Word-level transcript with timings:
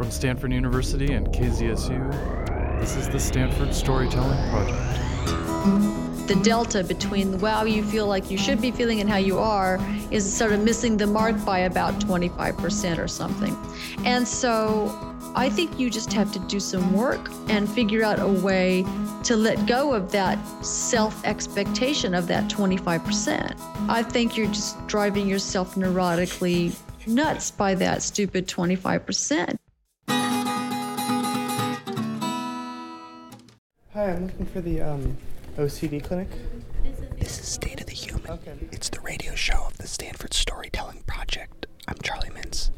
From 0.00 0.10
Stanford 0.10 0.50
University 0.50 1.12
and 1.12 1.26
KZSU, 1.26 2.80
this 2.80 2.96
is 2.96 3.06
the 3.10 3.20
Stanford 3.20 3.74
Storytelling 3.74 4.38
Project. 4.48 6.26
The 6.26 6.40
delta 6.42 6.82
between 6.82 7.38
wow 7.38 7.64
you 7.64 7.84
feel 7.84 8.06
like 8.06 8.30
you 8.30 8.38
should 8.38 8.62
be 8.62 8.70
feeling 8.70 9.02
and 9.02 9.10
how 9.10 9.18
you 9.18 9.38
are 9.38 9.78
is 10.10 10.24
sort 10.24 10.52
of 10.52 10.60
missing 10.60 10.96
the 10.96 11.06
mark 11.06 11.44
by 11.44 11.58
about 11.58 12.00
25% 12.00 12.96
or 12.96 13.08
something. 13.08 13.54
And 14.06 14.26
so 14.26 14.88
I 15.34 15.50
think 15.50 15.78
you 15.78 15.90
just 15.90 16.14
have 16.14 16.32
to 16.32 16.38
do 16.38 16.60
some 16.60 16.94
work 16.94 17.30
and 17.48 17.68
figure 17.68 18.02
out 18.02 18.20
a 18.20 18.26
way 18.26 18.86
to 19.24 19.36
let 19.36 19.66
go 19.66 19.92
of 19.92 20.12
that 20.12 20.38
self 20.64 21.22
expectation 21.26 22.14
of 22.14 22.26
that 22.28 22.50
25%. 22.50 23.54
I 23.90 24.02
think 24.02 24.38
you're 24.38 24.46
just 24.46 24.86
driving 24.86 25.28
yourself 25.28 25.74
neurotically 25.74 26.74
nuts 27.06 27.50
by 27.50 27.74
that 27.74 28.00
stupid 28.00 28.48
25%. 28.48 29.58
I'm 33.94 34.26
looking 34.26 34.46
for 34.46 34.60
the 34.60 34.80
um, 34.80 35.16
OCD 35.56 36.02
clinic. 36.02 36.28
This 37.18 37.40
is 37.40 37.46
State 37.48 37.80
of 37.80 37.86
the 37.86 37.92
Human. 37.92 38.30
Okay. 38.30 38.54
It's 38.70 38.88
the 38.88 39.00
radio 39.00 39.34
show 39.34 39.64
of 39.66 39.78
the 39.78 39.88
Stanford 39.88 40.32
Storytelling 40.32 41.02
Project. 41.08 41.66
I'm 41.88 41.96
Charlie 42.02 42.30
Mintz. 42.30 42.70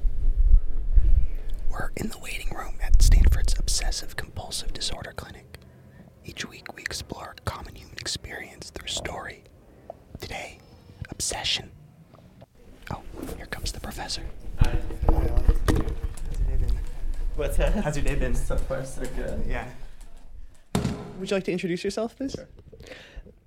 We're 1.71 1.91
in 1.97 2.09
the 2.09 2.19
waiting 2.19 2.49
room 2.57 2.77
at 2.83 3.03
Stanford's 3.03 3.59
Obsessive 3.59 4.17
Compulsive 4.17 4.73
Disorder 4.73 5.13
Clinic. 5.15 5.59
Each 6.25 6.49
week 6.49 6.75
we 6.75 6.83
explore 6.83 7.35
a 7.37 7.41
common 7.43 7.75
human 7.75 7.99
experience 7.99 8.71
through 8.71 8.89
story. 8.89 9.45
Today, 10.19 10.61
obsession. 11.11 11.71
Oh, 12.91 13.03
here 13.37 13.47
comes 13.47 13.73
the 13.73 13.81
professor. 13.81 14.23
Hi. 14.61 14.79
How's 15.07 15.19
your 15.19 16.47
day 16.49 16.57
been? 16.57 16.79
What's 17.37 17.57
that? 17.59 17.73
How's 17.85 17.97
your 17.97 18.05
day 18.07 18.15
been? 18.15 18.35
So 18.35 18.57
far, 18.57 18.83
so 18.87 19.03
good. 19.15 19.45
Yeah. 19.47 19.69
Would 21.23 21.31
you 21.31 21.37
like 21.37 21.45
to 21.45 21.53
introduce 21.53 21.85
yourself, 21.85 22.17
please? 22.17 22.35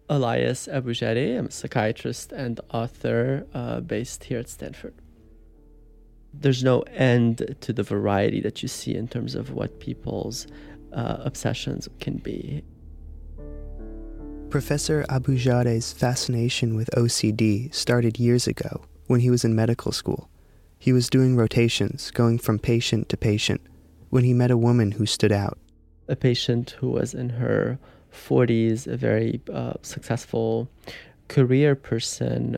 Elias 0.08 0.70
Aboujaoude. 0.72 1.38
I'm 1.38 1.48
a 1.48 1.52
psychiatrist 1.52 2.31
and 2.31 2.62
author 2.72 3.45
uh, 3.54 3.81
based 3.81 4.23
here 4.23 4.40
at 4.40 4.48
Stanford. 4.48 4.94
There's 6.34 6.64
no 6.64 6.84
end 6.84 7.58
to 7.59 7.73
the 7.73 7.84
variety 7.84 8.40
that 8.40 8.62
you 8.62 8.70
see 8.70 8.96
in 8.96 9.09
terms 9.09 9.36
of 9.36 9.52
what 9.52 9.81
people's 9.81 10.48
uh, 10.94 11.18
obsessions 11.20 11.90
can 12.00 12.16
be. 12.16 12.64
Professor 14.50 15.03
Aboujaoude's 15.09 15.92
fascination 15.92 16.78
with 16.78 16.90
OCD 16.96 17.76
started 17.76 18.18
years 18.18 18.48
ago 18.48 18.86
when 19.08 19.20
he 19.20 19.30
was 19.30 19.44
in 19.44 19.53
medical 19.53 19.92
school. 19.92 20.30
He 20.80 20.94
was 20.94 21.09
doing 21.09 21.36
rotations, 21.36 22.09
going 22.12 22.38
from 22.38 22.58
patient 22.58 23.09
to 23.09 23.18
patient, 23.18 23.59
when 24.12 24.23
he 24.23 24.34
met 24.34 24.50
a 24.50 24.56
woman 24.56 24.92
who 24.92 25.06
stood 25.06 25.34
out. 25.34 25.59
A 26.08 26.16
patient 26.16 26.72
who 26.80 26.89
was 26.89 27.14
in 27.14 27.30
her 27.30 27.80
40s, 28.11 28.88
a 28.88 28.98
very 28.98 29.42
uh, 29.52 29.73
successful 29.81 30.70
career 31.28 31.75
person 31.75 32.58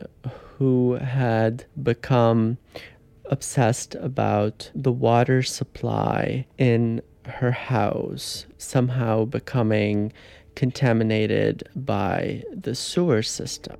who 0.58 0.94
had 0.94 1.64
become 1.82 2.58
obsessed 3.26 3.94
about 3.96 4.70
the 4.74 4.92
water 4.92 5.42
supply 5.42 6.46
in 6.56 7.00
her 7.24 7.50
house 7.50 8.46
somehow 8.58 9.24
becoming 9.24 10.12
contaminated 10.54 11.68
by 11.76 12.42
the 12.52 12.74
sewer 12.74 13.22
system. 13.22 13.76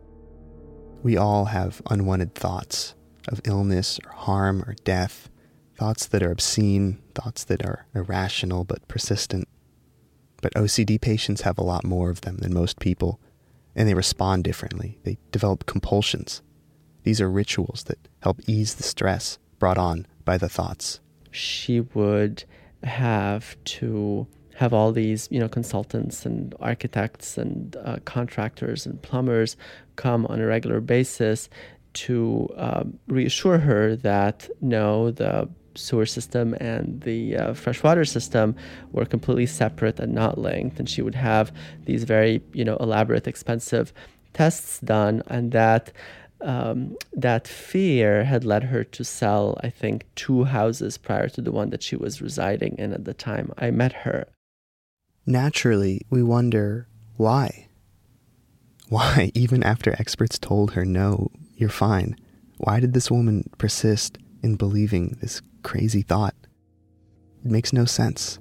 We 1.03 1.17
all 1.17 1.47
have 1.47 1.81
unwanted 1.91 2.35
thoughts 2.35 2.95
of 3.29 3.41
illness 3.45 3.99
or 4.05 4.13
harm 4.13 4.63
or 4.63 4.75
death, 4.85 5.29
thoughts 5.77 6.07
that 6.07 6.23
are 6.23 6.31
obscene, 6.31 6.99
thoughts 7.15 7.45
that 7.45 7.65
are 7.65 7.87
irrational 7.95 8.65
but 8.65 8.87
persistent. 8.89 9.49
But 10.43 10.55
OCD 10.55 11.01
patients 11.01 11.43
have 11.43 11.59
a 11.59 11.65
lot 11.65 11.85
more 11.85 12.11
of 12.11 12.21
them 12.23 12.39
than 12.39 12.55
most 12.55 12.79
people, 12.79 13.21
and 13.75 13.89
they 13.89 13.95
respond 13.95 14.45
differently. 14.45 14.99
They 15.05 15.19
develop 15.33 15.67
compulsions. 15.67 16.43
These 17.03 17.21
are 17.21 17.31
rituals 17.31 17.85
that 17.85 17.99
help 18.23 18.41
ease 18.47 18.75
the 18.75 18.83
stress 18.83 19.39
brought 19.59 19.79
on 19.79 20.07
by 20.25 20.39
the 20.39 20.49
thoughts. 20.49 21.01
She 21.31 21.81
would 21.81 22.45
have 22.83 23.57
to 23.65 24.27
have 24.55 24.73
all 24.73 24.93
these, 24.93 25.29
you 25.31 25.39
know, 25.39 25.49
consultants 25.49 26.27
and 26.27 26.55
architects 26.61 27.39
and 27.39 27.77
uh, 27.85 27.99
contractors 28.05 28.87
and 28.87 29.01
plumbers 29.03 29.57
come 29.97 30.27
on 30.27 30.41
a 30.41 30.47
regular 30.47 30.81
basis 30.81 31.49
to 31.93 32.49
um, 32.57 32.99
reassure 33.07 33.59
her 33.59 33.97
that 33.97 34.49
no, 34.61 35.11
the 35.11 35.49
sewer 35.79 36.07
system 36.07 36.55
and 36.61 37.01
the 37.03 37.37
uh, 37.37 37.55
freshwater 37.55 38.05
system 38.05 38.55
were 38.93 39.05
completely 39.05 39.47
separate 39.47 40.01
and 40.01 40.13
not 40.13 40.39
linked. 40.39 40.79
And 40.79 40.89
she 40.89 41.03
would 41.03 41.15
have 41.15 41.53
these 41.85 42.05
very, 42.05 42.43
you 42.53 42.65
know, 42.65 42.77
elaborate, 42.77 43.27
expensive 43.27 43.93
tests 44.33 44.81
done, 44.81 45.23
and 45.29 45.53
that 45.53 45.93
um, 46.41 46.97
that 47.13 47.49
fear 47.49 48.25
had 48.25 48.45
led 48.45 48.65
her 48.65 48.85
to 48.85 49.05
sell, 49.05 49.59
I 49.63 49.71
think, 49.71 50.07
two 50.15 50.45
houses 50.45 50.97
prior 50.97 51.29
to 51.31 51.43
the 51.43 51.51
one 51.51 51.71
that 51.71 51.83
she 51.83 51.97
was 51.97 52.23
residing 52.23 52.77
in 52.79 52.93
at 52.93 53.05
the 53.05 53.15
time 53.15 53.53
I 53.59 53.71
met 53.71 53.93
her. 53.93 54.29
Naturally, 55.27 56.07
we 56.11 56.23
wonder 56.23 56.87
why. 57.17 57.69
Why, 58.89 59.33
even 59.35 59.63
after 59.63 59.93
experts 59.99 60.39
told 60.39 60.73
her, 60.73 60.85
no, 60.85 61.31
you're 61.57 61.69
fine, 61.69 62.17
why 62.57 62.81
did 62.81 62.95
this 62.95 63.11
woman 63.11 63.51
persist 63.59 64.19
in 64.43 64.57
believing 64.57 65.19
this 65.21 65.43
crazy 65.69 66.01
thought? 66.01 66.35
It 67.45 67.51
makes 67.51 67.75
no 67.75 67.85
sense. 67.85 68.39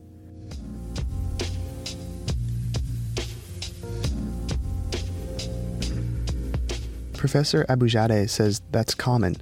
Professor 7.17 7.65
Aboujaoude 7.67 8.29
says 8.29 8.61
that's 8.71 8.95
common, 8.95 9.35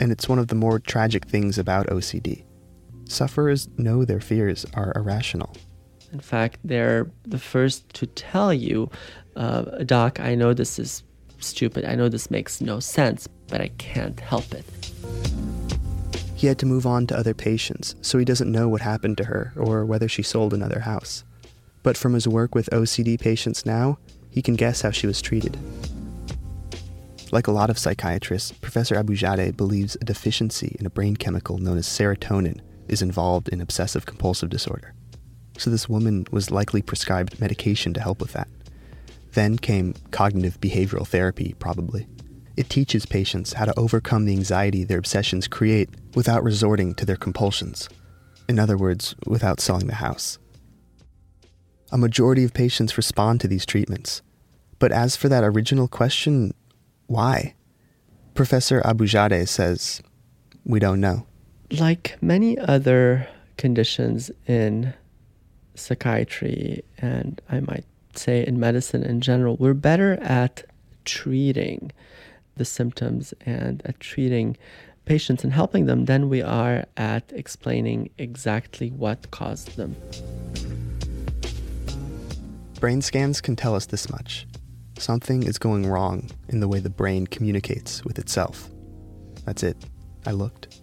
and 0.00 0.10
it's 0.10 0.28
one 0.28 0.40
of 0.40 0.48
the 0.48 0.56
more 0.56 0.80
tragic 0.80 1.24
things 1.26 1.56
about 1.56 1.86
OCD. 1.86 2.42
Sufferers 3.04 3.68
know 3.78 4.04
their 4.04 4.20
fears 4.20 4.66
are 4.74 4.92
irrational. 4.96 5.54
In 6.12 6.18
fact, 6.18 6.58
they're 6.64 7.08
the 7.22 7.38
first 7.38 7.88
to 7.94 8.06
tell 8.06 8.52
you, 8.52 8.90
uh, 9.36 9.84
Doc, 9.84 10.18
I 10.18 10.34
know 10.34 10.52
this 10.52 10.80
is 10.80 11.04
stupid. 11.38 11.84
I 11.84 11.94
know 11.94 12.08
this 12.08 12.28
makes 12.28 12.60
no 12.60 12.80
sense, 12.80 13.28
but 13.46 13.60
I 13.60 13.68
can't 13.78 14.18
help 14.18 14.52
it. 14.52 14.64
He 16.40 16.46
had 16.46 16.58
to 16.60 16.66
move 16.66 16.86
on 16.86 17.06
to 17.08 17.18
other 17.18 17.34
patients, 17.34 17.94
so 18.00 18.16
he 18.16 18.24
doesn't 18.24 18.50
know 18.50 18.66
what 18.66 18.80
happened 18.80 19.18
to 19.18 19.24
her 19.24 19.52
or 19.56 19.84
whether 19.84 20.08
she 20.08 20.22
sold 20.22 20.54
another 20.54 20.80
house. 20.80 21.22
But 21.82 21.98
from 21.98 22.14
his 22.14 22.26
work 22.26 22.54
with 22.54 22.70
OCD 22.70 23.20
patients 23.20 23.66
now, 23.66 23.98
he 24.30 24.40
can 24.40 24.54
guess 24.54 24.80
how 24.80 24.90
she 24.90 25.06
was 25.06 25.20
treated. 25.20 25.58
Like 27.30 27.46
a 27.46 27.52
lot 27.52 27.68
of 27.68 27.78
psychiatrists, 27.78 28.52
Professor 28.52 28.94
Aboujaoude 28.94 29.54
believes 29.54 29.98
a 30.00 30.04
deficiency 30.06 30.74
in 30.80 30.86
a 30.86 30.90
brain 30.90 31.14
chemical 31.14 31.58
known 31.58 31.76
as 31.76 31.86
serotonin 31.86 32.60
is 32.88 33.02
involved 33.02 33.50
in 33.50 33.60
obsessive 33.60 34.06
compulsive 34.06 34.48
disorder. 34.48 34.94
So 35.58 35.68
this 35.68 35.90
woman 35.90 36.26
was 36.30 36.50
likely 36.50 36.80
prescribed 36.80 37.38
medication 37.38 37.92
to 37.92 38.00
help 38.00 38.18
with 38.18 38.32
that. 38.32 38.48
Then 39.32 39.58
came 39.58 39.92
cognitive 40.10 40.58
behavioral 40.58 41.06
therapy, 41.06 41.54
probably. 41.58 42.06
It 42.60 42.68
teaches 42.68 43.06
patients 43.06 43.54
how 43.54 43.64
to 43.64 43.78
overcome 43.78 44.26
the 44.26 44.34
anxiety 44.34 44.84
their 44.84 44.98
obsessions 44.98 45.48
create 45.48 45.88
without 46.14 46.44
resorting 46.44 46.94
to 46.96 47.06
their 47.06 47.16
compulsions. 47.16 47.88
In 48.50 48.58
other 48.58 48.76
words, 48.76 49.14
without 49.24 49.60
selling 49.60 49.86
the 49.86 49.94
house. 49.94 50.38
A 51.90 51.96
majority 51.96 52.44
of 52.44 52.52
patients 52.52 52.98
respond 52.98 53.40
to 53.40 53.48
these 53.48 53.64
treatments. 53.64 54.20
But 54.78 54.92
as 54.92 55.16
for 55.16 55.30
that 55.30 55.42
original 55.42 55.88
question, 55.88 56.52
why? 57.06 57.54
Professor 58.34 58.82
Aboujaoude 58.82 59.48
says, 59.48 60.02
we 60.66 60.78
don't 60.78 61.00
know. 61.00 61.24
Like 61.70 62.18
many 62.20 62.58
other 62.58 63.26
conditions 63.56 64.30
in 64.46 64.92
psychiatry, 65.76 66.84
and 66.98 67.40
I 67.48 67.60
might 67.60 67.86
say 68.14 68.46
in 68.46 68.60
medicine 68.60 69.02
in 69.02 69.22
general, 69.22 69.56
we're 69.56 69.72
better 69.72 70.18
at 70.20 70.64
treating 71.06 71.90
the 72.60 72.64
symptoms 72.66 73.32
and 73.46 73.80
at 73.86 73.98
treating 74.00 74.54
patients 75.06 75.42
and 75.42 75.52
helping 75.54 75.86
them 75.86 76.04
than 76.04 76.28
we 76.28 76.42
are 76.42 76.84
at 76.98 77.32
explaining 77.34 78.10
exactly 78.18 78.90
what 78.90 79.30
caused 79.30 79.78
them. 79.78 79.96
Brain 82.78 83.00
scans 83.00 83.40
can 83.40 83.56
tell 83.56 83.74
us 83.74 83.86
this 83.86 84.10
much. 84.10 84.46
Something 84.98 85.42
is 85.42 85.56
going 85.56 85.86
wrong 85.86 86.28
in 86.50 86.60
the 86.60 86.68
way 86.68 86.80
the 86.80 86.90
brain 86.90 87.26
communicates 87.26 88.04
with 88.04 88.18
itself. 88.18 88.68
That's 89.46 89.62
it. 89.62 89.78
I 90.26 90.32
looked. 90.32 90.82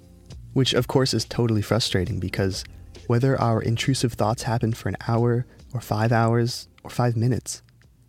Which, 0.54 0.74
of 0.74 0.88
course, 0.88 1.14
is 1.14 1.26
totally 1.26 1.62
frustrating 1.62 2.20
because 2.20 2.64
whether 3.06 3.40
our 3.40 3.62
intrusive 3.62 4.14
thoughts 4.14 4.42
happen 4.44 4.74
for 4.74 4.90
an 4.90 4.98
hour 5.08 5.46
or 5.76 5.80
five 5.80 6.12
hours 6.12 6.70
or 6.84 6.90
five 6.90 7.16
minutes, 7.16 7.62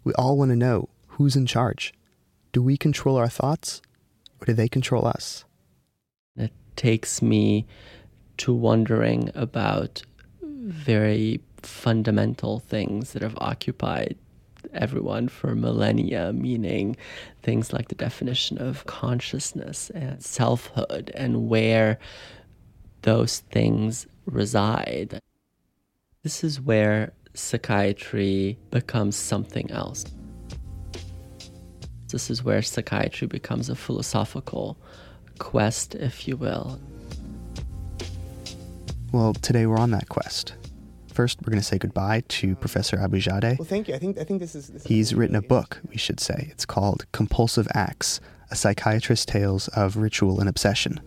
we 0.04 0.14
all 0.14 0.38
want 0.38 0.52
to 0.52 0.56
know 0.56 0.88
who's 1.08 1.36
in 1.36 1.44
charge. 1.44 1.92
Do 2.52 2.62
we 2.62 2.76
control 2.76 3.16
our 3.16 3.28
thoughts 3.28 3.82
or 4.40 4.46
do 4.46 4.52
they 4.52 4.68
control 4.68 5.06
us? 5.06 5.44
It 6.36 6.52
takes 6.76 7.20
me 7.20 7.66
to 8.38 8.54
wondering 8.54 9.30
about 9.34 10.02
very 10.42 11.40
fundamental 11.62 12.60
things 12.60 13.12
that 13.12 13.22
have 13.22 13.36
occupied 13.38 14.16
everyone 14.72 15.28
for 15.28 15.54
millennia, 15.54 16.32
meaning 16.32 16.96
things 17.42 17.72
like 17.72 17.88
the 17.88 17.94
definition 17.94 18.58
of 18.58 18.86
consciousness 18.86 19.90
and 19.90 20.22
selfhood 20.22 21.10
and 21.14 21.48
where 21.48 21.98
those 23.02 23.40
things 23.50 24.06
reside. 24.26 25.20
This 26.22 26.44
is 26.44 26.60
where 26.60 27.12
psychiatry 27.34 28.58
becomes 28.70 29.16
something 29.16 29.70
else. 29.70 30.04
This 32.08 32.30
is 32.30 32.42
where 32.42 32.62
psychiatry 32.62 33.26
becomes 33.26 33.68
a 33.68 33.74
philosophical 33.74 34.78
quest, 35.38 35.94
if 35.94 36.26
you 36.26 36.36
will. 36.36 36.80
Well, 39.12 39.34
today 39.34 39.66
we're 39.66 39.78
on 39.78 39.90
that 39.90 40.08
quest. 40.08 40.54
First, 41.12 41.40
we're 41.42 41.50
going 41.50 41.60
to 41.60 41.66
say 41.66 41.76
goodbye 41.76 42.22
to 42.28 42.54
Professor 42.56 42.96
Aboujaoude. 42.96 43.58
Well, 43.58 43.68
thank 43.68 43.88
you. 43.88 43.94
I 43.94 43.98
think 43.98 44.18
I 44.18 44.24
think 44.24 44.40
this 44.40 44.54
is. 44.54 44.68
This 44.68 44.84
He's 44.84 45.12
really 45.12 45.20
written 45.20 45.36
a 45.36 45.42
book, 45.42 45.80
we 45.90 45.98
should 45.98 46.20
say. 46.20 46.48
It's 46.50 46.64
called 46.64 47.04
Compulsive 47.12 47.68
Acts 47.74 48.20
A 48.50 48.56
Psychiatrist's 48.56 49.26
Tales 49.26 49.68
of 49.68 49.96
Ritual 49.96 50.40
and 50.40 50.48
Obsession. 50.48 51.00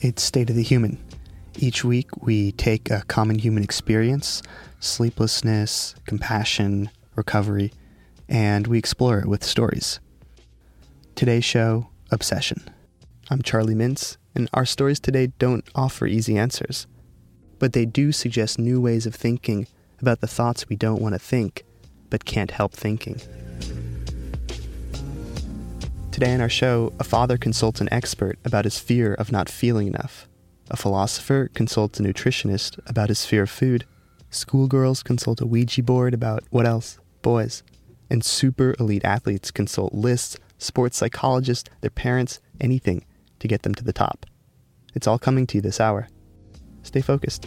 It's 0.00 0.22
State 0.22 0.50
of 0.50 0.56
the 0.56 0.62
Human. 0.62 1.02
Each 1.56 1.84
week, 1.84 2.22
we 2.22 2.52
take 2.52 2.90
a 2.90 3.02
common 3.08 3.38
human 3.38 3.64
experience 3.64 4.42
sleeplessness, 4.80 5.96
compassion, 6.06 6.88
recovery 7.16 7.72
and 8.28 8.66
we 8.66 8.78
explore 8.78 9.20
it 9.20 9.26
with 9.26 9.42
stories. 9.42 10.00
Today's 11.14 11.44
show 11.44 11.88
Obsession. 12.10 12.68
I'm 13.30 13.42
Charlie 13.42 13.74
Mintz, 13.74 14.16
and 14.34 14.48
our 14.54 14.64
stories 14.64 15.00
today 15.00 15.32
don't 15.38 15.68
offer 15.74 16.06
easy 16.06 16.38
answers, 16.38 16.86
but 17.58 17.72
they 17.72 17.84
do 17.84 18.12
suggest 18.12 18.58
new 18.58 18.80
ways 18.80 19.06
of 19.06 19.14
thinking 19.14 19.66
about 20.00 20.20
the 20.20 20.26
thoughts 20.26 20.68
we 20.68 20.76
don't 20.76 21.02
want 21.02 21.14
to 21.14 21.18
think, 21.18 21.64
but 22.10 22.24
can't 22.24 22.52
help 22.52 22.72
thinking. 22.72 23.20
Today 26.12 26.34
on 26.34 26.40
our 26.40 26.48
show, 26.48 26.92
a 26.98 27.04
father 27.04 27.36
consults 27.36 27.80
an 27.80 27.88
expert 27.92 28.38
about 28.44 28.64
his 28.64 28.78
fear 28.78 29.14
of 29.14 29.30
not 29.30 29.48
feeling 29.48 29.86
enough. 29.86 30.28
A 30.70 30.76
philosopher 30.76 31.48
consults 31.54 32.00
a 32.00 32.02
nutritionist 32.02 32.78
about 32.88 33.08
his 33.08 33.24
fear 33.24 33.44
of 33.44 33.50
food. 33.50 33.84
Schoolgirls 34.30 35.02
consult 35.02 35.40
a 35.40 35.46
Ouija 35.46 35.82
board 35.82 36.14
about 36.14 36.42
what 36.50 36.66
else? 36.66 36.98
Boys. 37.22 37.62
And 38.10 38.24
super 38.24 38.74
elite 38.80 39.04
athletes 39.04 39.50
consult 39.50 39.92
lists, 39.92 40.38
sports 40.56 40.96
psychologists, 40.96 41.68
their 41.80 41.90
parents, 41.90 42.40
anything 42.60 43.04
to 43.38 43.48
get 43.48 43.62
them 43.62 43.74
to 43.74 43.84
the 43.84 43.92
top. 43.92 44.26
It's 44.94 45.06
all 45.06 45.18
coming 45.18 45.46
to 45.48 45.58
you 45.58 45.60
this 45.60 45.80
hour. 45.80 46.08
Stay 46.82 47.00
focused. 47.00 47.46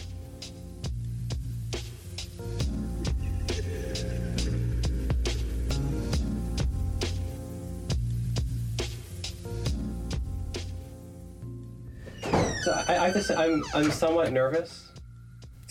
So 12.63 12.71
I, 12.87 12.97
I 12.97 13.05
have 13.05 13.13
to 13.13 13.23
say, 13.23 13.35
I'm, 13.35 13.63
I'm 13.73 13.89
somewhat 13.89 14.31
nervous. 14.31 14.90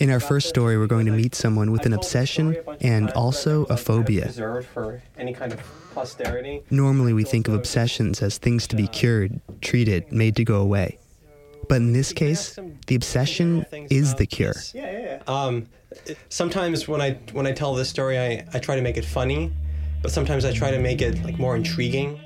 In 0.01 0.09
our 0.09 0.19
first 0.19 0.49
story, 0.49 0.79
we're 0.79 0.87
going 0.87 1.05
to 1.05 1.11
meet 1.11 1.35
someone 1.35 1.71
with 1.71 1.85
an 1.85 1.93
obsession 1.93 2.57
and 2.81 3.11
also 3.11 3.65
a 3.65 3.77
phobia. 3.77 4.25
Reserved 4.25 4.67
for 4.69 4.99
any 5.15 5.31
kind 5.31 5.53
of 5.53 5.59
posterity. 5.93 6.63
Normally, 6.71 7.13
we 7.13 7.23
think 7.23 7.47
of 7.47 7.53
obsessions 7.53 8.19
as 8.23 8.39
things 8.39 8.65
to 8.69 8.75
be 8.75 8.87
cured, 8.87 9.39
treated, 9.61 10.11
made 10.11 10.35
to 10.37 10.43
go 10.43 10.59
away. 10.59 10.97
But 11.69 11.75
in 11.75 11.93
this 11.93 12.13
case, 12.13 12.57
the 12.87 12.95
obsession 12.95 13.63
is 13.91 14.15
the 14.15 14.25
cure. 14.25 14.55
Yeah, 14.73 14.91
yeah, 14.91 14.99
yeah. 14.99 15.21
Um, 15.27 15.67
sometimes 16.29 16.87
when 16.87 16.99
I 16.99 17.19
when 17.31 17.45
I 17.45 17.51
tell 17.51 17.75
this 17.75 17.87
story, 17.87 18.17
I, 18.17 18.43
I 18.55 18.57
try 18.57 18.75
to 18.75 18.81
make 18.81 18.97
it 18.97 19.05
funny, 19.05 19.53
but 20.01 20.09
sometimes 20.09 20.45
I 20.45 20.51
try 20.51 20.71
to 20.71 20.79
make 20.79 21.03
it 21.03 21.23
like 21.23 21.37
more 21.37 21.55
intriguing. 21.55 22.19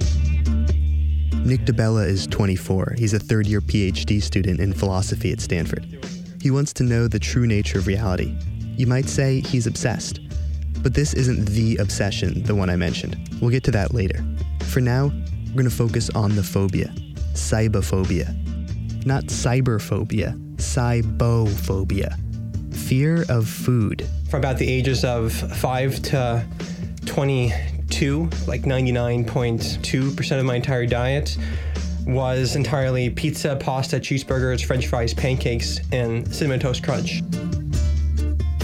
Nick 1.43 1.65
DeBella 1.65 2.07
is 2.07 2.25
24. 2.27 2.95
He's 2.97 3.13
a 3.13 3.19
third 3.19 3.47
year 3.47 3.59
PhD 3.59 4.23
student 4.23 4.61
in 4.61 4.71
philosophy 4.71 5.33
at 5.33 5.41
Stanford. 5.41 5.85
He 6.45 6.51
wants 6.51 6.73
to 6.73 6.83
know 6.83 7.07
the 7.07 7.17
true 7.17 7.47
nature 7.47 7.79
of 7.79 7.87
reality. 7.87 8.37
You 8.77 8.85
might 8.85 9.09
say 9.09 9.39
he's 9.39 9.65
obsessed. 9.65 10.19
But 10.83 10.93
this 10.93 11.15
isn't 11.15 11.45
the 11.45 11.77
obsession, 11.77 12.43
the 12.43 12.53
one 12.53 12.69
I 12.69 12.75
mentioned. 12.75 13.17
We'll 13.41 13.49
get 13.49 13.63
to 13.63 13.71
that 13.71 13.95
later. 13.95 14.23
For 14.65 14.79
now, 14.79 15.05
we're 15.47 15.53
going 15.53 15.67
to 15.67 15.75
focus 15.75 16.11
on 16.11 16.35
the 16.35 16.43
phobia 16.43 16.93
cibophobia. 17.33 18.27
Not 19.07 19.23
cyberphobia, 19.23 20.37
cibophobia. 20.57 22.15
Fear 22.75 23.25
of 23.27 23.47
food. 23.47 24.07
From 24.29 24.41
about 24.41 24.59
the 24.59 24.71
ages 24.71 25.03
of 25.03 25.33
five 25.33 25.99
to 26.03 26.45
22, 27.07 28.29
like 28.45 28.61
99.2% 28.61 30.39
of 30.39 30.45
my 30.45 30.57
entire 30.57 30.85
diet 30.85 31.39
was 32.05 32.55
entirely 32.55 33.09
pizza, 33.09 33.55
pasta, 33.55 33.99
cheeseburgers, 33.99 34.63
french 34.63 34.87
fries, 34.87 35.13
pancakes, 35.13 35.79
and 35.91 36.33
cinnamon 36.33 36.59
toast 36.59 36.83
crunch. 36.83 37.21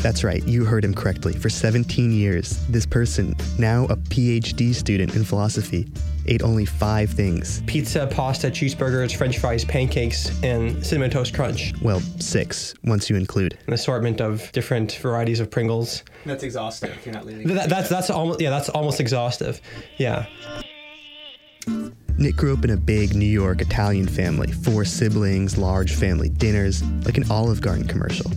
That's 0.02 0.24
right, 0.24 0.44
you 0.48 0.66
heard 0.66 0.84
him 0.84 0.96
correctly. 0.96 1.34
For 1.34 1.50
17 1.50 2.12
years, 2.12 2.66
this 2.68 2.88
person, 2.88 3.36
now 3.60 3.86
a 3.86 3.96
PhD 3.96 4.74
student 4.74 5.16
in 5.16 5.24
philosophy, 5.24 5.88
ate 6.26 6.42
only 6.42 6.66
five 6.66 7.12
things. 7.12 7.62
Pizza, 7.68 8.08
pasta, 8.08 8.48
cheeseburgers, 8.48 9.16
french 9.16 9.38
fries, 9.38 9.64
pancakes, 9.64 10.32
and 10.44 10.84
cinnamon 10.84 11.12
toast 11.12 11.36
crunch. 11.36 11.74
Well, 11.84 12.00
six, 12.20 12.74
once 12.84 13.12
you 13.12 13.16
include. 13.16 13.60
An 13.68 13.74
assortment 13.74 14.22
of 14.22 14.52
different 14.54 14.94
varieties 14.94 15.40
of 15.40 15.52
Pringles. 15.52 16.04
That's 16.26 16.44
exhaustive. 16.44 17.00
You're 17.06 17.14
not 17.14 17.28
leaving. 17.28 17.48
That, 17.54 17.70
that's 17.70 17.90
that's 17.90 18.10
almost 18.10 18.42
yeah, 18.42 18.50
that's 18.50 18.70
almost 18.70 19.00
exhaustive. 19.00 19.62
Yeah. 19.98 20.26
Nick 22.18 22.36
grew 22.36 22.54
up 22.54 22.64
in 22.64 22.72
a 22.72 22.78
big 22.78 23.16
New 23.16 23.26
York 23.26 23.62
Italian 23.62 24.08
family, 24.08 24.52
four 24.52 24.86
siblings, 24.86 25.58
large 25.58 25.94
family 25.94 26.30
dinners, 26.30 26.84
like 27.06 27.18
an 27.18 27.30
Olive 27.32 27.62
Garden 27.62 27.88
commercial. 27.88 28.32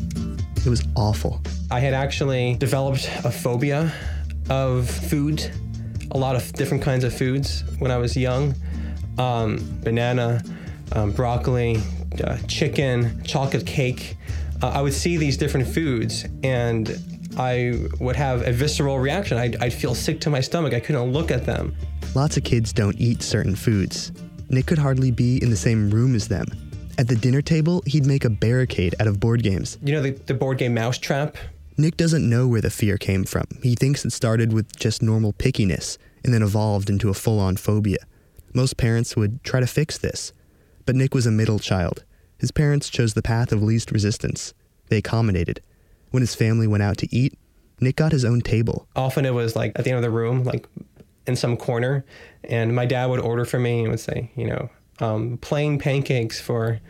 It 0.57 0.71
was 0.71 0.87
awful. 0.97 1.43
I 1.71 1.81
had 1.81 1.93
actually 1.93 2.55
developed 2.55 3.11
a 3.25 3.31
phobia 3.31 3.93
of 4.49 4.89
food, 4.89 5.51
a 6.11 6.19
lot 6.19 6.37
of 6.37 6.53
different 6.55 6.83
kinds 6.83 7.05
of 7.05 7.15
foods 7.17 7.65
when 7.79 7.91
I 7.91 7.99
was 7.99 8.17
young. 8.17 8.55
Um, 9.19 9.59
banana, 9.83 10.43
um, 10.93 11.13
broccoli, 11.13 11.81
uh, 12.23 12.39
chicken, 12.49 13.23
chocolate 13.25 13.67
cake. 13.67 14.17
Uh, 14.63 14.69
I 14.69 14.81
would 14.81 14.95
see 14.95 15.17
these 15.17 15.37
different 15.37 15.69
foods 15.69 16.25
and 16.43 16.99
I 17.37 17.87
would 18.01 18.17
have 18.17 18.47
a 18.47 18.53
visceral 18.53 18.99
reaction. 18.99 19.37
I'd, 19.39 19.57
I'd 19.63 19.73
feel 19.73 19.95
sick 19.95 20.21
to 20.23 20.31
my 20.31 20.41
stomach. 20.41 20.73
I 20.73 20.81
couldn't 20.81 21.13
look 21.13 21.31
at 21.31 21.45
them. 21.45 21.75
Lots 22.15 22.37
of 22.37 22.45
kids 22.45 22.73
don't 22.73 22.95
eat 23.01 23.23
certain 23.23 23.57
foods. 23.57 24.13
Nick 24.49 24.67
could 24.67 24.79
hardly 24.79 25.11
be 25.11 25.43
in 25.43 25.51
the 25.51 25.57
same 25.57 25.91
room 25.91 26.15
as 26.15 26.29
them. 26.29 26.47
At 26.97 27.09
the 27.09 27.17
dinner 27.17 27.43
table, 27.43 27.83
he'd 27.87 28.07
make 28.07 28.25
a 28.25 28.31
barricade 28.31 28.95
out 29.01 29.09
of 29.09 29.19
board 29.19 29.43
games. 29.43 29.79
You 29.83 29.95
know 29.95 30.03
the, 30.03 30.13
the 30.13 30.35
board 30.35 30.59
game 30.59 30.75
Mousetrap? 30.75 31.37
Nick 31.77 31.97
doesn't 31.97 32.29
know 32.29 32.47
where 32.47 32.61
the 32.61 32.71
fear 32.71 32.99
came 32.99 33.25
from. 33.25 33.47
He 33.65 33.75
thinks 33.75 34.05
it 34.05 34.13
started 34.13 34.53
with 34.53 34.77
just 34.77 35.03
normal 35.03 35.33
pickiness 35.33 35.99
and 36.23 36.33
then 36.33 36.41
evolved 36.43 36.89
into 36.89 37.11
a 37.11 37.15
full 37.15 37.41
on 37.41 37.57
phobia. 37.57 37.99
Most 38.53 38.77
parents 38.77 39.17
would 39.17 39.43
try 39.43 39.59
to 39.59 39.67
fix 39.67 39.99
this. 39.99 40.33
But 40.87 40.95
Nick 40.95 41.15
was 41.15 41.27
a 41.27 41.33
middle 41.33 41.59
child. 41.59 42.05
His 42.39 42.53
parents 42.53 42.91
chose 42.91 43.15
the 43.15 43.23
path 43.23 43.51
of 43.51 43.61
least 43.61 43.91
resistance. 43.91 44.55
They 44.89 44.99
accommodated. 44.99 45.63
When 46.13 46.21
his 46.21 46.37
family 46.37 46.69
went 46.69 46.85
out 46.85 46.99
to 46.99 47.13
eat, 47.13 47.37
Nick 47.81 47.97
got 47.97 48.13
his 48.13 48.25
own 48.25 48.41
table. 48.41 48.87
Often 48.95 49.27
it 49.27 49.35
was 49.35 49.57
like 49.57 49.73
at 49.75 49.85
the 49.85 49.91
end 49.91 49.97
of 49.97 50.05
the 50.05 50.11
room, 50.11 50.45
like 50.45 50.69
in 51.27 51.37
some 51.37 51.57
corner, 51.57 52.05
and 52.45 52.75
my 52.75 52.87
dad 52.87 53.07
would 53.07 53.21
order 53.21 53.45
for 53.45 53.59
me 53.59 53.81
and 53.81 53.91
would 53.91 54.01
say, 54.01 54.31
you 54.37 54.47
know, 54.47 54.71
um, 55.01 55.39
plain 55.39 55.79
pancakes 55.79 56.41
for 56.41 56.81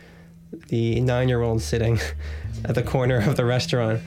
the 0.67 0.99
nine 1.01 1.27
year 1.27 1.41
old 1.41 1.61
sitting 1.61 1.99
at 2.65 2.75
the 2.75 2.83
corner 2.83 3.17
of 3.17 3.35
the 3.35 3.45
restaurant. 3.45 4.01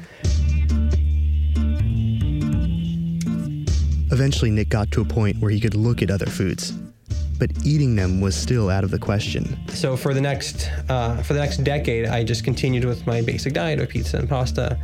Eventually, 4.11 4.51
Nick 4.51 4.71
got 4.71 4.91
to 4.93 5.03
a 5.03 5.05
point 5.05 5.39
where 5.39 5.51
he 5.51 5.61
could 5.61 5.75
look 5.75 6.03
at 6.03 6.11
other 6.11 6.27
foods. 6.27 6.73
But 7.39 7.53
eating 7.65 7.95
them 7.95 8.21
was 8.21 8.35
still 8.35 8.69
out 8.69 8.83
of 8.83 8.91
the 8.91 8.99
question. 8.99 9.57
So 9.69 9.97
for 9.97 10.13
the 10.13 10.21
next 10.21 10.69
uh, 10.89 11.23
for 11.23 11.35
the 11.35 11.41
next 11.41 11.59
decade, 11.59 12.07
I 12.07 12.25
just 12.25 12.43
continued 12.43 12.85
with 12.85 13.07
my 13.07 13.21
basic 13.21 13.53
diet 13.53 13.79
of 13.79 13.89
pizza 13.89 14.17
and 14.17 14.29
pasta. 14.29 14.79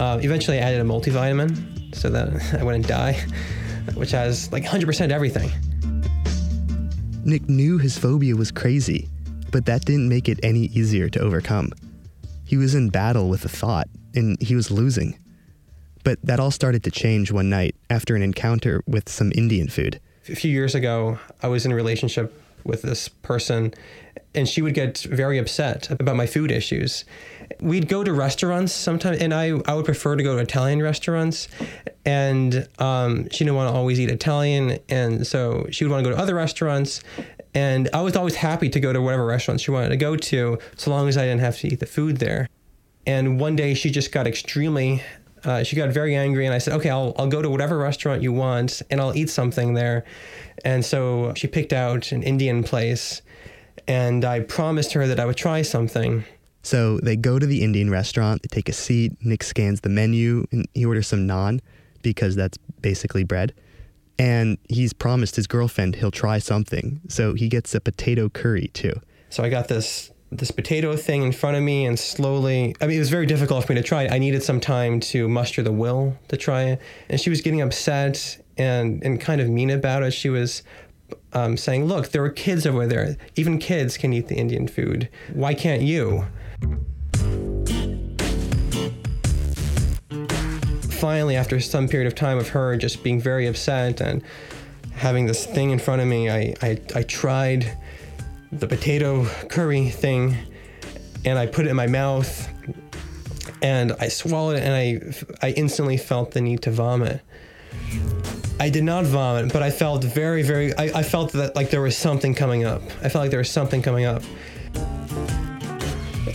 Uh, 0.00 0.18
eventually, 0.20 0.58
I 0.58 0.62
added 0.62 0.80
a 0.80 0.84
multivitamin 0.84 1.94
so 1.94 2.10
that 2.10 2.54
I 2.60 2.64
wouldn't 2.64 2.88
die, 2.88 3.24
which 3.94 4.10
has 4.10 4.50
like 4.52 4.64
100% 4.64 5.10
everything. 5.10 5.50
Nick 7.24 7.48
knew 7.48 7.78
his 7.78 7.96
phobia 7.96 8.36
was 8.36 8.50
crazy, 8.50 9.08
but 9.50 9.64
that 9.66 9.84
didn't 9.84 10.08
make 10.08 10.28
it 10.28 10.38
any 10.42 10.66
easier 10.66 11.08
to 11.08 11.20
overcome. 11.20 11.70
He 12.44 12.56
was 12.56 12.74
in 12.74 12.90
battle 12.90 13.28
with 13.28 13.42
the 13.42 13.48
thought, 13.48 13.88
and 14.14 14.40
he 14.40 14.54
was 14.54 14.70
losing. 14.70 15.18
But 16.02 16.18
that 16.22 16.38
all 16.38 16.50
started 16.50 16.84
to 16.84 16.90
change 16.90 17.32
one 17.32 17.48
night 17.48 17.74
after 17.88 18.14
an 18.14 18.22
encounter 18.22 18.82
with 18.86 19.08
some 19.08 19.32
Indian 19.34 19.68
food. 19.68 20.00
A 20.28 20.34
few 20.34 20.50
years 20.50 20.74
ago, 20.74 21.18
I 21.42 21.48
was 21.48 21.64
in 21.64 21.72
a 21.72 21.74
relationship 21.74 22.38
with 22.64 22.82
this 22.82 23.08
person, 23.08 23.72
and 24.34 24.48
she 24.48 24.60
would 24.60 24.74
get 24.74 24.98
very 24.98 25.38
upset 25.38 25.90
about 25.90 26.16
my 26.16 26.26
food 26.26 26.50
issues. 26.50 27.04
We'd 27.60 27.88
go 27.88 28.04
to 28.04 28.12
restaurants 28.12 28.72
sometimes, 28.72 29.18
and 29.18 29.32
I, 29.32 29.52
I 29.66 29.74
would 29.74 29.84
prefer 29.84 30.16
to 30.16 30.22
go 30.22 30.36
to 30.36 30.42
Italian 30.42 30.82
restaurants. 30.82 31.48
And 32.04 32.68
um, 32.78 33.28
she 33.30 33.44
didn't 33.44 33.56
want 33.56 33.70
to 33.70 33.74
always 33.74 33.98
eat 33.98 34.10
Italian, 34.10 34.78
and 34.88 35.26
so 35.26 35.66
she 35.70 35.84
would 35.84 35.90
want 35.90 36.04
to 36.04 36.10
go 36.10 36.14
to 36.14 36.20
other 36.20 36.34
restaurants. 36.34 37.02
And 37.54 37.88
I 37.94 38.02
was 38.02 38.16
always 38.16 38.34
happy 38.34 38.68
to 38.68 38.80
go 38.80 38.92
to 38.92 39.00
whatever 39.00 39.24
restaurant 39.24 39.60
she 39.60 39.70
wanted 39.70 39.90
to 39.90 39.96
go 39.96 40.16
to, 40.16 40.58
so 40.76 40.90
long 40.90 41.08
as 41.08 41.16
I 41.16 41.22
didn't 41.22 41.40
have 41.40 41.58
to 41.60 41.68
eat 41.68 41.80
the 41.80 41.86
food 41.86 42.18
there. 42.18 42.48
And 43.06 43.40
one 43.40 43.56
day 43.56 43.74
she 43.74 43.90
just 43.90 44.12
got 44.12 44.26
extremely, 44.26 45.02
uh, 45.44 45.62
she 45.62 45.76
got 45.76 45.90
very 45.90 46.14
angry, 46.16 46.46
and 46.46 46.54
I 46.54 46.58
said, 46.58 46.74
okay, 46.74 46.90
I'll, 46.90 47.14
I'll 47.16 47.28
go 47.28 47.42
to 47.42 47.48
whatever 47.48 47.78
restaurant 47.78 48.22
you 48.22 48.32
want, 48.32 48.82
and 48.90 49.00
I'll 49.00 49.16
eat 49.16 49.30
something 49.30 49.74
there. 49.74 50.04
And 50.64 50.84
so 50.84 51.32
she 51.36 51.46
picked 51.46 51.72
out 51.72 52.12
an 52.12 52.22
Indian 52.22 52.64
place, 52.64 53.22
and 53.86 54.24
I 54.24 54.40
promised 54.40 54.92
her 54.92 55.06
that 55.06 55.20
I 55.20 55.24
would 55.24 55.36
try 55.36 55.62
something. 55.62 56.24
So 56.64 56.98
they 56.98 57.14
go 57.14 57.38
to 57.38 57.46
the 57.46 57.62
Indian 57.62 57.90
restaurant, 57.90 58.42
they 58.42 58.48
take 58.48 58.70
a 58.70 58.72
seat, 58.72 59.12
Nick 59.20 59.42
scans 59.42 59.82
the 59.82 59.90
menu, 59.90 60.46
and 60.50 60.66
he 60.72 60.86
orders 60.86 61.06
some 61.06 61.28
naan 61.28 61.60
because 62.02 62.34
that's 62.34 62.56
basically 62.80 63.22
bread. 63.22 63.52
And 64.18 64.56
he's 64.68 64.94
promised 64.94 65.36
his 65.36 65.46
girlfriend 65.46 65.96
he'll 65.96 66.10
try 66.10 66.38
something. 66.38 67.02
So 67.08 67.34
he 67.34 67.48
gets 67.48 67.74
a 67.74 67.80
potato 67.80 68.30
curry 68.30 68.68
too. 68.68 68.94
So 69.28 69.44
I 69.44 69.50
got 69.50 69.68
this 69.68 70.10
this 70.32 70.50
potato 70.50 70.96
thing 70.96 71.22
in 71.22 71.30
front 71.30 71.56
of 71.56 71.62
me 71.62 71.84
and 71.84 71.96
slowly 71.96 72.74
I 72.80 72.88
mean 72.88 72.96
it 72.96 72.98
was 72.98 73.10
very 73.10 73.26
difficult 73.26 73.66
for 73.66 73.72
me 73.72 73.80
to 73.80 73.86
try 73.86 74.04
it. 74.04 74.12
I 74.12 74.18
needed 74.18 74.42
some 74.42 74.58
time 74.58 75.00
to 75.00 75.28
muster 75.28 75.62
the 75.62 75.70
will 75.70 76.16
to 76.28 76.36
try 76.36 76.62
it. 76.64 76.80
And 77.10 77.20
she 77.20 77.28
was 77.30 77.42
getting 77.42 77.60
upset 77.60 78.38
and 78.56 79.02
and 79.02 79.20
kind 79.20 79.42
of 79.42 79.50
mean 79.50 79.68
about 79.68 80.02
it. 80.02 80.12
She 80.12 80.30
was 80.30 80.62
um, 81.34 81.56
saying, 81.58 81.84
"Look, 81.84 82.10
there 82.10 82.24
are 82.24 82.30
kids 82.30 82.66
over 82.66 82.86
there. 82.86 83.16
Even 83.36 83.58
kids 83.58 83.98
can 83.98 84.12
eat 84.14 84.28
the 84.28 84.36
Indian 84.36 84.66
food. 84.66 85.10
Why 85.34 85.52
can't 85.52 85.82
you?" 85.82 86.24
Finally, 90.98 91.36
after 91.36 91.60
some 91.60 91.88
period 91.88 92.06
of 92.06 92.14
time 92.14 92.38
of 92.38 92.48
her 92.48 92.76
just 92.76 93.02
being 93.02 93.20
very 93.20 93.46
upset 93.46 94.00
and 94.00 94.22
having 94.94 95.26
this 95.26 95.44
thing 95.44 95.70
in 95.70 95.78
front 95.78 96.00
of 96.00 96.08
me, 96.08 96.30
I, 96.30 96.54
I, 96.62 96.80
I 96.94 97.02
tried 97.02 97.76
the 98.52 98.66
potato 98.66 99.26
curry 99.48 99.90
thing 99.90 100.36
and 101.24 101.38
I 101.38 101.46
put 101.46 101.66
it 101.66 101.70
in 101.70 101.76
my 101.76 101.86
mouth 101.86 102.48
and 103.60 103.92
I 103.98 104.08
swallowed 104.08 104.56
it 104.56 104.62
and 104.62 104.74
I, 104.74 105.46
I 105.46 105.50
instantly 105.52 105.96
felt 105.96 106.30
the 106.32 106.40
need 106.40 106.62
to 106.62 106.70
vomit. 106.70 107.20
I 108.60 108.70
did 108.70 108.84
not 108.84 109.04
vomit, 109.04 109.52
but 109.52 109.62
I 109.62 109.70
felt 109.70 110.04
very, 110.04 110.42
very, 110.42 110.74
I, 110.76 111.00
I 111.00 111.02
felt 111.02 111.32
that 111.32 111.56
like 111.56 111.70
there 111.70 111.82
was 111.82 111.96
something 111.96 112.34
coming 112.34 112.64
up. 112.64 112.82
I 113.02 113.08
felt 113.08 113.16
like 113.16 113.30
there 113.30 113.40
was 113.40 113.50
something 113.50 113.82
coming 113.82 114.04
up. 114.04 114.22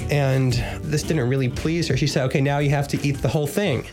And 0.10 0.54
this 0.82 1.04
didn't 1.04 1.30
really 1.30 1.50
please 1.50 1.88
her. 1.88 1.98
She 1.98 2.08
said, 2.08 2.26
okay, 2.26 2.42
now 2.42 2.60
you 2.60 2.70
have 2.70 2.88
to 2.90 3.08
eat 3.08 3.18
the 3.22 3.28
whole 3.28 3.48
thing. 3.48 3.86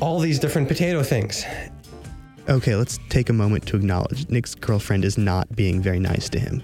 All 0.00 0.20
these 0.20 0.38
different 0.38 0.68
potato 0.68 1.02
things. 1.02 1.44
Okay, 2.48 2.74
let's 2.74 2.98
take 3.08 3.28
a 3.28 3.32
moment 3.32 3.66
to 3.66 3.76
acknowledge 3.76 4.28
Nick's 4.30 4.54
girlfriend 4.54 5.04
is 5.04 5.18
not 5.18 5.54
being 5.54 5.82
very 5.82 6.00
nice 6.00 6.28
to 6.30 6.38
him. 6.38 6.62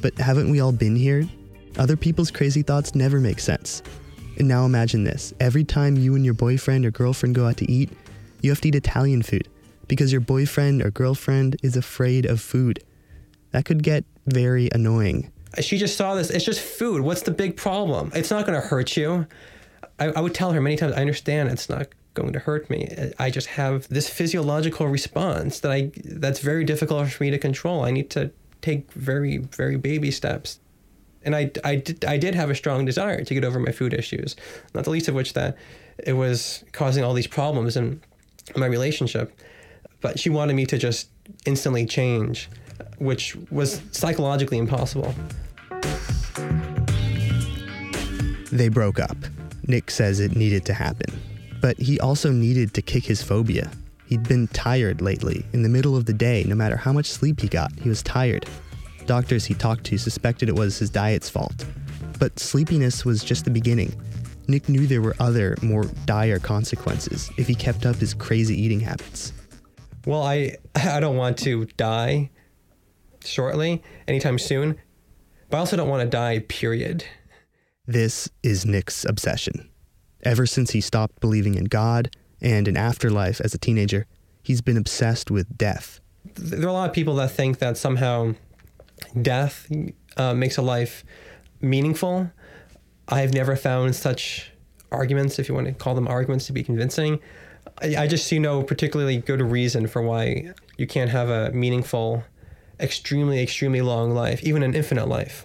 But 0.00 0.16
haven't 0.18 0.50
we 0.50 0.60
all 0.60 0.72
been 0.72 0.94
here? 0.94 1.28
Other 1.76 1.96
people's 1.96 2.30
crazy 2.30 2.62
thoughts 2.62 2.94
never 2.94 3.20
make 3.20 3.40
sense. 3.40 3.82
And 4.38 4.46
now 4.46 4.64
imagine 4.64 5.04
this 5.04 5.32
every 5.40 5.64
time 5.64 5.96
you 5.96 6.14
and 6.14 6.24
your 6.24 6.34
boyfriend 6.34 6.86
or 6.86 6.90
girlfriend 6.90 7.34
go 7.34 7.46
out 7.46 7.56
to 7.58 7.70
eat, 7.70 7.90
you 8.42 8.50
have 8.50 8.60
to 8.60 8.68
eat 8.68 8.74
Italian 8.74 9.22
food 9.22 9.48
because 9.88 10.12
your 10.12 10.20
boyfriend 10.20 10.82
or 10.82 10.90
girlfriend 10.90 11.56
is 11.62 11.76
afraid 11.76 12.26
of 12.26 12.40
food. 12.40 12.82
That 13.50 13.64
could 13.64 13.82
get 13.82 14.04
very 14.26 14.68
annoying. 14.72 15.32
She 15.60 15.78
just 15.78 15.96
saw 15.96 16.14
this. 16.14 16.30
It's 16.30 16.44
just 16.44 16.60
food. 16.60 17.02
What's 17.02 17.22
the 17.22 17.30
big 17.30 17.56
problem? 17.56 18.10
It's 18.14 18.30
not 18.30 18.46
going 18.46 18.60
to 18.60 18.66
hurt 18.66 18.96
you. 18.96 19.26
I, 19.98 20.06
I 20.06 20.20
would 20.20 20.34
tell 20.34 20.52
her 20.52 20.60
many 20.60 20.76
times, 20.76 20.94
I 20.94 21.00
understand 21.00 21.48
it's 21.50 21.68
not 21.68 21.88
going 22.14 22.32
to 22.32 22.38
hurt 22.38 22.70
me. 22.70 23.12
I 23.18 23.30
just 23.30 23.48
have 23.48 23.88
this 23.88 24.08
physiological 24.08 24.86
response 24.86 25.60
that 25.60 25.70
I 25.70 25.90
that's 26.04 26.40
very 26.40 26.64
difficult 26.64 27.08
for 27.08 27.22
me 27.22 27.30
to 27.30 27.38
control. 27.38 27.84
I 27.84 27.90
need 27.90 28.10
to 28.10 28.30
take 28.62 28.90
very 28.92 29.38
very 29.38 29.76
baby 29.76 30.10
steps. 30.10 30.60
And 31.24 31.34
I, 31.34 31.50
I, 31.64 31.76
did, 31.76 32.04
I 32.04 32.18
did 32.18 32.34
have 32.34 32.50
a 32.50 32.54
strong 32.54 32.84
desire 32.84 33.24
to 33.24 33.34
get 33.34 33.44
over 33.44 33.58
my 33.58 33.72
food 33.72 33.94
issues, 33.94 34.36
not 34.74 34.84
the 34.84 34.90
least 34.90 35.08
of 35.08 35.14
which 35.14 35.32
that 35.32 35.56
it 35.98 36.12
was 36.12 36.62
causing 36.72 37.02
all 37.02 37.14
these 37.14 37.26
problems 37.26 37.78
in 37.78 38.02
my 38.56 38.66
relationship. 38.66 39.32
But 40.02 40.18
she 40.18 40.28
wanted 40.28 40.54
me 40.54 40.66
to 40.66 40.76
just 40.76 41.08
instantly 41.46 41.86
change, 41.86 42.50
which 42.98 43.36
was 43.50 43.80
psychologically 43.90 44.58
impossible. 44.58 45.14
They 48.54 48.68
broke 48.68 49.00
up. 49.00 49.16
Nick 49.66 49.90
says 49.90 50.20
it 50.20 50.36
needed 50.36 50.64
to 50.66 50.74
happen. 50.74 51.20
But 51.60 51.76
he 51.76 51.98
also 51.98 52.30
needed 52.30 52.72
to 52.74 52.82
kick 52.82 53.04
his 53.04 53.20
phobia. 53.20 53.68
He'd 54.06 54.28
been 54.28 54.46
tired 54.46 55.00
lately. 55.00 55.44
In 55.52 55.64
the 55.64 55.68
middle 55.68 55.96
of 55.96 56.04
the 56.04 56.12
day, 56.12 56.44
no 56.46 56.54
matter 56.54 56.76
how 56.76 56.92
much 56.92 57.06
sleep 57.06 57.40
he 57.40 57.48
got, 57.48 57.72
he 57.80 57.88
was 57.88 58.00
tired. 58.00 58.46
Doctors 59.06 59.44
he 59.44 59.54
talked 59.54 59.82
to 59.86 59.98
suspected 59.98 60.48
it 60.48 60.54
was 60.54 60.78
his 60.78 60.88
diet's 60.88 61.28
fault. 61.28 61.66
But 62.20 62.38
sleepiness 62.38 63.04
was 63.04 63.24
just 63.24 63.44
the 63.44 63.50
beginning. 63.50 63.92
Nick 64.46 64.68
knew 64.68 64.86
there 64.86 65.02
were 65.02 65.16
other, 65.18 65.56
more 65.60 65.86
dire 66.06 66.38
consequences 66.38 67.32
if 67.36 67.48
he 67.48 67.56
kept 67.56 67.84
up 67.84 67.96
his 67.96 68.14
crazy 68.14 68.54
eating 68.54 68.78
habits. 68.78 69.32
Well, 70.06 70.22
I 70.22 70.58
I 70.76 71.00
don't 71.00 71.16
want 71.16 71.38
to 71.38 71.64
die 71.76 72.30
shortly, 73.24 73.82
anytime 74.06 74.38
soon, 74.38 74.78
but 75.50 75.56
I 75.56 75.60
also 75.60 75.76
don't 75.76 75.88
want 75.88 76.04
to 76.04 76.08
die, 76.08 76.38
period. 76.46 77.04
This 77.86 78.30
is 78.42 78.64
Nick's 78.64 79.04
obsession. 79.04 79.68
Ever 80.22 80.46
since 80.46 80.70
he 80.70 80.80
stopped 80.80 81.20
believing 81.20 81.54
in 81.54 81.64
God 81.64 82.16
and 82.40 82.66
an 82.66 82.78
afterlife 82.78 83.42
as 83.42 83.52
a 83.52 83.58
teenager, 83.58 84.06
he's 84.42 84.62
been 84.62 84.78
obsessed 84.78 85.30
with 85.30 85.58
death. 85.58 86.00
There 86.34 86.64
are 86.64 86.68
a 86.68 86.72
lot 86.72 86.88
of 86.88 86.94
people 86.94 87.14
that 87.16 87.32
think 87.32 87.58
that 87.58 87.76
somehow 87.76 88.36
death 89.20 89.70
uh, 90.16 90.32
makes 90.32 90.56
a 90.56 90.62
life 90.62 91.04
meaningful. 91.60 92.30
I've 93.06 93.34
never 93.34 93.54
found 93.54 93.94
such 93.94 94.50
arguments, 94.90 95.38
if 95.38 95.50
you 95.50 95.54
want 95.54 95.66
to 95.66 95.74
call 95.74 95.94
them 95.94 96.08
arguments, 96.08 96.46
to 96.46 96.54
be 96.54 96.62
convincing. 96.62 97.20
I, 97.82 97.96
I 97.96 98.06
just 98.06 98.26
see 98.26 98.38
no 98.38 98.62
particularly 98.62 99.18
good 99.18 99.42
reason 99.42 99.88
for 99.88 100.00
why 100.00 100.54
you 100.78 100.86
can't 100.86 101.10
have 101.10 101.28
a 101.28 101.50
meaningful, 101.50 102.24
extremely, 102.80 103.42
extremely 103.42 103.82
long 103.82 104.12
life, 104.12 104.42
even 104.42 104.62
an 104.62 104.74
infinite 104.74 105.06
life. 105.06 105.44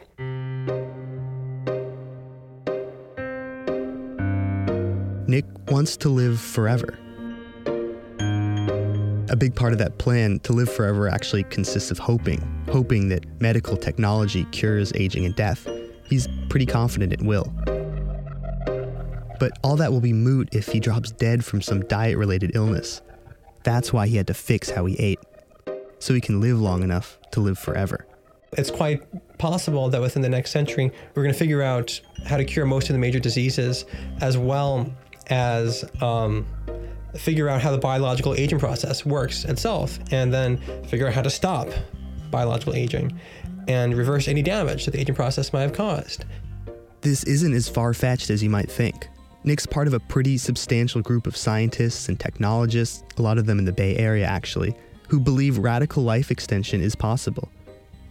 Nick 5.30 5.46
wants 5.68 5.96
to 5.98 6.10
live 6.10 6.40
forever. 6.40 6.98
A 9.30 9.36
big 9.38 9.54
part 9.54 9.74
of 9.74 9.80
that 9.80 10.00
plan 10.00 10.40
to 10.40 10.54
live 10.54 10.74
forever 10.74 11.08
actually 11.08 11.44
consists 11.44 11.92
of 11.92 12.00
hoping, 12.00 12.42
hoping 12.72 13.10
that 13.10 13.28
medical 13.40 13.78
technology 13.78 14.46
cures 14.46 14.92
aging 14.96 15.26
and 15.26 15.36
death. 15.36 15.68
He's 16.04 16.28
pretty 16.50 16.66
confident 16.66 17.14
it 17.14 17.22
will. 17.22 17.54
But 19.40 19.52
all 19.64 19.76
that 19.76 19.92
will 19.92 20.02
be 20.02 20.14
moot 20.14 20.50
if 20.52 20.68
he 20.68 20.80
drops 20.80 21.12
dead 21.12 21.46
from 21.46 21.62
some 21.62 21.82
diet 21.82 22.18
related 22.18 22.56
illness. 22.56 23.04
That's 23.64 23.94
why 23.94 24.08
he 24.08 24.18
had 24.18 24.26
to 24.28 24.34
fix 24.34 24.72
how 24.72 24.86
he 24.86 24.96
ate, 24.96 25.20
so 26.00 26.16
he 26.16 26.22
can 26.22 26.42
live 26.42 26.60
long 26.60 26.82
enough 26.82 27.20
to 27.32 27.40
live 27.40 27.60
forever. 27.60 28.08
It's 28.54 28.72
quite 28.72 29.04
possible 29.38 29.90
that 29.90 30.02
within 30.02 30.24
the 30.24 30.30
next 30.30 30.50
century, 30.50 30.92
we're 31.14 31.22
going 31.22 31.34
to 31.34 31.38
figure 31.38 31.62
out 31.62 32.02
how 32.26 32.38
to 32.38 32.44
cure 32.44 32.66
most 32.66 32.90
of 32.90 32.94
the 32.94 33.00
major 33.00 33.20
diseases 33.20 33.86
as 34.22 34.40
well 34.40 34.92
as 35.30 35.86
um, 36.02 36.46
figure 37.16 37.50
out 37.50 37.62
how 37.62 37.72
the 37.72 37.78
biological 37.78 38.34
aging 38.36 38.60
process 38.60 39.06
works 39.06 39.46
itself, 39.46 40.00
and 40.12 40.34
then 40.34 40.58
figure 40.86 41.08
out 41.08 41.14
how 41.14 41.22
to 41.22 41.30
stop 41.30 41.70
biological 42.32 42.74
aging 42.74 43.20
and 43.68 43.96
reverse 43.96 44.28
any 44.28 44.42
damage 44.42 44.86
that 44.86 44.92
the 44.92 45.00
aging 45.00 45.16
process 45.16 45.54
might 45.54 45.62
have 45.62 45.74
caused. 45.74 46.26
This 47.02 47.24
isn't 47.24 47.54
as 47.54 47.70
far 47.70 47.94
fetched 47.94 48.30
as 48.30 48.44
you 48.44 48.50
might 48.50 48.70
think. 48.70 49.08
Nick's 49.44 49.66
part 49.66 49.88
of 49.88 49.94
a 49.94 50.00
pretty 50.00 50.38
substantial 50.38 51.02
group 51.02 51.26
of 51.26 51.38
scientists 51.38 52.10
and 52.10 52.20
technologists, 52.20 53.04
a 53.18 53.22
lot 53.22 53.38
of 53.38 53.46
them 53.46 53.58
in 53.58 53.66
the 53.66 53.72
Bay 53.72 53.96
Area 53.96 54.26
actually, 54.26 54.76
who 55.08 55.20
believe 55.20 55.58
radical 55.58 56.04
life 56.04 56.30
extension 56.30 56.82
is 56.82 56.96
possible. 56.96 57.50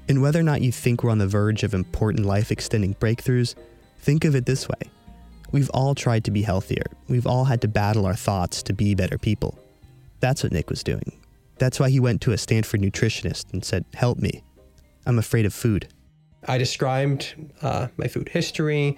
And 0.08 0.22
whether 0.22 0.40
or 0.40 0.44
not 0.44 0.62
you 0.62 0.72
think 0.72 1.04
we're 1.04 1.10
on 1.10 1.18
the 1.18 1.26
verge 1.26 1.64
of 1.64 1.74
important 1.74 2.24
life 2.24 2.50
extending 2.50 2.94
breakthroughs, 2.94 3.54
think 3.98 4.24
of 4.24 4.34
it 4.34 4.46
this 4.46 4.68
way 4.68 4.90
We've 5.50 5.70
all 5.70 5.94
tried 5.94 6.24
to 6.24 6.30
be 6.30 6.42
healthier. 6.42 6.84
We've 7.08 7.26
all 7.26 7.44
had 7.44 7.60
to 7.62 7.68
battle 7.68 8.06
our 8.06 8.14
thoughts 8.14 8.62
to 8.64 8.72
be 8.72 8.94
better 8.94 9.18
people. 9.18 9.58
That's 10.20 10.42
what 10.42 10.52
Nick 10.52 10.68
was 10.68 10.82
doing. 10.82 11.20
That's 11.58 11.80
why 11.80 11.90
he 11.90 12.00
went 12.00 12.20
to 12.22 12.32
a 12.32 12.38
Stanford 12.38 12.80
nutritionist 12.80 13.52
and 13.52 13.64
said, 13.64 13.84
Help 13.94 14.18
me. 14.18 14.42
I'm 15.06 15.18
afraid 15.18 15.46
of 15.46 15.54
food. 15.54 15.88
I 16.46 16.58
described 16.58 17.34
uh, 17.62 17.88
my 17.96 18.08
food 18.08 18.28
history, 18.28 18.96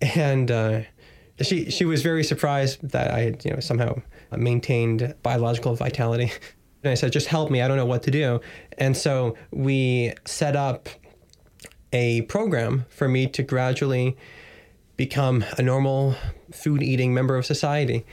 and 0.00 0.50
uh, 0.50 0.80
she 1.40 1.70
she 1.70 1.84
was 1.84 2.02
very 2.02 2.24
surprised 2.24 2.88
that 2.90 3.10
I 3.10 3.20
had 3.20 3.44
you 3.44 3.52
know 3.52 3.60
somehow 3.60 4.02
maintained 4.36 5.14
biological 5.22 5.74
vitality. 5.74 6.30
And 6.82 6.90
I 6.90 6.94
said, 6.94 7.12
just 7.12 7.28
help 7.28 7.50
me. 7.50 7.62
I 7.62 7.68
don't 7.68 7.76
know 7.76 7.86
what 7.86 8.02
to 8.04 8.10
do. 8.10 8.40
And 8.76 8.96
so 8.96 9.36
we 9.52 10.14
set 10.24 10.56
up 10.56 10.88
a 11.92 12.22
program 12.22 12.86
for 12.88 13.08
me 13.08 13.28
to 13.28 13.42
gradually 13.44 14.16
become 15.06 15.44
a 15.58 15.62
normal 15.62 16.14
food 16.52 16.80
eating 16.80 17.12
member 17.12 17.34
of 17.36 17.44
society. 17.44 18.06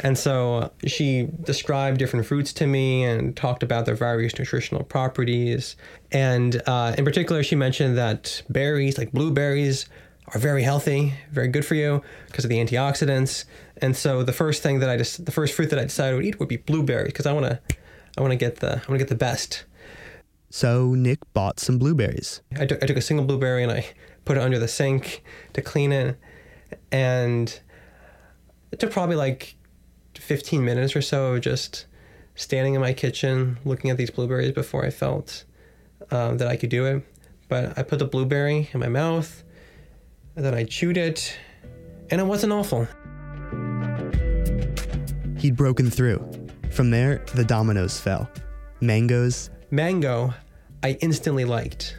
And 0.00 0.18
so 0.18 0.70
she 0.86 1.26
described 1.42 1.96
different 1.98 2.26
fruits 2.26 2.52
to 2.60 2.66
me 2.66 3.02
and 3.02 3.34
talked 3.34 3.62
about 3.62 3.86
their 3.86 3.94
various 3.94 4.38
nutritional 4.38 4.84
properties. 4.84 5.74
And 6.12 6.60
uh, 6.66 6.94
in 6.98 7.04
particular, 7.06 7.42
she 7.42 7.56
mentioned 7.56 7.96
that 7.96 8.42
berries, 8.50 8.98
like 8.98 9.10
blueberries, 9.10 9.86
are 10.34 10.38
very 10.38 10.62
healthy, 10.62 11.14
very 11.32 11.48
good 11.48 11.64
for 11.64 11.74
you 11.74 12.02
because 12.26 12.44
of 12.44 12.50
the 12.50 12.58
antioxidants. 12.58 13.46
And 13.78 13.96
so 13.96 14.22
the 14.22 14.34
first 14.34 14.62
thing 14.62 14.80
that 14.80 14.90
I 14.90 14.98
just, 14.98 15.24
the 15.24 15.32
first 15.32 15.54
fruit 15.54 15.70
that 15.70 15.78
I 15.78 15.84
decided 15.84 16.12
I 16.12 16.16
would 16.16 16.26
eat 16.26 16.38
would 16.38 16.48
be 16.48 16.58
blueberries 16.58 17.12
because 17.12 17.24
I 17.24 17.32
want 17.32 17.46
to, 17.46 17.58
I 18.18 18.20
want 18.20 18.32
to 18.32 18.36
get 18.36 18.56
the, 18.56 18.72
I 18.72 18.84
want 18.86 18.98
to 18.98 18.98
get 18.98 19.08
the 19.08 19.14
best. 19.14 19.64
So 20.50 20.94
Nick 20.94 21.18
bought 21.34 21.60
some 21.60 21.78
blueberries. 21.78 22.40
I 22.56 22.66
took, 22.66 22.82
I 22.82 22.86
took 22.86 22.96
a 22.96 23.02
single 23.02 23.26
blueberry 23.26 23.62
and 23.62 23.70
I 23.70 23.86
put 24.24 24.36
it 24.36 24.42
under 24.42 24.58
the 24.58 24.68
sink 24.68 25.22
to 25.52 25.62
clean 25.62 25.92
it. 25.92 26.18
And 26.90 27.60
it 28.72 28.78
took 28.78 28.90
probably 28.90 29.16
like 29.16 29.56
15 30.16 30.64
minutes 30.64 30.96
or 30.96 31.02
so 31.02 31.34
of 31.34 31.40
just 31.42 31.86
standing 32.34 32.74
in 32.74 32.80
my 32.80 32.92
kitchen 32.92 33.58
looking 33.64 33.90
at 33.90 33.96
these 33.96 34.10
blueberries 34.10 34.52
before 34.52 34.84
I 34.84 34.90
felt 34.90 35.44
um, 36.10 36.38
that 36.38 36.48
I 36.48 36.56
could 36.56 36.70
do 36.70 36.86
it. 36.86 37.04
But 37.48 37.78
I 37.78 37.82
put 37.82 37.98
the 37.98 38.04
blueberry 38.04 38.70
in 38.72 38.80
my 38.80 38.88
mouth 38.88 39.42
and 40.36 40.44
then 40.44 40.54
I 40.54 40.64
chewed 40.64 40.96
it 40.96 41.36
and 42.10 42.20
it 42.20 42.24
wasn't 42.24 42.52
awful. 42.52 42.86
He'd 45.38 45.56
broken 45.56 45.90
through. 45.90 46.18
From 46.70 46.90
there, 46.90 47.24
the 47.34 47.44
dominoes 47.44 48.00
fell. 48.00 48.28
Mangoes, 48.80 49.50
Mango, 49.70 50.32
I 50.82 50.92
instantly 51.00 51.44
liked, 51.44 51.96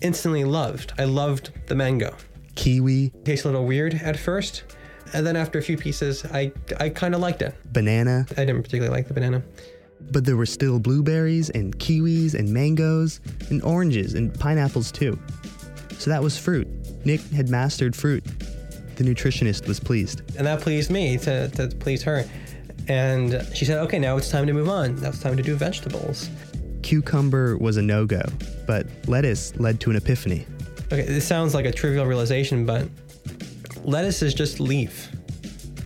instantly 0.00 0.44
loved. 0.44 0.92
I 0.98 1.04
loved 1.04 1.50
the 1.66 1.74
mango. 1.74 2.14
kiwi, 2.54 3.12
Tastes 3.24 3.44
a 3.44 3.48
little 3.48 3.66
weird 3.66 3.94
at 3.94 4.18
first, 4.18 4.64
and 5.12 5.26
then 5.26 5.36
after 5.36 5.58
a 5.58 5.62
few 5.62 5.76
pieces, 5.76 6.24
I 6.26 6.52
I 6.78 6.88
kind 6.90 7.14
of 7.14 7.20
liked 7.20 7.42
it. 7.42 7.54
banana, 7.72 8.26
I 8.32 8.44
didn't 8.44 8.62
particularly 8.62 8.94
like 8.96 9.08
the 9.08 9.14
banana. 9.14 9.42
but 10.12 10.24
there 10.24 10.36
were 10.36 10.46
still 10.46 10.78
blueberries 10.78 11.50
and 11.50 11.76
kiwis 11.78 12.34
and 12.34 12.48
mangoes 12.52 13.20
and 13.50 13.62
oranges 13.62 14.14
and 14.14 14.32
pineapples 14.38 14.90
too. 14.92 15.18
So 15.98 16.10
that 16.10 16.22
was 16.22 16.38
fruit. 16.38 16.66
Nick 17.04 17.20
had 17.32 17.48
mastered 17.50 17.94
fruit. 17.94 18.24
The 18.96 19.04
nutritionist 19.04 19.66
was 19.68 19.78
pleased. 19.80 20.22
and 20.38 20.46
that 20.46 20.60
pleased 20.60 20.90
me 20.90 21.18
to, 21.18 21.48
to 21.50 21.68
please 21.68 22.02
her. 22.04 22.24
And 22.88 23.46
she 23.54 23.64
said, 23.66 23.78
okay, 23.84 23.98
now 23.98 24.16
it's 24.16 24.30
time 24.30 24.46
to 24.46 24.52
move 24.54 24.68
on. 24.68 24.96
Now 25.00 25.08
it's 25.10 25.20
time 25.20 25.36
to 25.36 25.42
do 25.42 25.54
vegetables. 25.54 26.28
Cucumber 26.82 27.56
was 27.58 27.76
a 27.76 27.82
no 27.82 28.06
go, 28.06 28.22
but 28.66 28.86
lettuce 29.06 29.54
led 29.56 29.80
to 29.80 29.90
an 29.90 29.96
epiphany. 29.96 30.46
Okay, 30.92 31.02
this 31.02 31.26
sounds 31.26 31.54
like 31.54 31.66
a 31.66 31.72
trivial 31.72 32.06
realization, 32.06 32.66
but 32.66 32.88
lettuce 33.84 34.22
is 34.22 34.34
just 34.34 34.60
leaf. 34.60 35.08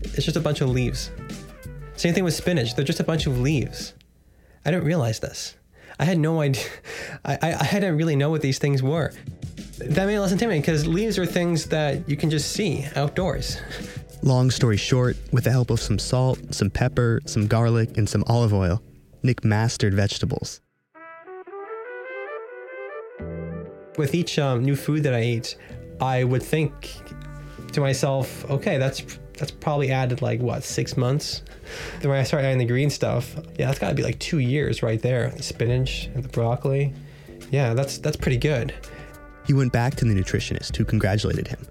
It's 0.02 0.24
just 0.24 0.36
a 0.36 0.40
bunch 0.40 0.60
of 0.60 0.70
leaves. 0.70 1.10
Same 1.96 2.14
thing 2.14 2.24
with 2.24 2.34
spinach, 2.34 2.74
they're 2.74 2.84
just 2.84 3.00
a 3.00 3.04
bunch 3.04 3.26
of 3.26 3.40
leaves. 3.40 3.94
I 4.64 4.70
didn't 4.70 4.84
realize 4.84 5.20
this. 5.20 5.56
I 5.98 6.04
had 6.04 6.18
no 6.18 6.40
idea. 6.40 6.64
I, 7.24 7.38
I, 7.40 7.54
I 7.60 7.72
didn't 7.74 7.96
really 7.96 8.16
know 8.16 8.30
what 8.30 8.40
these 8.40 8.58
things 8.58 8.82
were. 8.82 9.12
That 9.78 10.06
made 10.06 10.14
it 10.14 10.20
less 10.20 10.32
intimidating 10.32 10.62
because 10.62 10.86
leaves 10.86 11.18
are 11.18 11.26
things 11.26 11.66
that 11.66 12.08
you 12.08 12.16
can 12.16 12.30
just 12.30 12.52
see 12.52 12.86
outdoors. 12.96 13.58
Long 14.22 14.50
story 14.50 14.76
short, 14.76 15.16
with 15.32 15.44
the 15.44 15.50
help 15.50 15.70
of 15.70 15.80
some 15.80 15.98
salt, 15.98 16.54
some 16.54 16.70
pepper, 16.70 17.20
some 17.26 17.46
garlic, 17.46 17.98
and 17.98 18.08
some 18.08 18.24
olive 18.26 18.54
oil, 18.54 18.82
Nick 19.22 19.44
mastered 19.44 19.92
vegetables. 19.92 20.60
With 23.96 24.14
each 24.14 24.38
um, 24.38 24.64
new 24.64 24.76
food 24.76 25.02
that 25.04 25.14
I 25.14 25.18
ate, 25.18 25.56
I 26.00 26.24
would 26.24 26.42
think 26.42 26.72
to 27.72 27.80
myself, 27.80 28.48
okay, 28.50 28.78
that's 28.78 29.02
that's 29.38 29.50
probably 29.50 29.90
added 29.90 30.22
like 30.22 30.40
what 30.40 30.62
six 30.62 30.96
months. 30.96 31.42
Then 32.00 32.10
when 32.10 32.20
I 32.20 32.22
started 32.22 32.46
adding 32.46 32.58
the 32.58 32.66
green 32.66 32.90
stuff, 32.90 33.34
yeah, 33.58 33.66
that's 33.66 33.78
got 33.78 33.88
to 33.88 33.94
be 33.94 34.02
like 34.02 34.18
two 34.18 34.38
years 34.38 34.82
right 34.82 35.00
there. 35.00 35.30
The 35.30 35.42
spinach 35.42 36.06
and 36.14 36.22
the 36.22 36.28
broccoli, 36.28 36.94
yeah, 37.50 37.74
that's 37.74 37.98
that's 37.98 38.16
pretty 38.16 38.38
good. 38.38 38.74
He 39.46 39.52
went 39.52 39.72
back 39.72 39.96
to 39.96 40.04
the 40.04 40.14
nutritionist, 40.14 40.76
who 40.76 40.84
congratulated 40.84 41.48
him. 41.48 41.66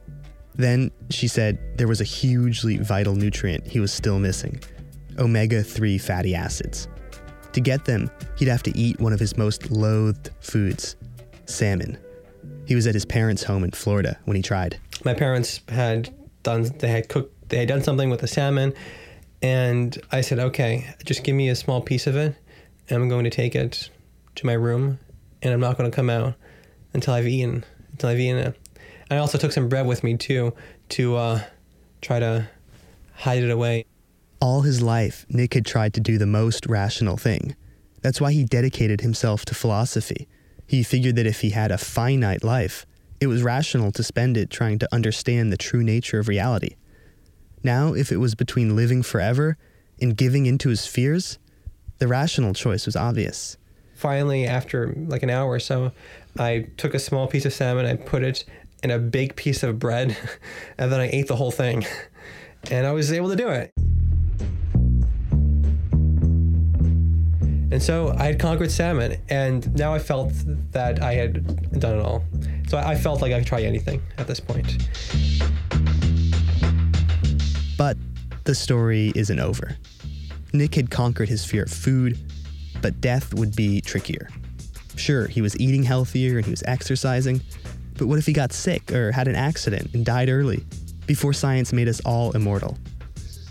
Then 0.56 0.92
she 1.10 1.28
said 1.28 1.58
there 1.78 1.88
was 1.88 2.02
a 2.02 2.04
hugely 2.04 2.78
vital 2.78 3.16
nutrient 3.16 3.66
he 3.66 3.80
was 3.80 3.92
still 3.92 4.20
missing 4.20 4.60
omega 5.20 5.64
3 5.64 5.98
fatty 5.98 6.36
acids. 6.36 6.88
To 7.54 7.62
get 7.62 7.86
them, 7.86 8.10
he'd 8.38 8.48
have 8.48 8.64
to 8.64 8.78
eat 8.78 9.00
one 9.00 9.14
of 9.14 9.20
his 9.20 9.38
most 9.38 9.70
loathed 9.70 10.32
foods 10.40 10.96
salmon. 11.46 11.98
He 12.66 12.76
was 12.76 12.88
at 12.88 12.94
his 12.94 13.06
parents' 13.06 13.44
home 13.44 13.64
in 13.64 13.72
Florida 13.72 14.18
when 14.26 14.36
he 14.36 14.42
tried. 14.42 14.80
My 15.04 15.14
parents 15.14 15.62
had 15.70 16.10
done 16.44 16.64
they 16.80 16.88
had 16.88 17.10
cooked 17.10 17.50
they 17.50 17.58
had 17.58 17.68
done 17.68 17.84
something 17.84 18.10
with 18.10 18.22
the 18.22 18.28
salmon, 18.28 18.74
and 19.42 19.98
I 20.12 20.22
said, 20.22 20.40
okay, 20.40 20.94
just 21.06 21.24
give 21.24 21.36
me 21.36 21.50
a 21.50 21.56
small 21.56 21.82
piece 21.82 22.08
of 22.08 22.16
it, 22.16 22.36
and 22.90 23.02
I'm 23.02 23.10
going 23.10 23.26
to 23.26 23.30
take 23.30 23.56
it 23.56 23.90
to 24.36 24.46
my 24.46 24.54
room, 24.54 25.00
and 25.42 25.54
I'm 25.54 25.60
not 25.60 25.78
going 25.78 25.90
to 25.90 25.96
come 25.96 26.10
out 26.10 26.36
until 26.94 27.14
I've 27.14 27.28
eaten 27.28 27.66
until 27.92 28.10
I've 28.10 28.20
eaten 28.20 28.38
it. 28.38 28.60
I 29.12 29.18
also 29.18 29.38
took 29.38 29.52
some 29.52 29.70
bread 29.70 29.86
with 29.86 30.04
me 30.04 30.18
too 30.18 30.54
to 30.90 31.16
uh, 31.16 31.42
try 32.02 32.20
to 32.20 32.48
hide 33.14 33.44
it 33.44 33.52
away. 33.52 33.86
All 34.40 34.62
his 34.62 34.82
life, 34.82 35.26
Nick 35.30 35.54
had 35.54 35.66
tried 35.66 35.94
to 35.94 36.02
do 36.02 36.18
the 36.18 36.26
most 36.26 36.66
rational 36.66 37.18
thing. 37.18 37.56
That's 38.02 38.20
why 38.20 38.34
he 38.34 38.44
dedicated 38.44 39.02
himself 39.02 39.46
to 39.46 39.56
philosophy. 39.56 40.28
He 40.68 40.84
figured 40.84 41.16
that 41.18 41.28
if 41.28 41.42
he 41.42 41.52
had 41.52 41.72
a 41.72 41.78
finite 41.78 42.44
life, 42.44 42.86
it 43.20 43.28
was 43.28 43.44
rational 43.44 43.92
to 43.94 44.04
spend 44.04 44.38
it 44.38 44.50
trying 44.50 44.80
to 44.80 44.94
understand 44.94 45.52
the 45.52 45.58
true 45.58 45.84
nature 45.84 46.20
of 46.20 46.28
reality. 46.28 46.76
Now, 47.64 47.94
if 47.94 48.12
it 48.12 48.18
was 48.18 48.36
between 48.36 48.76
living 48.76 49.04
forever 49.04 49.58
and 50.02 50.18
giving 50.18 50.46
into 50.46 50.70
his 50.70 50.86
fears, 50.86 51.40
the 52.00 52.08
rational 52.08 52.54
choice 52.54 52.86
was 52.86 52.96
obvious. 52.96 53.58
Finally, 53.96 54.46
after 54.46 54.94
like 55.08 55.24
an 55.24 55.30
hour 55.30 55.50
or 55.50 55.60
so, 55.60 55.92
I 56.38 56.68
took 56.76 56.94
a 56.94 57.00
small 57.00 57.28
piece 57.28 57.46
of 57.46 57.54
salmon, 57.54 57.86
I 57.86 57.96
put 57.96 58.24
it 58.24 58.44
in 58.84 58.92
a 58.92 59.00
big 59.00 59.36
piece 59.38 59.64
of 59.64 59.80
bread, 59.80 60.18
and 60.78 60.92
then 60.92 61.00
I 61.00 61.10
ate 61.12 61.28
the 61.28 61.38
whole 61.38 61.52
thing. 61.52 61.86
And 62.72 62.88
I 62.88 62.94
was 62.94 63.12
able 63.12 63.28
to 63.28 63.36
do 63.36 63.50
it. 63.50 63.73
And 67.74 67.82
so 67.82 68.14
I 68.20 68.26
had 68.26 68.38
conquered 68.38 68.70
salmon, 68.70 69.18
and 69.30 69.74
now 69.74 69.96
I 69.96 69.98
felt 69.98 70.32
that 70.74 71.02
I 71.02 71.16
had 71.16 71.80
done 71.80 71.98
it 71.98 72.06
all. 72.06 72.24
So 72.68 72.78
I 72.78 72.94
felt 72.94 73.20
like 73.20 73.34
I 73.34 73.40
could 73.40 73.48
try 73.48 73.64
anything 73.64 74.00
at 74.20 74.28
this 74.28 74.40
point. 74.40 74.88
But 77.76 77.98
the 78.44 78.54
story 78.54 79.12
isn't 79.16 79.40
over. 79.40 79.76
Nick 80.54 80.76
had 80.76 80.92
conquered 80.92 81.30
his 81.30 81.46
fear 81.46 81.64
of 81.64 81.72
food, 81.72 82.20
but 82.84 83.02
death 83.02 83.34
would 83.34 83.56
be 83.56 83.82
trickier. 83.82 84.30
Sure, 84.96 85.26
he 85.26 85.42
was 85.42 85.60
eating 85.60 85.82
healthier 85.82 86.38
and 86.38 86.46
he 86.46 86.52
was 86.52 86.62
exercising, 86.68 87.42
but 87.98 88.06
what 88.06 88.20
if 88.20 88.28
he 88.28 88.34
got 88.34 88.54
sick 88.54 88.92
or 88.92 89.12
had 89.12 89.28
an 89.28 89.36
accident 89.36 89.92
and 89.96 90.06
died 90.06 90.30
early, 90.30 90.64
before 91.08 91.34
science 91.34 91.74
made 91.74 91.88
us 91.88 92.00
all 92.06 92.34
immortal? 92.34 92.78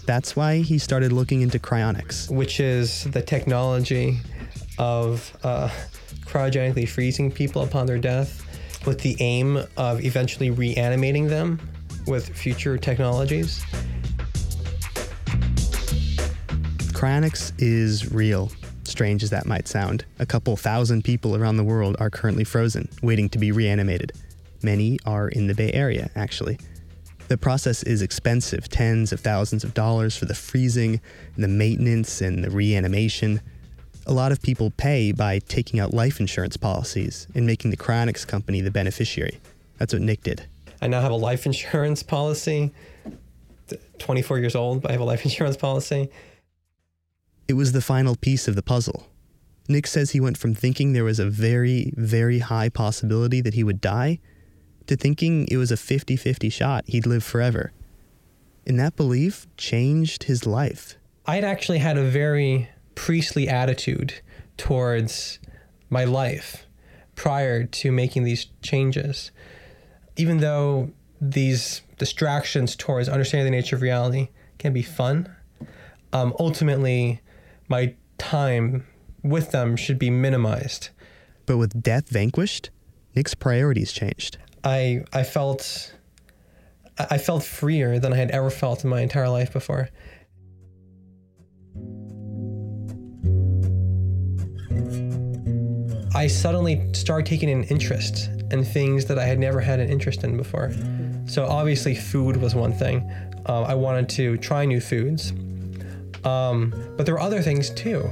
That's 0.05 0.35
why 0.35 0.59
he 0.59 0.79
started 0.79 1.12
looking 1.12 1.43
into 1.43 1.59
cryonics. 1.59 2.31
which 2.31 2.61
is 2.61 3.05
the 3.05 3.23
technology 3.23 4.19
of 4.79 5.37
uh, 5.45 5.69
cryogenically 6.25 6.88
freezing 6.88 7.31
people 7.31 7.62
upon 7.62 7.87
their 7.87 7.99
death 7.99 8.43
with 8.87 9.01
the 9.01 9.17
aim 9.21 9.59
of 9.77 10.05
eventually 10.05 10.51
reanimating 10.51 11.29
them 11.29 11.61
with 12.07 12.29
future 12.29 12.77
technologies. 12.77 13.65
Cryonics 16.93 17.53
is 17.59 18.12
real, 18.12 18.51
strange 18.85 19.23
as 19.23 19.31
that 19.31 19.47
might 19.47 19.69
sound. 19.69 20.05
A 20.19 20.27
couple 20.27 20.57
thousand 20.57 21.05
people 21.05 21.37
around 21.37 21.57
the 21.57 21.65
world 21.65 21.97
are 22.01 22.11
currently 22.11 22.45
frozen, 22.45 22.88
waiting 23.03 23.29
to 23.31 23.38
be 23.38 23.53
reanimated. 23.53 24.12
Many 24.62 24.99
are 25.05 25.29
in 25.29 25.47
the 25.49 25.55
Bay 25.55 25.73
Area, 25.73 26.11
actually. 26.15 26.59
The 27.33 27.38
process 27.38 27.83
is 27.83 28.03
expensive 28.03 28.68
tens 28.68 29.11
of 29.11 29.21
thousands 29.21 29.64
of 29.64 29.73
dollars 29.73 30.14
for 30.14 30.27
the 30.27 30.35
freezing, 30.35 31.01
and 31.35 31.42
the 31.42 31.49
maintenance, 31.49 32.21
and 32.21 32.45
the 32.45 32.51
reanimation. 32.51 33.40
A 34.07 34.12
lot 34.12 34.33
of 34.33 34.42
people 34.42 34.71
pay 34.71 35.12
by 35.12 35.38
taking 35.38 35.81
out 35.81 35.95
life 35.95 36.21
insurance 36.21 36.59
policies 36.59 37.27
and 37.35 37.47
making 37.47 37.71
the 37.71 37.79
cryonics 37.79 38.27
company 38.27 38.61
the 38.61 38.71
beneficiary. 38.71 39.40
That's 39.79 39.95
what 39.95 40.03
Nick 40.03 40.23
did. 40.23 40.47
I 40.83 40.88
now 40.88 41.01
have 41.01 41.11
a 41.11 41.16
life 41.16 41.47
insurance 41.47 42.03
policy. 42.03 42.71
24 43.99 44.38
years 44.38 44.55
old, 44.55 44.83
but 44.83 44.90
I 44.90 44.92
have 44.92 45.01
a 45.01 45.05
life 45.05 45.25
insurance 45.25 45.57
policy. 45.57 46.11
It 47.49 47.55
was 47.55 47.73
the 47.73 47.81
final 47.81 48.14
piece 48.14 48.47
of 48.47 48.57
the 48.57 48.62
puzzle. 48.62 49.07
Nick 49.71 49.87
says 49.87 50.11
he 50.11 50.21
went 50.21 50.37
from 50.37 50.53
thinking 50.53 50.92
there 50.92 51.03
was 51.03 51.18
a 51.18 51.31
very, 51.31 51.95
very 51.97 52.40
high 52.40 52.68
possibility 52.68 53.40
that 53.40 53.55
he 53.55 53.64
would 53.64 53.81
die 53.81 54.18
to 54.87 54.97
thinking 54.97 55.47
it 55.49 55.57
was 55.57 55.71
a 55.71 55.77
50 55.77 56.16
50 56.16 56.49
shot 56.49 56.85
he'd 56.87 57.07
live 57.07 57.25
forever. 57.25 57.73
And 58.66 58.79
that 58.79 58.97
belief 58.97 59.47
changed 59.57 60.25
his 60.25 60.47
life. 60.47 60.97
I 61.27 61.37
had 61.37 61.45
actually 61.45 61.79
had 61.79 61.99
a 61.99 62.05
very 62.05 62.68
priestly 62.95 63.49
attitude 63.49 64.14
towards 64.57 65.38
my 65.90 66.05
life 66.05 66.66
prior 67.14 67.64
to 67.64 67.92
making 67.92 68.25
these 68.25 68.47
changes. 68.62 69.31
Even 70.16 70.38
though 70.38 70.90
these 71.21 71.83
distractions 71.99 72.75
towards 72.77 73.09
understanding 73.09 73.51
the 73.51 73.57
nature 73.57 73.77
of 73.77 73.83
reality 73.83 74.29
can 74.59 74.73
be 74.73 74.83
fun, 74.83 75.35
um, 76.12 76.35
ultimately, 76.38 77.21
my 77.68 77.95
time 78.18 78.87
with 79.23 79.51
them 79.51 79.77
should 79.77 79.99
be 79.99 80.11
minimized. 80.11 80.90
But 81.47 81.57
with 81.57 81.83
death 81.83 82.09
vanquished, 82.09 82.71
Nick's 83.14 83.35
priorities 83.35 83.92
changed. 83.92 84.38
I 84.64 85.05
I 85.12 85.22
felt 85.22 85.94
I 86.98 87.18
felt 87.18 87.42
freer 87.42 87.98
than 87.98 88.12
I 88.12 88.16
had 88.16 88.31
ever 88.31 88.51
felt 88.51 88.85
in 88.85 88.90
my 88.90 89.01
entire 89.01 89.29
life 89.29 89.53
before. 89.53 89.88
I 96.14 96.27
suddenly 96.27 96.92
started 96.92 97.27
taking 97.27 97.51
an 97.51 97.64
interest 97.64 98.29
in 98.51 98.62
things 98.64 99.07
that 99.07 99.18
I 99.18 99.25
had 99.25 99.38
never 99.38 99.61
had 99.61 99.81
an 99.81 99.88
interest 99.88 100.22
in 100.22 100.37
before. 100.37 100.70
So 101.27 101.46
obviously, 101.46 101.94
food 101.94 102.37
was 102.37 102.55
one 102.55 102.72
thing. 102.72 103.11
Uh, 103.46 103.62
I 103.62 103.75
wanted 103.75 104.09
to 104.11 104.37
try 104.37 104.64
new 104.64 104.81
foods, 104.81 105.33
um, 106.25 106.72
but 106.96 107.07
there 107.07 107.14
were 107.14 107.20
other 107.20 107.40
things 107.40 107.70
too. 107.70 108.09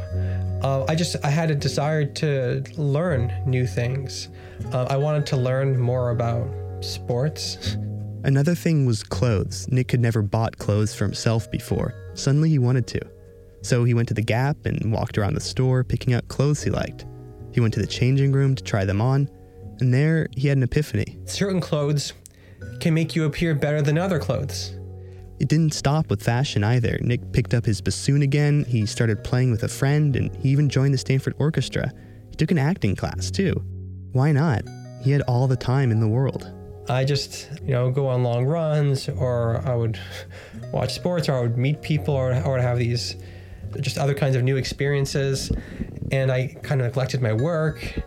Uh, 0.62 0.84
I 0.88 0.94
just 0.94 1.16
I 1.24 1.30
had 1.30 1.50
a 1.50 1.54
desire 1.54 2.04
to 2.04 2.62
learn 2.76 3.32
new 3.46 3.66
things. 3.66 4.28
Uh, 4.72 4.86
I 4.90 4.96
wanted 4.96 5.26
to 5.26 5.36
learn 5.36 5.78
more 5.80 6.10
about 6.10 6.48
sports. 6.80 7.76
Another 8.24 8.54
thing 8.54 8.84
was 8.84 9.02
clothes. 9.02 9.66
Nick 9.70 9.90
had 9.90 10.00
never 10.00 10.20
bought 10.20 10.58
clothes 10.58 10.94
for 10.94 11.04
himself 11.04 11.50
before. 11.50 11.94
Suddenly 12.14 12.50
he 12.50 12.58
wanted 12.58 12.86
to. 12.88 13.00
So 13.62 13.84
he 13.84 13.94
went 13.94 14.08
to 14.08 14.14
the 14.14 14.22
Gap 14.22 14.66
and 14.66 14.92
walked 14.92 15.16
around 15.16 15.34
the 15.34 15.40
store 15.40 15.82
picking 15.84 16.12
out 16.12 16.28
clothes 16.28 16.62
he 16.62 16.70
liked. 16.70 17.06
He 17.52 17.60
went 17.60 17.72
to 17.74 17.80
the 17.80 17.86
changing 17.86 18.32
room 18.32 18.54
to 18.54 18.62
try 18.62 18.84
them 18.84 19.00
on, 19.00 19.28
and 19.80 19.92
there 19.92 20.28
he 20.36 20.48
had 20.48 20.58
an 20.58 20.62
epiphany. 20.62 21.18
Certain 21.24 21.60
clothes 21.60 22.12
can 22.80 22.92
make 22.94 23.16
you 23.16 23.24
appear 23.24 23.54
better 23.54 23.80
than 23.80 23.96
other 23.98 24.18
clothes. 24.18 24.74
It 25.40 25.48
didn't 25.48 25.72
stop 25.72 26.10
with 26.10 26.22
fashion 26.22 26.62
either. 26.62 26.98
Nick 27.00 27.32
picked 27.32 27.54
up 27.54 27.64
his 27.64 27.80
bassoon 27.80 28.20
again, 28.20 28.64
he 28.68 28.84
started 28.84 29.24
playing 29.24 29.50
with 29.50 29.62
a 29.64 29.68
friend, 29.68 30.14
and 30.14 30.36
he 30.36 30.50
even 30.50 30.68
joined 30.68 30.92
the 30.92 30.98
Stanford 30.98 31.34
Orchestra. 31.38 31.90
He 32.28 32.36
took 32.36 32.50
an 32.50 32.58
acting 32.58 32.94
class 32.94 33.30
too. 33.30 33.54
Why 34.12 34.32
not? 34.32 34.64
He 35.02 35.10
had 35.10 35.22
all 35.22 35.48
the 35.48 35.56
time 35.56 35.90
in 35.92 35.98
the 35.98 36.06
world. 36.06 36.52
I 36.90 37.04
just, 37.04 37.48
you 37.62 37.70
know, 37.70 37.90
go 37.90 38.06
on 38.06 38.22
long 38.22 38.44
runs, 38.44 39.08
or 39.08 39.66
I 39.66 39.74
would 39.74 39.98
watch 40.72 40.92
sports, 40.92 41.26
or 41.26 41.38
I 41.38 41.40
would 41.40 41.56
meet 41.56 41.80
people, 41.80 42.14
or, 42.14 42.34
or 42.42 42.58
have 42.58 42.76
these 42.76 43.16
just 43.80 43.96
other 43.96 44.14
kinds 44.14 44.36
of 44.36 44.42
new 44.42 44.56
experiences. 44.56 45.50
And 46.12 46.30
I 46.30 46.48
kind 46.62 46.82
of 46.82 46.88
neglected 46.88 47.22
my 47.22 47.32
work, 47.32 47.98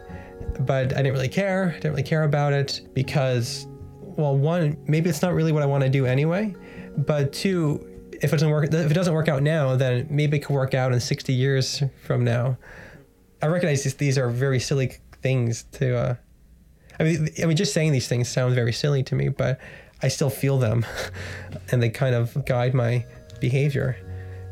but 0.60 0.94
I 0.94 0.98
didn't 0.98 1.14
really 1.14 1.30
care. 1.30 1.70
I 1.70 1.74
didn't 1.80 1.92
really 1.92 2.04
care 2.04 2.24
about 2.24 2.54
it 2.54 2.82
because, 2.94 3.66
well, 4.02 4.38
one, 4.38 4.78
maybe 4.86 5.10
it's 5.10 5.24
not 5.24 5.34
really 5.34 5.52
what 5.52 5.64
I 5.64 5.66
want 5.66 5.84
to 5.84 5.90
do 5.90 6.06
anyway. 6.06 6.54
But 6.98 7.34
two, 7.34 7.86
if 8.22 8.26
it 8.26 8.32
doesn't 8.32 8.50
work, 8.50 8.66
if 8.74 8.92
it 8.92 8.94
doesn't 8.94 9.14
work 9.14 9.28
out 9.28 9.44
now, 9.44 9.76
then 9.76 10.08
maybe 10.10 10.38
it 10.38 10.42
could 10.42 10.54
work 10.54 10.74
out 10.74 10.94
in 10.94 11.00
60 11.00 11.34
years 11.34 11.84
from 12.04 12.24
now. 12.24 12.58
I 13.42 13.48
recognize 13.48 13.84
these, 13.84 13.96
these 13.96 14.18
are 14.18 14.30
very 14.30 14.60
silly 14.60 14.98
things 15.22 15.64
to. 15.74 15.98
Uh, 15.98 16.16
I 17.00 17.04
mean, 17.04 17.30
I 17.42 17.46
mean, 17.46 17.58
just 17.58 17.74
saying 17.74 17.92
these 17.92 18.08
things 18.08 18.30
sounds 18.30 18.54
very 18.54 18.72
silly 18.72 19.04
to 19.04 19.16
me, 19.16 19.30
but 19.30 19.60
I 20.02 20.08
still 20.08 20.30
feel 20.30 20.60
them, 20.60 20.86
and 21.72 21.82
they 21.82 21.90
kind 21.90 22.16
of 22.16 22.46
guide 22.46 22.74
my 22.74 23.06
behavior 23.42 23.98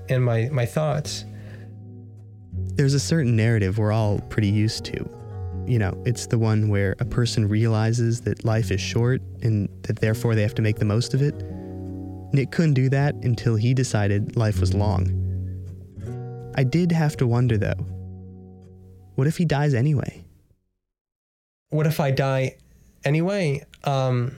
and 0.09 0.23
my 0.23 0.49
my 0.51 0.65
thoughts. 0.65 1.25
There's 2.75 2.93
a 2.93 2.99
certain 2.99 3.35
narrative 3.35 3.77
we're 3.77 3.91
all 3.91 4.19
pretty 4.19 4.49
used 4.49 4.85
to. 4.85 5.09
You 5.67 5.77
know, 5.79 6.01
it's 6.05 6.25
the 6.25 6.39
one 6.39 6.69
where 6.69 6.95
a 6.99 7.05
person 7.05 7.47
realizes 7.47 8.21
that 8.21 8.43
life 8.43 8.71
is 8.71 8.81
short 8.81 9.21
and 9.41 9.69
that 9.83 9.99
therefore 9.99 10.35
they 10.35 10.41
have 10.41 10.55
to 10.55 10.61
make 10.61 10.77
the 10.77 10.85
most 10.85 11.13
of 11.13 11.21
it. 11.21 11.35
Nick 12.33 12.51
couldn't 12.51 12.73
do 12.73 12.89
that 12.89 13.15
until 13.15 13.55
he 13.55 13.73
decided 13.73 14.35
life 14.35 14.59
was 14.59 14.73
long. 14.73 15.17
I 16.55 16.63
did 16.63 16.91
have 16.91 17.17
to 17.17 17.27
wonder 17.27 17.57
though 17.57 17.85
what 19.15 19.27
if 19.27 19.37
he 19.37 19.45
dies 19.45 19.73
anyway? 19.73 20.23
What 21.69 21.85
if 21.85 21.99
I 21.99 22.11
die 22.11 22.57
anyway? 23.03 23.63
Um, 23.83 24.35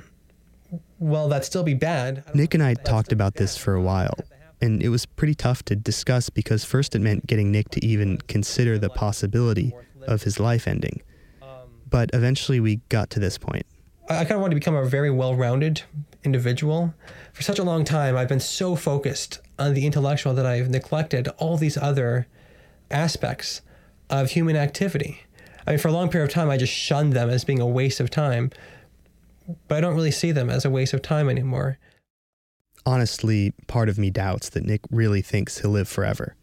well, 1.00 1.30
that'd 1.30 1.46
still 1.46 1.64
be 1.64 1.74
bad. 1.74 2.24
Nick 2.36 2.54
and 2.54 2.64
I 2.64 2.74
talked 2.74 3.12
about 3.12 3.36
this 3.36 3.58
for 3.58 3.76
a 3.76 3.82
while, 3.82 4.16
and 4.62 4.82
it 4.82 4.90
was 4.90 5.06
pretty 5.06 5.36
tough 5.36 5.64
to 5.66 5.76
discuss 5.76 6.30
because 6.30 6.64
first 6.64 6.96
it 6.96 7.00
meant 7.00 7.28
getting 7.28 7.52
Nick 7.52 7.70
to 7.70 7.86
even 7.86 8.18
consider 8.28 8.78
the 8.78 8.90
possibility 8.90 9.74
of 10.08 10.24
his 10.24 10.40
life 10.40 10.68
ending. 10.68 11.02
But 11.90 12.10
eventually 12.14 12.60
we 12.60 12.78
got 12.90 13.10
to 13.12 13.20
this 13.20 13.38
point. 13.38 13.66
I, 14.10 14.26
kind 14.26 14.34
of 14.34 14.42
wanted 14.42 14.56
to 14.56 14.60
become 14.60 14.76
a 14.76 14.86
very 14.86 15.12
well 15.12 15.36
rounded 15.36 15.84
individual. 16.24 16.94
For 17.34 17.44
such 17.44 17.60
a 17.60 17.64
long 17.64 17.84
time, 17.84 18.16
I've 18.16 18.28
been 18.28 18.40
so 18.40 18.76
focused 18.76 19.40
on 19.60 19.74
the 19.74 19.86
intellectual 19.86 20.34
that 20.34 20.46
I've 20.46 20.70
neglected 20.70 21.28
all 21.38 21.58
these 21.58 21.78
other 21.78 22.28
aspects 22.90 23.62
of 24.10 24.32
human 24.32 24.56
activity. 24.56 25.22
I 25.66 25.72
mean, 25.72 25.80
for 25.80 25.88
a 25.88 25.94
long 25.94 26.10
period 26.10 26.30
of 26.30 26.34
time, 26.34 26.50
I 26.50 26.58
just 26.58 26.74
shunned 26.74 27.14
them 27.14 27.30
as 27.30 27.44
being 27.44 27.62
a 27.62 27.68
waste 27.68 28.00
of 28.00 28.10
time, 28.10 28.52
but 29.68 29.78
I 29.78 29.82
don't 29.82 29.96
really 29.96 30.12
see 30.12 30.32
them 30.32 30.50
as 30.50 30.66
a 30.66 30.70
waste 30.70 30.94
of 30.94 31.02
time 31.02 31.30
anymore. 31.30 31.78
Honestly, 32.86 33.54
part 33.68 33.88
of 33.88 33.98
me 33.98 34.10
doubts 34.10 34.50
that 34.50 34.66
Nick 34.66 34.82
really 34.92 35.22
thinks 35.22 35.60
he'll 35.60 35.72
live 35.72 35.88
forever. 35.88 36.36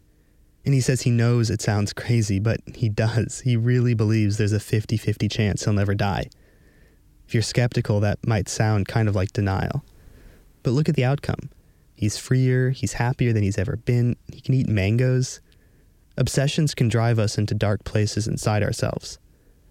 And 0.65 0.73
he 0.73 0.81
says 0.81 1.01
he 1.01 1.11
knows 1.11 1.49
it 1.49 1.61
sounds 1.61 1.93
crazy, 1.93 2.39
but 2.39 2.61
he 2.75 2.89
does. 2.89 3.41
He 3.41 3.55
really 3.57 3.93
believes 3.93 4.37
there's 4.37 4.51
a 4.51 4.59
50 4.59 4.97
50 4.97 5.27
chance 5.27 5.63
he'll 5.63 5.73
never 5.73 5.95
die. 5.95 6.29
If 7.31 7.35
you're 7.35 7.43
skeptical, 7.43 8.01
that 8.01 8.27
might 8.27 8.49
sound 8.49 8.89
kind 8.89 9.07
of 9.07 9.15
like 9.15 9.31
denial. 9.31 9.85
But 10.63 10.71
look 10.71 10.89
at 10.89 10.97
the 10.97 11.05
outcome. 11.05 11.49
He's 11.95 12.17
freer, 12.17 12.71
he's 12.71 12.91
happier 12.91 13.31
than 13.31 13.41
he's 13.41 13.57
ever 13.57 13.77
been, 13.77 14.17
he 14.33 14.41
can 14.41 14.53
eat 14.53 14.67
mangoes. 14.67 15.39
Obsessions 16.17 16.75
can 16.75 16.89
drive 16.89 17.19
us 17.19 17.37
into 17.37 17.53
dark 17.53 17.85
places 17.85 18.27
inside 18.27 18.63
ourselves. 18.63 19.17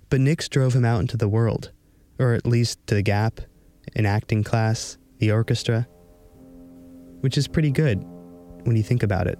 But 0.08 0.22
Nick's 0.22 0.48
drove 0.48 0.72
him 0.74 0.86
out 0.86 1.00
into 1.00 1.18
the 1.18 1.28
world, 1.28 1.70
or 2.18 2.32
at 2.32 2.46
least 2.46 2.78
to 2.86 2.94
the 2.94 3.02
Gap, 3.02 3.42
an 3.94 4.06
acting 4.06 4.42
class, 4.42 4.96
the 5.18 5.30
orchestra, 5.30 5.86
which 7.20 7.36
is 7.36 7.46
pretty 7.46 7.72
good 7.72 8.02
when 8.64 8.74
you 8.74 8.82
think 8.82 9.02
about 9.02 9.26
it. 9.26 9.38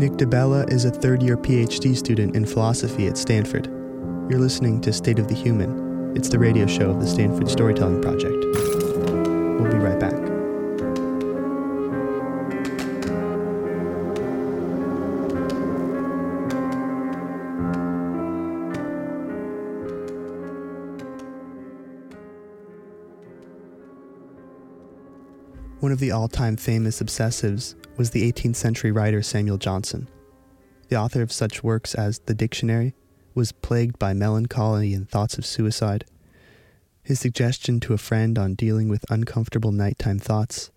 Nick 0.00 0.12
DeBella 0.12 0.72
is 0.72 0.86
a 0.86 0.90
third 0.90 1.22
year 1.22 1.36
PhD 1.36 1.94
student 1.94 2.34
in 2.34 2.46
philosophy 2.46 3.06
at 3.06 3.18
Stanford. 3.18 3.66
You're 4.30 4.38
listening 4.38 4.80
to 4.80 4.94
State 4.94 5.18
of 5.18 5.28
the 5.28 5.34
Human. 5.34 6.16
It's 6.16 6.30
the 6.30 6.38
radio 6.38 6.66
show 6.66 6.88
of 6.88 7.00
the 7.02 7.06
Stanford 7.06 7.50
Storytelling 7.50 8.00
Project. 8.00 8.32
We'll 8.32 9.70
be 9.70 9.76
right 9.76 10.00
back. 10.00 10.19
One 25.90 25.94
of 25.94 25.98
the 25.98 26.12
all 26.12 26.28
time 26.28 26.56
famous 26.56 27.02
obsessives 27.02 27.74
was 27.96 28.10
the 28.10 28.30
18th 28.30 28.54
century 28.54 28.92
writer 28.92 29.22
Samuel 29.22 29.58
Johnson. 29.58 30.06
The 30.86 30.94
author 30.94 31.20
of 31.20 31.32
such 31.32 31.64
works 31.64 31.96
as 31.96 32.20
The 32.20 32.32
Dictionary 32.32 32.94
was 33.34 33.50
plagued 33.50 33.98
by 33.98 34.12
melancholy 34.12 34.94
and 34.94 35.10
thoughts 35.10 35.36
of 35.36 35.44
suicide. 35.44 36.04
His 37.02 37.18
suggestion 37.18 37.80
to 37.80 37.92
a 37.92 37.98
friend 37.98 38.38
on 38.38 38.54
dealing 38.54 38.88
with 38.88 39.04
uncomfortable 39.10 39.72
nighttime 39.72 40.20
thoughts 40.20 40.70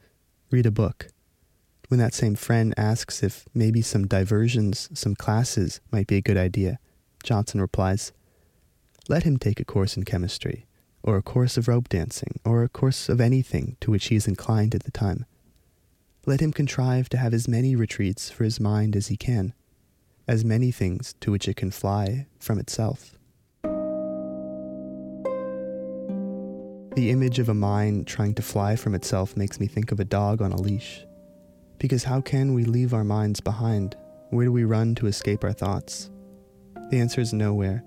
read 0.50 0.66
a 0.66 0.72
book. 0.72 1.10
When 1.90 2.00
that 2.00 2.16
same 2.16 2.34
friend 2.34 2.74
asks 2.76 3.22
if 3.22 3.46
maybe 3.54 3.84
some 3.84 4.08
diversions, 4.08 4.90
some 4.96 5.14
classes 5.14 5.80
might 5.92 6.08
be 6.08 6.18
a 6.18 6.24
good 6.24 6.38
idea, 6.38 6.80
Johnson 7.24 7.62
replies, 7.62 8.14
Let 9.08 9.22
him 9.22 9.38
take 9.38 9.60
a 9.60 9.64
course 9.64 9.96
in 9.96 10.06
chemistry, 10.06 10.66
or 11.04 11.18
a 11.18 11.22
course 11.22 11.58
of 11.58 11.68
rope 11.68 11.90
dancing, 11.90 12.40
or 12.46 12.64
a 12.64 12.70
course 12.70 13.10
of 13.10 13.20
anything 13.20 13.76
to 13.82 13.92
which 13.92 14.08
he 14.08 14.16
is 14.16 14.28
inclined 14.28 14.74
at 14.74 14.84
the 14.84 14.92
time. 14.92 15.26
Let 16.26 16.40
him 16.40 16.54
contrive 16.54 17.10
to 17.10 17.18
have 17.18 17.34
as 17.34 17.48
many 17.48 17.76
retreats 17.76 18.30
for 18.30 18.46
his 18.46 18.60
mind 18.60 18.96
as 18.96 19.08
he 19.08 19.18
can, 19.18 19.54
as 20.28 20.46
many 20.46 20.72
things 20.72 21.16
to 21.20 21.32
which 21.32 21.50
it 21.50 21.58
can 21.58 21.72
fly 21.72 22.28
from 22.40 22.58
itself. 22.58 23.18
The 26.96 27.10
image 27.10 27.40
of 27.40 27.50
a 27.50 27.54
mind 27.54 28.08
trying 28.08 28.36
to 28.36 28.42
fly 28.42 28.76
from 28.76 28.96
itself 28.96 29.36
makes 29.36 29.60
me 29.60 29.68
think 29.68 29.92
of 29.92 30.00
a 30.00 30.06
dog 30.06 30.42
on 30.42 30.54
a 30.54 30.62
leash. 30.62 31.06
Because 31.80 32.04
how 32.04 32.22
can 32.22 32.54
we 32.54 32.64
leave 32.64 32.94
our 32.94 33.04
minds 33.04 33.42
behind? 33.42 33.98
Where 34.30 34.46
do 34.46 34.52
we 34.52 34.64
run 34.64 34.96
to 34.96 35.08
escape 35.08 35.44
our 35.44 35.54
thoughts? 35.54 36.12
The 36.92 37.00
answer 37.00 37.20
is 37.20 37.34
nowhere. 37.34 37.84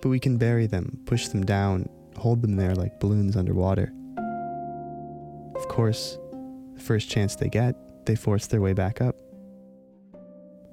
But 0.00 0.08
we 0.08 0.18
can 0.18 0.38
bury 0.38 0.66
them, 0.66 0.98
push 1.04 1.28
them 1.28 1.44
down, 1.44 1.88
hold 2.20 2.42
them 2.42 2.56
there 2.56 2.74
like 2.74 3.00
balloons 3.00 3.36
underwater. 3.36 3.92
Of 5.56 5.68
course, 5.68 6.18
the 6.74 6.80
first 6.80 7.10
chance 7.10 7.34
they 7.34 7.48
get, 7.48 7.74
they 8.04 8.14
force 8.14 8.46
their 8.46 8.60
way 8.60 8.74
back 8.74 9.00
up. 9.00 9.16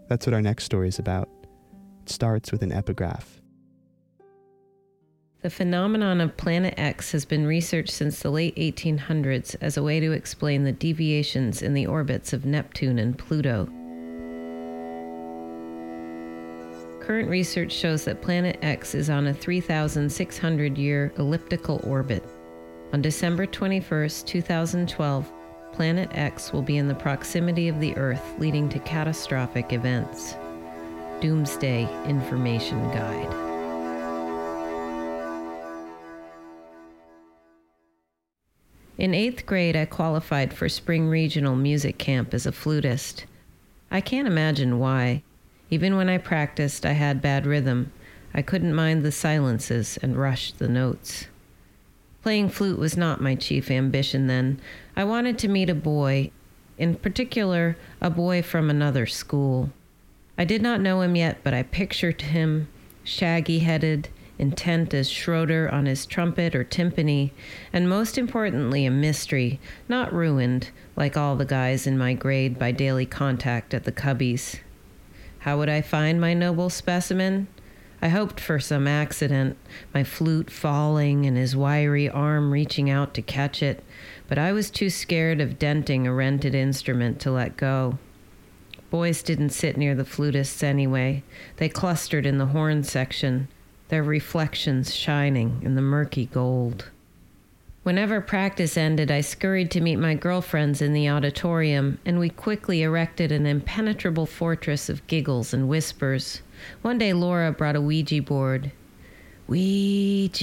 That's 0.10 0.28
what 0.28 0.34
our 0.34 0.42
next 0.42 0.66
story 0.66 0.90
is 0.90 1.00
about. 1.00 1.30
It 2.04 2.10
starts 2.10 2.52
with 2.52 2.64
an 2.64 2.72
epigraph. 2.72 3.42
The 5.42 5.50
phenomenon 5.50 6.20
of 6.20 6.36
Planet 6.36 6.74
X 6.78 7.12
has 7.14 7.24
been 7.24 7.46
researched 7.46 7.92
since 7.92 8.20
the 8.22 8.30
late 8.30 8.56
1800s 8.58 9.56
as 9.62 9.78
a 9.78 9.84
way 9.84 10.00
to 10.02 10.12
explain 10.12 10.64
the 10.64 10.72
deviations 10.74 11.62
in 11.62 11.74
the 11.74 11.86
orbits 11.88 12.34
of 12.34 12.46
Neptune 12.46 13.00
and 13.00 13.18
Pluto. 13.18 13.70
Current 17.08 17.30
research 17.30 17.72
shows 17.72 18.04
that 18.04 18.22
Planet 18.22 18.60
X 18.62 18.94
is 18.94 19.10
on 19.10 19.28
a 19.28 19.34
3,600 19.34 20.78
year 20.78 21.14
elliptical 21.18 21.80
orbit. 21.86 22.22
On 22.92 23.02
December 23.02 23.46
21, 23.46 24.10
2012, 24.26 25.32
Planet 25.72 26.10
X 26.12 26.52
will 26.52 26.62
be 26.62 26.76
in 26.76 26.90
the 26.90 26.94
proximity 26.94 27.70
of 27.70 27.80
the 27.80 27.96
Earth, 27.96 28.38
leading 28.40 28.68
to 28.68 28.80
catastrophic 28.80 29.72
events. 29.72 30.36
Doomsday 31.22 31.88
Information 32.06 32.78
Guide. 32.90 33.34
In 38.98 39.14
eighth 39.14 39.46
grade, 39.46 39.78
I 39.78 39.86
qualified 39.86 40.54
for 40.54 40.68
spring 40.68 41.08
regional 41.08 41.56
music 41.56 41.98
camp 41.98 42.34
as 42.34 42.46
a 42.46 42.52
flutist. 42.52 43.24
I 43.90 44.02
can't 44.02 44.28
imagine 44.28 44.78
why. 44.78 45.24
Even 45.70 45.98
when 45.98 46.10
I 46.10 46.18
practiced, 46.18 46.86
I 46.86 46.94
had 46.94 47.22
bad 47.22 47.46
rhythm. 47.46 47.92
I 48.34 48.42
couldn't 48.42 48.74
mind 48.74 49.04
the 49.04 49.12
silences 49.12 49.98
and 50.02 50.18
rushed 50.18 50.60
the 50.60 50.68
notes. 50.68 51.28
Playing 52.24 52.50
flute 52.50 52.80
was 52.80 52.98
not 52.98 53.22
my 53.22 53.36
chief 53.36 53.72
ambition 53.72 54.28
then. 54.28 54.60
I 54.96 55.04
wanted 55.04 55.38
to 55.40 55.48
meet 55.48 55.70
a 55.70 55.76
boy, 55.76 56.32
in 56.78 56.96
particular, 56.96 57.78
a 58.02 58.10
boy 58.10 58.42
from 58.42 58.70
another 58.70 59.06
school. 59.06 59.72
I 60.38 60.46
did 60.46 60.62
not 60.62 60.82
know 60.82 61.02
him 61.02 61.16
yet, 61.16 61.38
but 61.44 61.54
I 61.54 61.64
pictured 61.64 62.22
him 62.22 62.68
shaggy 63.04 63.60
headed, 63.60 64.10
intent 64.38 64.94
as 64.94 65.10
Schroeder 65.10 65.70
on 65.72 65.86
his 65.86 66.06
trumpet 66.06 66.54
or 66.54 66.64
timpani, 66.64 67.32
and 67.74 67.90
most 67.90 68.18
importantly, 68.18 68.86
a 68.86 68.92
mystery, 68.92 69.60
not 69.88 70.14
ruined, 70.14 70.70
like 70.96 71.18
all 71.18 71.36
the 71.36 71.46
guys 71.46 71.88
in 71.88 71.98
my 71.98 72.14
grade, 72.14 72.60
by 72.60 72.72
daily 72.72 73.06
contact 73.06 73.74
at 73.74 73.86
the 73.86 73.92
cubbies. 73.92 74.60
How 75.48 75.58
would 75.58 75.70
I 75.70 75.80
find 75.80 76.20
my 76.20 76.34
noble 76.34 76.70
specimen? 76.70 77.48
I 78.02 78.10
hoped 78.10 78.38
for 78.38 78.60
some 78.60 78.86
accident, 78.86 79.56
my 79.94 80.04
flute 80.04 80.52
falling 80.52 81.26
and 81.26 81.38
his 81.38 81.56
wiry 81.56 82.10
arm 82.10 82.52
reaching 82.52 82.90
out 82.90 83.14
to 83.14 83.22
catch 83.22 83.64
it, 83.64 83.82
but 84.28 84.38
I 84.38 84.52
was 84.52 84.70
too 84.70 84.90
scared 84.90 85.40
of 85.40 85.58
denting 85.58 86.06
a 86.06 86.14
rented 86.14 86.54
instrument 86.54 87.22
to 87.22 87.32
let 87.32 87.56
go. 87.56 87.98
Boys 88.90 89.24
didn't 89.24 89.52
sit 89.52 89.78
near 89.78 89.96
the 89.96 90.04
flutists 90.04 90.64
anyway. 90.64 91.24
They 91.56 91.70
clustered 91.70 92.26
in 92.26 92.40
the 92.40 92.48
horn 92.48 92.84
section, 92.84 93.48
their 93.88 94.04
reflections 94.04 94.94
shining 94.94 95.62
in 95.64 95.76
the 95.76 95.82
murky 95.82 96.26
gold. 96.26 96.90
Whenever 97.88 98.20
practice 98.20 98.76
ended, 98.76 99.10
I 99.10 99.22
scurried 99.22 99.72
to 99.72 99.80
meet 99.80 99.96
my 99.96 100.14
girlfriends 100.14 100.82
in 100.82 100.92
the 100.92 101.08
auditorium, 101.08 102.00
and 102.06 102.20
we 102.20 102.28
quickly 102.30 102.82
erected 102.82 103.32
an 103.32 103.46
impenetrable 103.46 104.26
fortress 104.26 104.90
of 104.90 105.08
giggles 105.08 105.54
and 105.54 105.70
whispers. 105.70 106.42
One 106.82 106.98
day, 106.98 107.14
Laura 107.14 107.54
brought 107.54 107.78
a 107.78 107.82
Ouija 107.82 108.22
board. 108.22 108.74
Ouija, 109.48 110.36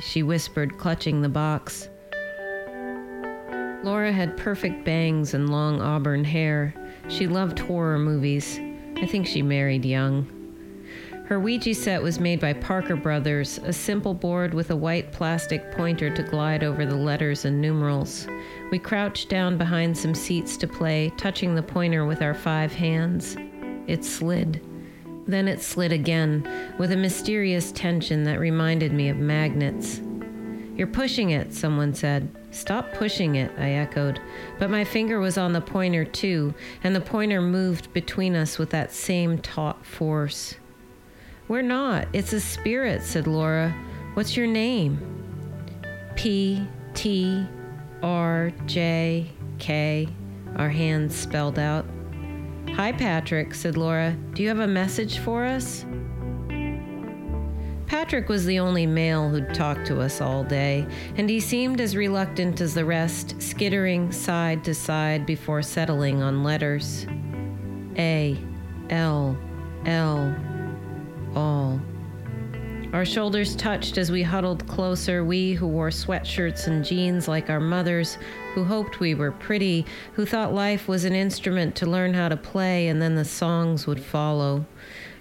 she 0.00 0.24
whispered, 0.24 0.76
clutching 0.78 1.22
the 1.22 1.28
box. 1.28 1.88
Laura 3.84 4.10
had 4.10 4.36
perfect 4.36 4.84
bangs 4.84 5.32
and 5.32 5.48
long 5.48 5.80
auburn 5.80 6.24
hair. 6.24 6.74
She 7.06 7.28
loved 7.28 7.60
horror 7.60 8.00
movies. 8.00 8.58
I 8.96 9.06
think 9.06 9.28
she 9.28 9.42
married 9.42 9.84
young. 9.84 10.35
Her 11.26 11.40
Ouija 11.40 11.74
set 11.74 12.00
was 12.00 12.20
made 12.20 12.38
by 12.38 12.52
Parker 12.52 12.94
Brothers, 12.94 13.58
a 13.64 13.72
simple 13.72 14.14
board 14.14 14.54
with 14.54 14.70
a 14.70 14.76
white 14.76 15.10
plastic 15.10 15.72
pointer 15.72 16.08
to 16.08 16.22
glide 16.22 16.62
over 16.62 16.86
the 16.86 16.94
letters 16.94 17.44
and 17.44 17.60
numerals. 17.60 18.28
We 18.70 18.78
crouched 18.78 19.28
down 19.28 19.58
behind 19.58 19.98
some 19.98 20.14
seats 20.14 20.56
to 20.58 20.68
play, 20.68 21.12
touching 21.16 21.56
the 21.56 21.64
pointer 21.64 22.06
with 22.06 22.22
our 22.22 22.32
five 22.32 22.72
hands. 22.72 23.36
It 23.88 24.04
slid. 24.04 24.64
Then 25.26 25.48
it 25.48 25.60
slid 25.60 25.90
again, 25.90 26.48
with 26.78 26.92
a 26.92 26.96
mysterious 26.96 27.72
tension 27.72 28.22
that 28.22 28.38
reminded 28.38 28.92
me 28.92 29.08
of 29.08 29.16
magnets. 29.16 30.00
You're 30.76 30.86
pushing 30.86 31.30
it, 31.30 31.52
someone 31.52 31.92
said. 31.92 32.30
Stop 32.52 32.92
pushing 32.92 33.34
it, 33.34 33.50
I 33.58 33.70
echoed. 33.70 34.20
But 34.60 34.70
my 34.70 34.84
finger 34.84 35.18
was 35.18 35.38
on 35.38 35.52
the 35.52 35.60
pointer 35.60 36.04
too, 36.04 36.54
and 36.84 36.94
the 36.94 37.00
pointer 37.00 37.42
moved 37.42 37.92
between 37.92 38.36
us 38.36 38.58
with 38.58 38.70
that 38.70 38.92
same 38.92 39.38
taut 39.38 39.84
force. 39.84 40.54
We're 41.48 41.62
not. 41.62 42.08
It's 42.12 42.32
a 42.32 42.40
spirit, 42.40 43.02
said 43.02 43.26
Laura. 43.26 43.74
What's 44.14 44.36
your 44.36 44.46
name? 44.46 44.98
P 46.16 46.66
T 46.94 47.46
R 48.02 48.50
J 48.66 49.30
K, 49.58 50.08
our 50.56 50.68
hands 50.68 51.14
spelled 51.14 51.58
out. 51.58 51.86
Hi, 52.74 52.92
Patrick, 52.92 53.54
said 53.54 53.76
Laura. 53.76 54.16
Do 54.34 54.42
you 54.42 54.48
have 54.48 54.58
a 54.58 54.66
message 54.66 55.18
for 55.18 55.44
us? 55.44 55.84
Patrick 57.86 58.28
was 58.28 58.44
the 58.44 58.58
only 58.58 58.84
male 58.84 59.28
who'd 59.28 59.54
talked 59.54 59.86
to 59.86 60.00
us 60.00 60.20
all 60.20 60.42
day, 60.42 60.84
and 61.16 61.30
he 61.30 61.38
seemed 61.38 61.80
as 61.80 61.94
reluctant 61.94 62.60
as 62.60 62.74
the 62.74 62.84
rest, 62.84 63.40
skittering 63.40 64.10
side 64.10 64.64
to 64.64 64.74
side 64.74 65.24
before 65.24 65.62
settling 65.62 66.22
on 66.22 66.42
letters. 66.42 67.06
A, 67.96 68.36
L, 68.90 69.38
L, 69.86 70.34
all. 71.36 71.80
Our 72.92 73.04
shoulders 73.04 73.56
touched 73.56 73.98
as 73.98 74.10
we 74.10 74.22
huddled 74.22 74.66
closer, 74.66 75.24
we 75.24 75.52
who 75.52 75.66
wore 75.66 75.90
sweatshirts 75.90 76.66
and 76.66 76.84
jeans 76.84 77.28
like 77.28 77.50
our 77.50 77.60
mothers, 77.60 78.16
who 78.54 78.64
hoped 78.64 79.00
we 79.00 79.14
were 79.14 79.32
pretty, 79.32 79.84
who 80.14 80.24
thought 80.24 80.54
life 80.54 80.88
was 80.88 81.04
an 81.04 81.14
instrument 81.14 81.76
to 81.76 81.86
learn 81.86 82.14
how 82.14 82.28
to 82.28 82.36
play 82.36 82.88
and 82.88 83.02
then 83.02 83.14
the 83.14 83.24
songs 83.24 83.86
would 83.86 84.00
follow. 84.00 84.64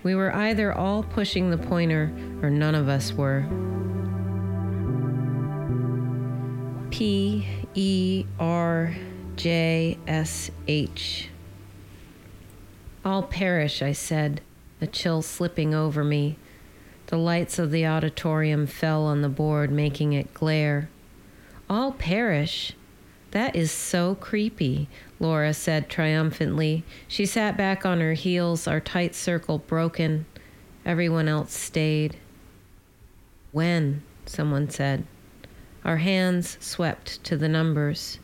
We 0.04 0.16
were 0.16 0.34
either 0.34 0.72
all 0.72 1.04
pushing 1.04 1.50
the 1.50 1.58
pointer 1.58 2.14
or 2.42 2.50
none 2.50 2.76
of 2.76 2.88
us 2.88 3.12
were. 3.12 3.46
P 6.92 7.46
E 7.74 8.26
R 8.40 8.96
J 9.36 9.98
S 10.08 10.50
H. 10.68 11.30
I'll 13.04 13.24
perish, 13.24 13.82
I 13.82 13.92
said 13.92 14.42
a 14.82 14.88
chill 14.88 15.22
slipping 15.22 15.74
over 15.74 16.04
me. 16.04 16.38
The 17.08 17.18
lights 17.18 17.60
of 17.60 17.72
the 17.72 17.86
auditorium 17.86 18.68
fell 18.68 19.04
on 19.04 19.22
the 19.22 19.30
board, 19.30 19.72
making 19.72 20.14
it 20.14 20.34
glare. 20.34 20.90
All 21.70 21.92
perish. 21.92 22.74
That 23.32 23.56
is 23.56 23.72
so 23.72 24.16
creepy, 24.16 24.88
Laura 25.20 25.54
said 25.54 25.90
triumphantly. 25.90 26.84
She 27.08 27.26
sat 27.26 27.58
back 27.58 27.86
on 27.86 28.00
her 28.00 28.14
heels, 28.14 28.68
our 28.68 28.80
tight 28.80 29.14
circle 29.14 29.60
broken. 29.60 30.26
Everyone 30.86 31.28
else 31.28 31.54
stayed. 31.54 32.18
When? 33.52 34.04
someone 34.26 34.70
said. 34.70 35.06
Our 35.84 35.98
hands 35.98 36.58
swept 36.60 37.24
to 37.26 37.38
the 37.38 37.50
numbers. 37.50 38.20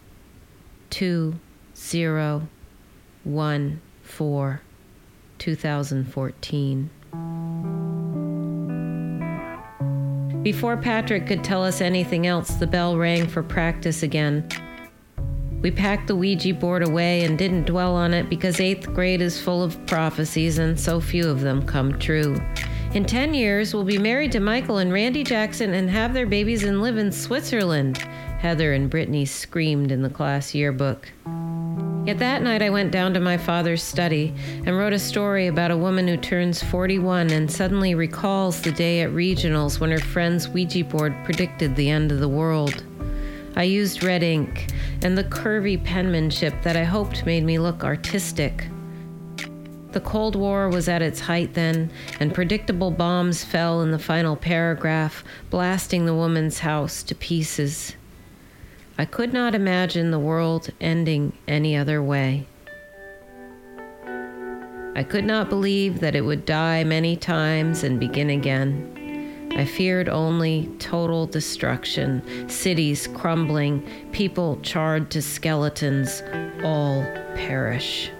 Two, 0.89 1.39
zero, 1.75 2.47
one, 3.23 3.81
four. 4.01 4.61
2014. 5.41 6.89
Before 10.43 10.77
Patrick 10.77 11.25
could 11.25 11.43
tell 11.43 11.63
us 11.63 11.81
anything 11.81 12.27
else, 12.27 12.51
the 12.55 12.67
bell 12.67 12.95
rang 12.95 13.27
for 13.27 13.41
practice 13.41 14.03
again. 14.03 14.47
We 15.61 15.71
packed 15.71 16.07
the 16.07 16.15
Ouija 16.15 16.53
board 16.53 16.87
away 16.87 17.23
and 17.23 17.39
didn't 17.39 17.65
dwell 17.65 17.95
on 17.95 18.13
it 18.13 18.29
because 18.29 18.59
eighth 18.59 18.93
grade 18.93 19.21
is 19.21 19.41
full 19.41 19.63
of 19.63 19.83
prophecies 19.87 20.59
and 20.59 20.79
so 20.79 20.99
few 21.01 21.27
of 21.27 21.41
them 21.41 21.65
come 21.65 21.97
true. 21.97 22.39
In 22.93 23.03
10 23.03 23.33
years, 23.33 23.73
we'll 23.73 23.83
be 23.83 23.97
married 23.97 24.31
to 24.33 24.39
Michael 24.39 24.77
and 24.77 24.93
Randy 24.93 25.23
Jackson 25.23 25.73
and 25.73 25.89
have 25.89 26.13
their 26.13 26.27
babies 26.27 26.63
and 26.63 26.83
live 26.83 26.97
in 26.97 27.11
Switzerland, 27.11 27.97
Heather 27.97 28.73
and 28.73 28.91
Brittany 28.91 29.25
screamed 29.25 29.91
in 29.91 30.03
the 30.03 30.09
class 30.09 30.53
yearbook. 30.53 31.11
Yet 32.03 32.17
that 32.17 32.41
night 32.41 32.63
I 32.63 32.71
went 32.71 32.91
down 32.91 33.13
to 33.13 33.19
my 33.19 33.37
father's 33.37 33.83
study 33.83 34.33
and 34.65 34.75
wrote 34.75 34.91
a 34.91 34.97
story 34.97 35.45
about 35.45 35.69
a 35.69 35.77
woman 35.77 36.07
who 36.07 36.17
turns 36.17 36.63
41 36.63 37.29
and 37.29 37.51
suddenly 37.51 37.93
recalls 37.93 38.59
the 38.59 38.71
day 38.71 39.01
at 39.01 39.11
regionals 39.11 39.79
when 39.79 39.91
her 39.91 39.99
friend's 39.99 40.47
Ouija 40.47 40.83
board 40.83 41.15
predicted 41.23 41.75
the 41.75 41.91
end 41.91 42.11
of 42.11 42.19
the 42.19 42.27
world. 42.27 42.83
I 43.55 43.63
used 43.63 44.03
red 44.03 44.23
ink 44.23 44.71
and 45.03 45.15
the 45.15 45.25
curvy 45.25 45.83
penmanship 45.83 46.55
that 46.63 46.75
I 46.75 46.85
hoped 46.85 47.27
made 47.27 47.43
me 47.43 47.59
look 47.59 47.83
artistic. 47.83 48.67
The 49.91 49.99
Cold 49.99 50.35
War 50.35 50.69
was 50.69 50.87
at 50.87 51.01
its 51.03 51.19
height 51.19 51.53
then, 51.53 51.91
and 52.19 52.33
predictable 52.33 52.91
bombs 52.91 53.43
fell 53.43 53.81
in 53.81 53.91
the 53.91 53.99
final 53.99 54.37
paragraph, 54.37 55.23
blasting 55.49 56.05
the 56.05 56.15
woman's 56.15 56.59
house 56.59 57.03
to 57.03 57.13
pieces. 57.13 57.95
I 59.01 59.05
could 59.05 59.33
not 59.33 59.55
imagine 59.55 60.11
the 60.11 60.19
world 60.19 60.69
ending 60.79 61.33
any 61.47 61.75
other 61.75 62.03
way. 62.03 62.45
I 64.95 65.03
could 65.03 65.25
not 65.25 65.49
believe 65.49 66.01
that 66.01 66.13
it 66.13 66.21
would 66.21 66.45
die 66.45 66.83
many 66.83 67.15
times 67.15 67.83
and 67.83 67.99
begin 67.99 68.29
again. 68.29 69.49
I 69.57 69.65
feared 69.65 70.07
only 70.07 70.69
total 70.77 71.25
destruction, 71.25 72.47
cities 72.47 73.07
crumbling, 73.07 73.81
people 74.11 74.59
charred 74.61 75.09
to 75.09 75.21
skeletons, 75.23 76.21
all 76.63 77.01
perish. 77.33 78.11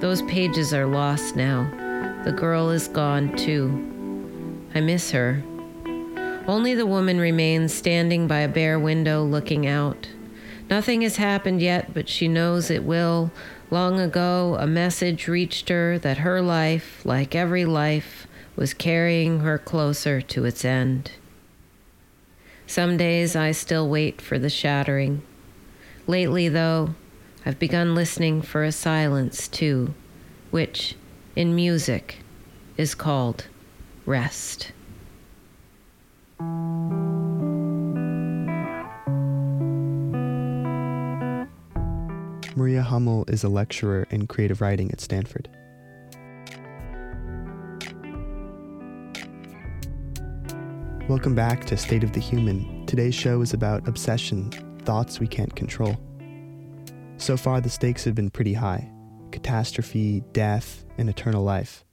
Those 0.00 0.22
pages 0.22 0.74
are 0.74 0.86
lost 0.86 1.36
now. 1.36 1.70
The 2.24 2.32
girl 2.32 2.70
is 2.70 2.88
gone 2.88 3.36
too. 3.36 3.70
I 4.74 4.80
miss 4.80 5.12
her. 5.12 5.40
Only 6.48 6.74
the 6.74 6.86
woman 6.86 7.20
remains 7.20 7.74
standing 7.74 8.26
by 8.26 8.38
a 8.38 8.48
bare 8.48 8.78
window 8.78 9.22
looking 9.22 9.66
out. 9.66 10.08
Nothing 10.70 11.02
has 11.02 11.16
happened 11.16 11.60
yet, 11.60 11.92
but 11.92 12.08
she 12.08 12.26
knows 12.26 12.70
it 12.70 12.84
will. 12.84 13.30
Long 13.70 14.00
ago, 14.00 14.56
a 14.58 14.66
message 14.66 15.28
reached 15.28 15.68
her 15.68 15.98
that 15.98 16.18
her 16.18 16.40
life, 16.40 17.04
like 17.04 17.34
every 17.34 17.66
life, 17.66 18.26
was 18.56 18.72
carrying 18.72 19.40
her 19.40 19.58
closer 19.58 20.22
to 20.22 20.46
its 20.46 20.64
end. 20.64 21.12
Some 22.66 22.96
days 22.96 23.36
I 23.36 23.52
still 23.52 23.86
wait 23.86 24.22
for 24.22 24.38
the 24.38 24.48
shattering. 24.48 25.20
Lately, 26.06 26.48
though, 26.48 26.94
I've 27.44 27.58
begun 27.58 27.94
listening 27.94 28.40
for 28.40 28.64
a 28.64 28.72
silence, 28.72 29.48
too, 29.48 29.92
which, 30.50 30.96
in 31.36 31.54
music, 31.54 32.20
is 32.78 32.94
called 32.94 33.48
rest. 34.06 34.72
Maria 42.58 42.82
Hummel 42.82 43.24
is 43.28 43.44
a 43.44 43.48
lecturer 43.48 44.06
in 44.10 44.26
creative 44.26 44.60
writing 44.60 44.90
at 44.90 45.00
Stanford. 45.00 45.48
Welcome 51.08 51.34
back 51.34 51.64
to 51.66 51.76
State 51.76 52.04
of 52.04 52.12
the 52.12 52.20
Human. 52.20 52.84
Today's 52.86 53.14
show 53.14 53.40
is 53.40 53.54
about 53.54 53.88
obsession, 53.88 54.50
thoughts 54.84 55.20
we 55.20 55.26
can't 55.26 55.56
control. 55.56 55.96
So 57.16 57.36
far, 57.36 57.60
the 57.60 57.70
stakes 57.70 58.04
have 58.04 58.14
been 58.14 58.30
pretty 58.30 58.54
high 58.54 58.90
catastrophe, 59.30 60.22
death, 60.32 60.84
and 60.98 61.08
eternal 61.08 61.42
life. 61.42 61.84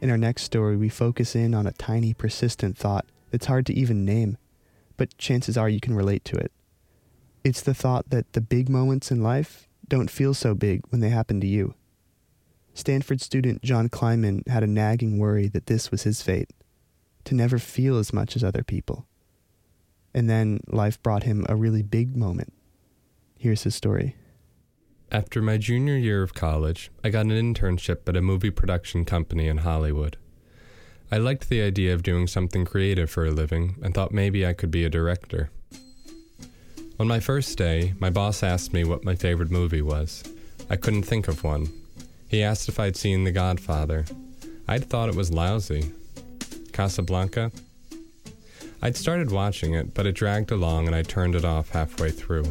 In 0.00 0.10
our 0.10 0.18
next 0.18 0.42
story, 0.42 0.76
we 0.76 0.88
focus 0.88 1.34
in 1.34 1.54
on 1.54 1.66
a 1.66 1.72
tiny, 1.72 2.14
persistent 2.14 2.76
thought 2.78 3.06
that's 3.36 3.48
hard 3.48 3.66
to 3.66 3.74
even 3.74 4.06
name, 4.06 4.38
but 4.96 5.18
chances 5.18 5.58
are 5.58 5.68
you 5.68 5.78
can 5.78 5.94
relate 5.94 6.24
to 6.24 6.36
it. 6.36 6.50
It's 7.44 7.60
the 7.60 7.74
thought 7.74 8.08
that 8.08 8.32
the 8.32 8.40
big 8.40 8.70
moments 8.70 9.10
in 9.10 9.22
life 9.22 9.68
don't 9.86 10.10
feel 10.10 10.32
so 10.32 10.54
big 10.54 10.80
when 10.88 11.02
they 11.02 11.10
happen 11.10 11.38
to 11.42 11.46
you. 11.46 11.74
Stanford 12.72 13.20
student 13.20 13.62
John 13.62 13.90
Kleinman 13.90 14.48
had 14.48 14.62
a 14.62 14.66
nagging 14.66 15.18
worry 15.18 15.48
that 15.48 15.66
this 15.66 15.90
was 15.90 16.04
his 16.04 16.22
fate 16.22 16.48
to 17.24 17.34
never 17.34 17.58
feel 17.58 17.98
as 17.98 18.10
much 18.10 18.36
as 18.36 18.42
other 18.42 18.64
people. 18.64 19.06
And 20.14 20.30
then 20.30 20.60
life 20.68 21.02
brought 21.02 21.24
him 21.24 21.44
a 21.46 21.56
really 21.56 21.82
big 21.82 22.16
moment. 22.16 22.54
Here's 23.36 23.64
his 23.64 23.74
story. 23.74 24.16
After 25.12 25.42
my 25.42 25.58
junior 25.58 25.98
year 25.98 26.22
of 26.22 26.32
college, 26.32 26.90
I 27.04 27.10
got 27.10 27.26
an 27.26 27.32
internship 27.32 28.08
at 28.08 28.16
a 28.16 28.22
movie 28.22 28.50
production 28.50 29.04
company 29.04 29.46
in 29.46 29.58
Hollywood. 29.58 30.16
I 31.10 31.18
liked 31.18 31.48
the 31.48 31.62
idea 31.62 31.94
of 31.94 32.02
doing 32.02 32.26
something 32.26 32.64
creative 32.64 33.08
for 33.08 33.24
a 33.24 33.30
living 33.30 33.76
and 33.80 33.94
thought 33.94 34.10
maybe 34.10 34.44
I 34.44 34.52
could 34.52 34.72
be 34.72 34.84
a 34.84 34.90
director. 34.90 35.50
On 36.98 37.06
my 37.06 37.20
first 37.20 37.56
day, 37.56 37.94
my 38.00 38.10
boss 38.10 38.42
asked 38.42 38.72
me 38.72 38.82
what 38.82 39.04
my 39.04 39.14
favorite 39.14 39.50
movie 39.50 39.82
was. 39.82 40.24
I 40.68 40.74
couldn't 40.74 41.04
think 41.04 41.28
of 41.28 41.44
one. 41.44 41.68
He 42.26 42.42
asked 42.42 42.68
if 42.68 42.80
I'd 42.80 42.96
seen 42.96 43.22
The 43.22 43.30
Godfather. 43.30 44.04
I'd 44.66 44.86
thought 44.86 45.08
it 45.08 45.14
was 45.14 45.32
lousy. 45.32 45.92
Casablanca? 46.72 47.52
I'd 48.82 48.96
started 48.96 49.30
watching 49.30 49.74
it, 49.74 49.94
but 49.94 50.06
it 50.06 50.16
dragged 50.16 50.50
along 50.50 50.88
and 50.88 50.96
I 50.96 51.02
turned 51.02 51.36
it 51.36 51.44
off 51.44 51.70
halfway 51.70 52.10
through. 52.10 52.44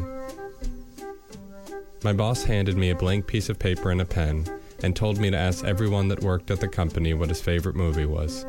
My 2.02 2.14
boss 2.14 2.44
handed 2.44 2.78
me 2.78 2.88
a 2.88 2.96
blank 2.96 3.26
piece 3.26 3.50
of 3.50 3.58
paper 3.58 3.90
and 3.90 4.00
a 4.00 4.06
pen 4.06 4.46
and 4.82 4.94
told 4.94 5.18
me 5.18 5.30
to 5.30 5.36
ask 5.36 5.64
everyone 5.64 6.08
that 6.08 6.22
worked 6.22 6.50
at 6.50 6.60
the 6.60 6.68
company 6.68 7.14
what 7.14 7.28
his 7.28 7.40
favorite 7.40 7.76
movie 7.76 8.06
was. 8.06 8.44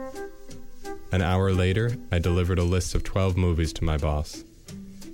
An 1.11 1.21
hour 1.21 1.51
later, 1.53 1.95
I 2.11 2.19
delivered 2.19 2.59
a 2.59 2.63
list 2.63 2.93
of 2.93 3.03
12 3.03 3.37
movies 3.37 3.71
to 3.73 3.83
my 3.83 3.97
boss. 3.97 4.43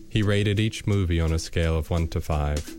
He 0.10 0.24
rated 0.24 0.60
each 0.60 0.88
movie 0.88 1.20
on 1.20 1.32
a 1.32 1.40
scale 1.40 1.78
of 1.78 1.90
1 1.90 2.08
to 2.10 2.22
5. 2.22 2.78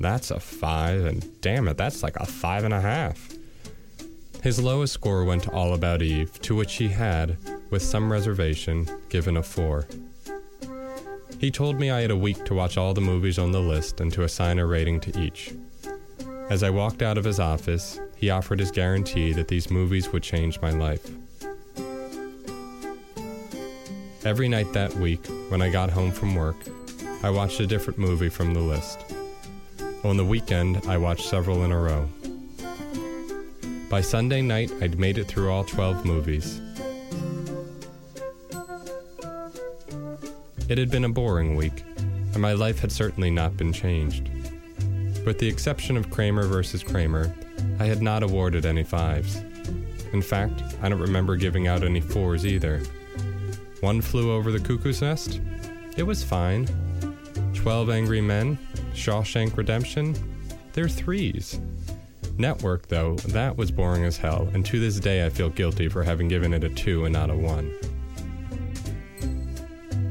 That's 0.00 0.30
a 0.30 0.38
5, 0.38 1.04
and 1.04 1.40
damn 1.40 1.66
it, 1.68 1.76
that's 1.76 2.02
like 2.02 2.16
a 2.16 2.26
5 2.26 2.64
and 2.64 2.74
a 2.74 2.80
half. 2.80 3.32
His 4.42 4.62
lowest 4.62 4.94
score 4.94 5.24
went 5.24 5.42
to 5.44 5.50
All 5.50 5.74
About 5.74 6.00
Eve, 6.00 6.40
to 6.42 6.54
which 6.54 6.74
he 6.76 6.88
had, 6.88 7.36
with 7.70 7.82
some 7.82 8.10
reservation, 8.10 8.88
given 9.08 9.36
a 9.36 9.42
4. 9.42 9.86
He 11.40 11.50
told 11.50 11.78
me 11.78 11.90
I 11.90 12.00
had 12.00 12.10
a 12.10 12.16
week 12.16 12.44
to 12.44 12.54
watch 12.54 12.76
all 12.76 12.94
the 12.94 13.00
movies 13.00 13.38
on 13.38 13.52
the 13.52 13.60
list 13.60 14.00
and 14.00 14.12
to 14.12 14.22
assign 14.22 14.58
a 14.58 14.66
rating 14.66 15.00
to 15.00 15.20
each. 15.20 15.52
As 16.50 16.62
I 16.62 16.70
walked 16.70 17.02
out 17.02 17.18
of 17.18 17.24
his 17.24 17.38
office, 17.38 18.00
he 18.16 18.30
offered 18.30 18.58
his 18.58 18.70
guarantee 18.70 19.32
that 19.34 19.48
these 19.48 19.70
movies 19.70 20.10
would 20.12 20.22
change 20.22 20.60
my 20.62 20.70
life. 20.70 21.06
Every 24.24 24.48
night 24.48 24.72
that 24.72 24.94
week, 24.94 25.26
when 25.50 25.60
I 25.60 25.68
got 25.68 25.90
home 25.90 26.10
from 26.10 26.34
work, 26.34 26.56
I 27.22 27.28
watched 27.28 27.60
a 27.60 27.66
different 27.66 27.98
movie 27.98 28.30
from 28.30 28.54
the 28.54 28.60
list. 28.60 28.98
On 30.04 30.16
the 30.16 30.24
weekend, 30.24 30.82
I 30.88 30.96
watched 30.96 31.28
several 31.28 31.64
in 31.64 31.70
a 31.70 31.78
row. 31.78 32.08
By 33.90 34.00
Sunday 34.00 34.40
night, 34.40 34.72
I'd 34.80 34.98
made 34.98 35.18
it 35.18 35.24
through 35.24 35.50
all 35.50 35.64
12 35.64 36.06
movies. 36.06 36.62
It 40.70 40.78
had 40.78 40.90
been 40.90 41.04
a 41.04 41.08
boring 41.10 41.56
week, 41.56 41.84
and 42.32 42.40
my 42.40 42.54
life 42.54 42.78
had 42.78 42.92
certainly 42.92 43.30
not 43.30 43.56
been 43.58 43.72
changed. 43.72 44.30
With 45.28 45.38
the 45.38 45.46
exception 45.46 45.98
of 45.98 46.08
Kramer 46.08 46.46
versus 46.46 46.82
Kramer, 46.82 47.30
I 47.78 47.84
had 47.84 48.00
not 48.00 48.22
awarded 48.22 48.64
any 48.64 48.82
fives. 48.82 49.36
In 50.14 50.22
fact, 50.22 50.62
I 50.80 50.88
don't 50.88 51.02
remember 51.02 51.36
giving 51.36 51.66
out 51.66 51.84
any 51.84 52.00
fours 52.00 52.46
either. 52.46 52.80
One 53.80 54.00
flew 54.00 54.32
over 54.32 54.50
the 54.50 54.58
cuckoo's 54.58 55.02
nest? 55.02 55.42
It 55.98 56.04
was 56.04 56.24
fine. 56.24 56.66
Twelve 57.52 57.90
Angry 57.90 58.22
Men? 58.22 58.58
Shawshank 58.94 59.54
Redemption? 59.54 60.16
They're 60.72 60.88
threes. 60.88 61.60
Network, 62.38 62.86
though, 62.88 63.16
that 63.26 63.54
was 63.54 63.70
boring 63.70 64.04
as 64.04 64.16
hell, 64.16 64.48
and 64.54 64.64
to 64.64 64.80
this 64.80 64.98
day 64.98 65.26
I 65.26 65.28
feel 65.28 65.50
guilty 65.50 65.90
for 65.90 66.02
having 66.02 66.28
given 66.28 66.54
it 66.54 66.64
a 66.64 66.70
2 66.70 67.04
and 67.04 67.12
not 67.12 67.28
a 67.28 67.36
1. 67.36 67.70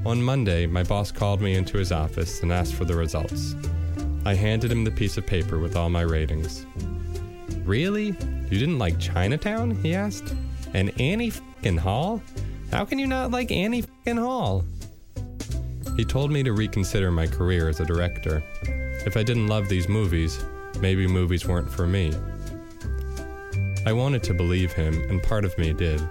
On 0.05 0.21
Monday, 0.21 0.67
my 0.67 0.83
boss 0.83 1.11
called 1.11 1.41
me 1.41 1.55
into 1.55 1.79
his 1.79 1.91
office 1.91 2.43
and 2.43 2.53
asked 2.53 2.75
for 2.75 2.85
the 2.85 2.95
results. 2.95 3.55
I 4.27 4.33
handed 4.33 4.69
him 4.69 4.83
the 4.83 4.91
piece 4.91 5.17
of 5.17 5.25
paper 5.25 5.57
with 5.57 5.77
all 5.77 5.89
my 5.89 6.01
ratings. 6.01 6.65
Really? 7.63 8.07
You 8.07 8.59
didn't 8.59 8.77
like 8.77 8.99
Chinatown? 8.99 9.71
he 9.71 9.95
asked. 9.95 10.35
And 10.73 10.91
Annie 10.99 11.29
fing 11.29 11.77
Hall? 11.77 12.21
How 12.69 12.83
can 12.83 12.99
you 12.99 13.07
not 13.07 13.31
like 13.31 13.53
Annie 13.53 13.85
fing 14.03 14.17
Hall? 14.17 14.65
He 15.95 16.03
told 16.03 16.29
me 16.29 16.43
to 16.43 16.51
reconsider 16.51 17.09
my 17.09 17.25
career 17.25 17.69
as 17.69 17.79
a 17.79 17.85
director. 17.85 18.43
If 19.05 19.15
I 19.15 19.23
didn't 19.23 19.47
love 19.47 19.69
these 19.69 19.87
movies, 19.87 20.43
maybe 20.81 21.07
movies 21.07 21.47
weren't 21.47 21.71
for 21.71 21.87
me. 21.87 22.13
I 23.85 23.93
wanted 23.93 24.23
to 24.23 24.33
believe 24.33 24.73
him, 24.73 24.93
and 25.09 25.23
part 25.23 25.45
of 25.45 25.57
me 25.57 25.71
did. 25.71 26.01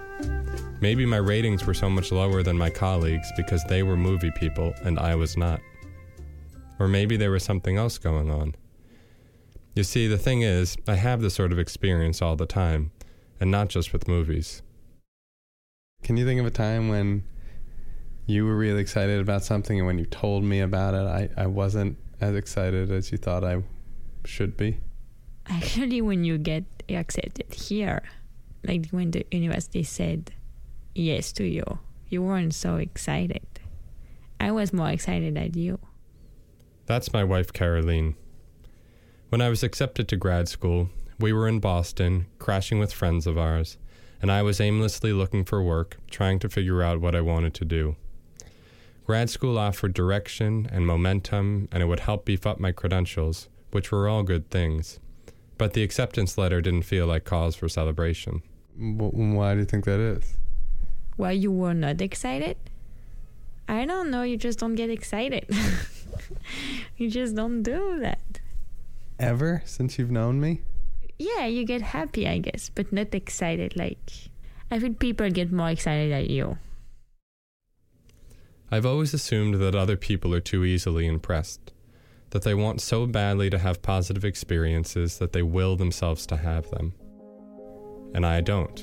Maybe 0.81 1.05
my 1.05 1.17
ratings 1.17 1.67
were 1.67 1.75
so 1.75 1.87
much 1.87 2.11
lower 2.11 2.41
than 2.41 2.57
my 2.57 2.71
colleagues 2.71 3.31
because 3.37 3.63
they 3.65 3.83
were 3.83 3.95
movie 3.95 4.31
people 4.31 4.73
and 4.85 4.97
I 4.97 5.13
was 5.13 5.37
not. 5.37 5.61
Or 6.79 6.87
maybe 6.87 7.17
there 7.17 7.31
was 7.31 7.43
something 7.43 7.77
else 7.77 7.97
going 7.97 8.29
on. 8.29 8.55
You 9.75 9.83
see, 9.83 10.07
the 10.07 10.17
thing 10.17 10.41
is, 10.41 10.77
I 10.87 10.95
have 10.95 11.21
this 11.21 11.35
sort 11.35 11.51
of 11.51 11.59
experience 11.59 12.21
all 12.21 12.35
the 12.35 12.45
time, 12.45 12.91
and 13.39 13.51
not 13.51 13.69
just 13.69 13.93
with 13.93 14.07
movies. 14.07 14.61
Can 16.03 16.17
you 16.17 16.25
think 16.25 16.39
of 16.39 16.45
a 16.45 16.51
time 16.51 16.89
when 16.89 17.23
you 18.25 18.45
were 18.45 18.57
really 18.57 18.81
excited 18.81 19.19
about 19.21 19.43
something 19.43 19.77
and 19.77 19.87
when 19.87 19.97
you 19.97 20.05
told 20.05 20.43
me 20.43 20.59
about 20.59 20.93
it, 20.93 21.31
I, 21.37 21.43
I 21.43 21.47
wasn't 21.47 21.97
as 22.21 22.35
excited 22.35 22.91
as 22.91 23.11
you 23.11 23.17
thought 23.17 23.43
I 23.43 23.63
should 24.25 24.57
be? 24.57 24.79
Actually, 25.47 26.01
when 26.01 26.23
you 26.23 26.37
get 26.37 26.65
accepted 26.89 27.53
here, 27.53 28.03
like 28.65 28.89
when 28.89 29.11
the 29.11 29.25
university 29.31 29.83
said 29.83 30.31
yes 30.93 31.31
to 31.33 31.45
you, 31.45 31.79
you 32.09 32.21
weren't 32.21 32.53
so 32.53 32.75
excited. 32.75 33.45
I 34.39 34.51
was 34.51 34.73
more 34.73 34.89
excited 34.89 35.35
than 35.35 35.53
you. 35.53 35.79
That's 36.87 37.11
my 37.11 37.23
wife, 37.23 37.51
Caroline. 37.51 38.15
When 39.29 39.41
I 39.41 39.49
was 39.49 39.61
accepted 39.61 40.07
to 40.07 40.15
grad 40.15 40.47
school, 40.47 40.89
we 41.19 41.33
were 41.33 41.47
in 41.47 41.59
Boston, 41.59 42.27
crashing 42.39 42.79
with 42.79 42.93
friends 42.93 43.27
of 43.27 43.37
ours, 43.37 43.77
and 44.21 44.31
I 44.31 44.41
was 44.41 44.61
aimlessly 44.61 45.11
looking 45.11 45.43
for 45.43 45.61
work, 45.61 45.97
trying 46.09 46.39
to 46.39 46.49
figure 46.49 46.81
out 46.81 47.01
what 47.01 47.13
I 47.13 47.19
wanted 47.19 47.53
to 47.55 47.65
do. 47.65 47.97
Grad 49.05 49.29
school 49.29 49.57
offered 49.57 49.93
direction 49.93 50.69
and 50.71 50.87
momentum, 50.87 51.67
and 51.73 51.83
it 51.83 51.87
would 51.87 51.99
help 52.01 52.23
beef 52.23 52.47
up 52.47 52.57
my 52.59 52.71
credentials, 52.71 53.49
which 53.71 53.91
were 53.91 54.07
all 54.07 54.23
good 54.23 54.49
things. 54.49 54.99
But 55.57 55.73
the 55.73 55.83
acceptance 55.83 56.37
letter 56.37 56.61
didn't 56.61 56.83
feel 56.83 57.05
like 57.05 57.25
cause 57.25 57.55
for 57.55 57.67
celebration. 57.67 58.43
Why 58.77 59.53
do 59.53 59.59
you 59.59 59.65
think 59.65 59.83
that 59.85 59.99
is? 59.99 60.37
Why 61.17 61.31
you 61.31 61.51
were 61.51 61.73
not 61.73 61.99
excited? 61.99 62.55
I 63.67 63.85
don't 63.85 64.09
know. 64.09 64.23
You 64.23 64.37
just 64.37 64.59
don't 64.59 64.75
get 64.75 64.89
excited. 64.89 65.45
you 66.97 67.09
just 67.09 67.35
don't 67.35 67.63
do 67.63 67.99
that. 67.99 68.39
Ever 69.19 69.63
since 69.65 69.97
you've 69.97 70.11
known 70.11 70.39
me? 70.39 70.61
Yeah, 71.19 71.45
you 71.47 71.65
get 71.65 71.81
happy, 71.81 72.27
I 72.27 72.37
guess, 72.37 72.69
but 72.73 72.93
not 72.93 73.13
excited. 73.13 73.75
Like, 73.75 74.11
I 74.69 74.79
feel 74.79 74.93
people 74.93 75.29
get 75.31 75.51
more 75.51 75.69
excited 75.69 76.11
at 76.11 76.29
you. 76.29 76.57
I've 78.71 78.85
always 78.85 79.13
assumed 79.13 79.55
that 79.55 79.75
other 79.75 79.97
people 79.97 80.33
are 80.33 80.41
too 80.41 80.65
easily 80.65 81.07
impressed, 81.07 81.73
that 82.31 82.43
they 82.43 82.53
want 82.53 82.81
so 82.81 83.07
badly 83.07 83.49
to 83.49 83.57
have 83.57 83.81
positive 83.81 84.25
experiences 84.25 85.17
that 85.19 85.33
they 85.33 85.41
will 85.41 85.75
themselves 85.75 86.25
to 86.27 86.37
have 86.37 86.69
them. 86.69 86.93
And 88.13 88.25
I 88.25 88.41
don't, 88.41 88.79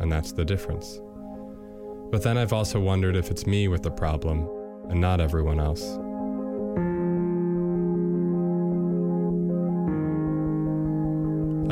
and 0.00 0.10
that's 0.10 0.32
the 0.32 0.44
difference. 0.44 1.00
But 2.14 2.22
then 2.22 2.38
I've 2.38 2.52
also 2.52 2.78
wondered 2.78 3.16
if 3.16 3.32
it's 3.32 3.44
me 3.44 3.66
with 3.66 3.82
the 3.82 3.90
problem 3.90 4.48
and 4.88 5.00
not 5.00 5.20
everyone 5.20 5.58
else. 5.58 5.82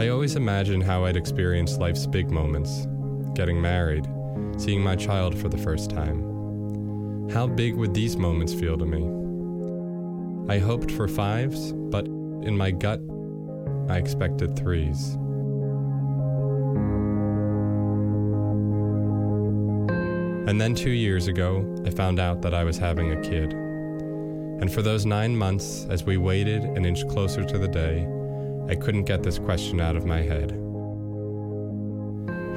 I 0.01 0.09
always 0.09 0.35
imagine 0.35 0.81
how 0.81 1.05
I'd 1.05 1.17
experience 1.17 1.79
life's 1.79 2.09
big 2.09 2.33
moments 2.33 2.89
getting 3.35 3.63
married, 3.63 4.09
seeing 4.57 4.83
my 4.83 4.97
child 4.97 5.39
for 5.39 5.49
the 5.49 5.59
first 5.59 5.91
time. 5.91 7.31
How 7.31 7.47
big 7.47 7.77
would 7.77 7.95
these 7.95 8.17
moments 8.17 8.53
feel 8.53 8.77
to 8.77 8.85
me? 8.85 10.53
I 10.53 10.59
hoped 10.59 10.91
for 10.91 11.07
fives, 11.07 11.73
but 11.73 12.07
in 12.07 12.57
my 12.57 12.73
gut, 12.73 13.01
I 13.89 13.97
expected 13.97 14.59
threes. 14.59 15.17
And 20.53 20.61
then 20.61 20.75
two 20.75 20.91
years 20.91 21.29
ago, 21.29 21.65
I 21.87 21.89
found 21.89 22.21
out 22.21 22.43
that 22.43 22.53
I 22.53 22.63
was 22.63 22.77
having 22.77 23.11
a 23.11 23.21
kid. 23.23 23.55
And 23.55 24.71
for 24.71 24.83
those 24.83 25.07
nine 25.07 25.35
months, 25.35 25.87
as 25.89 26.05
we 26.05 26.19
waited 26.19 26.63
an 26.63 26.85
inch 26.85 27.09
closer 27.09 27.43
to 27.43 27.57
the 27.57 27.69
day, 27.69 28.07
I 28.69 28.75
couldn't 28.75 29.05
get 29.05 29.23
this 29.23 29.39
question 29.39 29.81
out 29.81 29.97
of 29.97 30.05
my 30.05 30.21
head. 30.21 30.51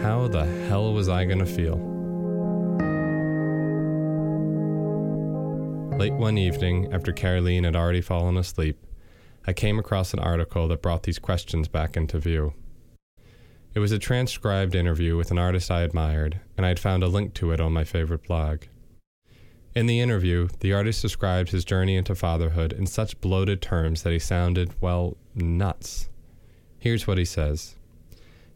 How 0.03 0.27
the 0.27 0.43
hell 0.67 0.93
was 0.93 1.07
I 1.07 1.23
going 1.23 1.39
to 1.39 1.45
feel? 1.45 1.77
Late 5.97 6.15
one 6.15 6.37
evening, 6.37 6.93
after 6.93 7.13
Caroline 7.13 7.63
had 7.63 7.77
already 7.77 8.01
fallen 8.01 8.35
asleep, 8.35 8.77
I 9.47 9.53
came 9.53 9.79
across 9.79 10.11
an 10.11 10.19
article 10.19 10.67
that 10.67 10.81
brought 10.81 11.03
these 11.03 11.17
questions 11.17 11.69
back 11.69 11.95
into 11.95 12.19
view. 12.19 12.55
It 13.75 13.79
was 13.79 13.91
a 13.91 13.99
transcribed 13.99 14.73
interview 14.73 15.17
with 15.17 15.31
an 15.31 15.37
artist 15.37 15.69
I 15.69 15.81
admired, 15.81 16.39
and 16.55 16.65
I 16.65 16.69
had 16.69 16.79
found 16.79 17.03
a 17.03 17.09
link 17.09 17.33
to 17.33 17.51
it 17.51 17.59
on 17.59 17.73
my 17.73 17.83
favorite 17.83 18.23
blog. 18.23 18.61
In 19.75 19.85
the 19.85 19.99
interview, 19.99 20.47
the 20.61 20.71
artist 20.71 21.01
described 21.01 21.49
his 21.49 21.65
journey 21.65 21.97
into 21.97 22.15
fatherhood 22.15 22.71
in 22.71 22.85
such 22.85 23.19
bloated 23.19 23.61
terms 23.61 24.03
that 24.03 24.13
he 24.13 24.19
sounded, 24.19 24.73
well, 24.79 25.17
nuts. 25.35 26.07
Here's 26.79 27.05
what 27.05 27.17
he 27.17 27.25
says 27.25 27.75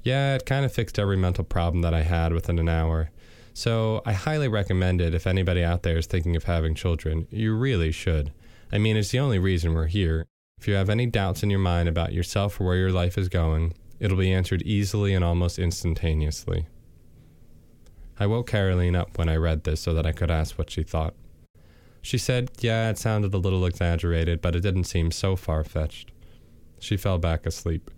Yeah, 0.03 0.35
it 0.35 0.45
kind 0.45 0.63
of 0.63 0.71
fixed 0.71 0.97
every 0.97 1.17
mental 1.17 1.43
problem 1.43 1.81
that 1.81 1.93
I 1.93 2.03
had 2.03 2.31
within 2.31 2.57
an 2.57 2.69
hour. 2.69 3.11
So 3.53 4.01
I 4.05 4.13
highly 4.13 4.47
recommend 4.47 5.01
it 5.01 5.13
if 5.13 5.27
anybody 5.27 5.61
out 5.61 5.83
there 5.83 5.97
is 5.97 6.07
thinking 6.07 6.37
of 6.37 6.45
having 6.45 6.75
children. 6.75 7.27
You 7.29 7.55
really 7.55 7.91
should. 7.91 8.31
I 8.71 8.77
mean, 8.77 8.95
it's 8.95 9.11
the 9.11 9.19
only 9.19 9.37
reason 9.37 9.73
we're 9.73 9.87
here. 9.87 10.25
If 10.61 10.69
you 10.69 10.75
have 10.75 10.89
any 10.89 11.07
doubts 11.07 11.43
in 11.43 11.49
your 11.49 11.59
mind 11.59 11.89
about 11.89 12.13
yourself 12.13 12.61
or 12.61 12.67
where 12.67 12.77
your 12.77 12.93
life 12.93 13.17
is 13.17 13.27
going, 13.27 13.73
It'll 13.99 14.17
be 14.17 14.31
answered 14.31 14.61
easily 14.63 15.13
and 15.13 15.23
almost 15.23 15.59
instantaneously. 15.59 16.67
I 18.19 18.27
woke 18.27 18.49
Caroline 18.49 18.95
up 18.95 19.17
when 19.17 19.29
I 19.29 19.35
read 19.35 19.63
this 19.63 19.81
so 19.81 19.93
that 19.93 20.05
I 20.05 20.11
could 20.11 20.31
ask 20.31 20.57
what 20.57 20.69
she 20.69 20.83
thought. 20.83 21.13
She 22.01 22.17
said, 22.17 22.51
Yeah, 22.59 22.89
it 22.89 22.97
sounded 22.97 23.33
a 23.33 23.37
little 23.37 23.65
exaggerated, 23.65 24.41
but 24.41 24.55
it 24.55 24.61
didn't 24.61 24.85
seem 24.85 25.11
so 25.11 25.35
far 25.35 25.63
fetched. 25.63 26.11
She 26.79 26.97
fell 26.97 27.17
back 27.17 27.45
asleep. 27.45 27.91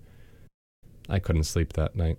I 1.09 1.19
couldn't 1.19 1.43
sleep 1.43 1.73
that 1.73 1.95
night. 1.95 2.17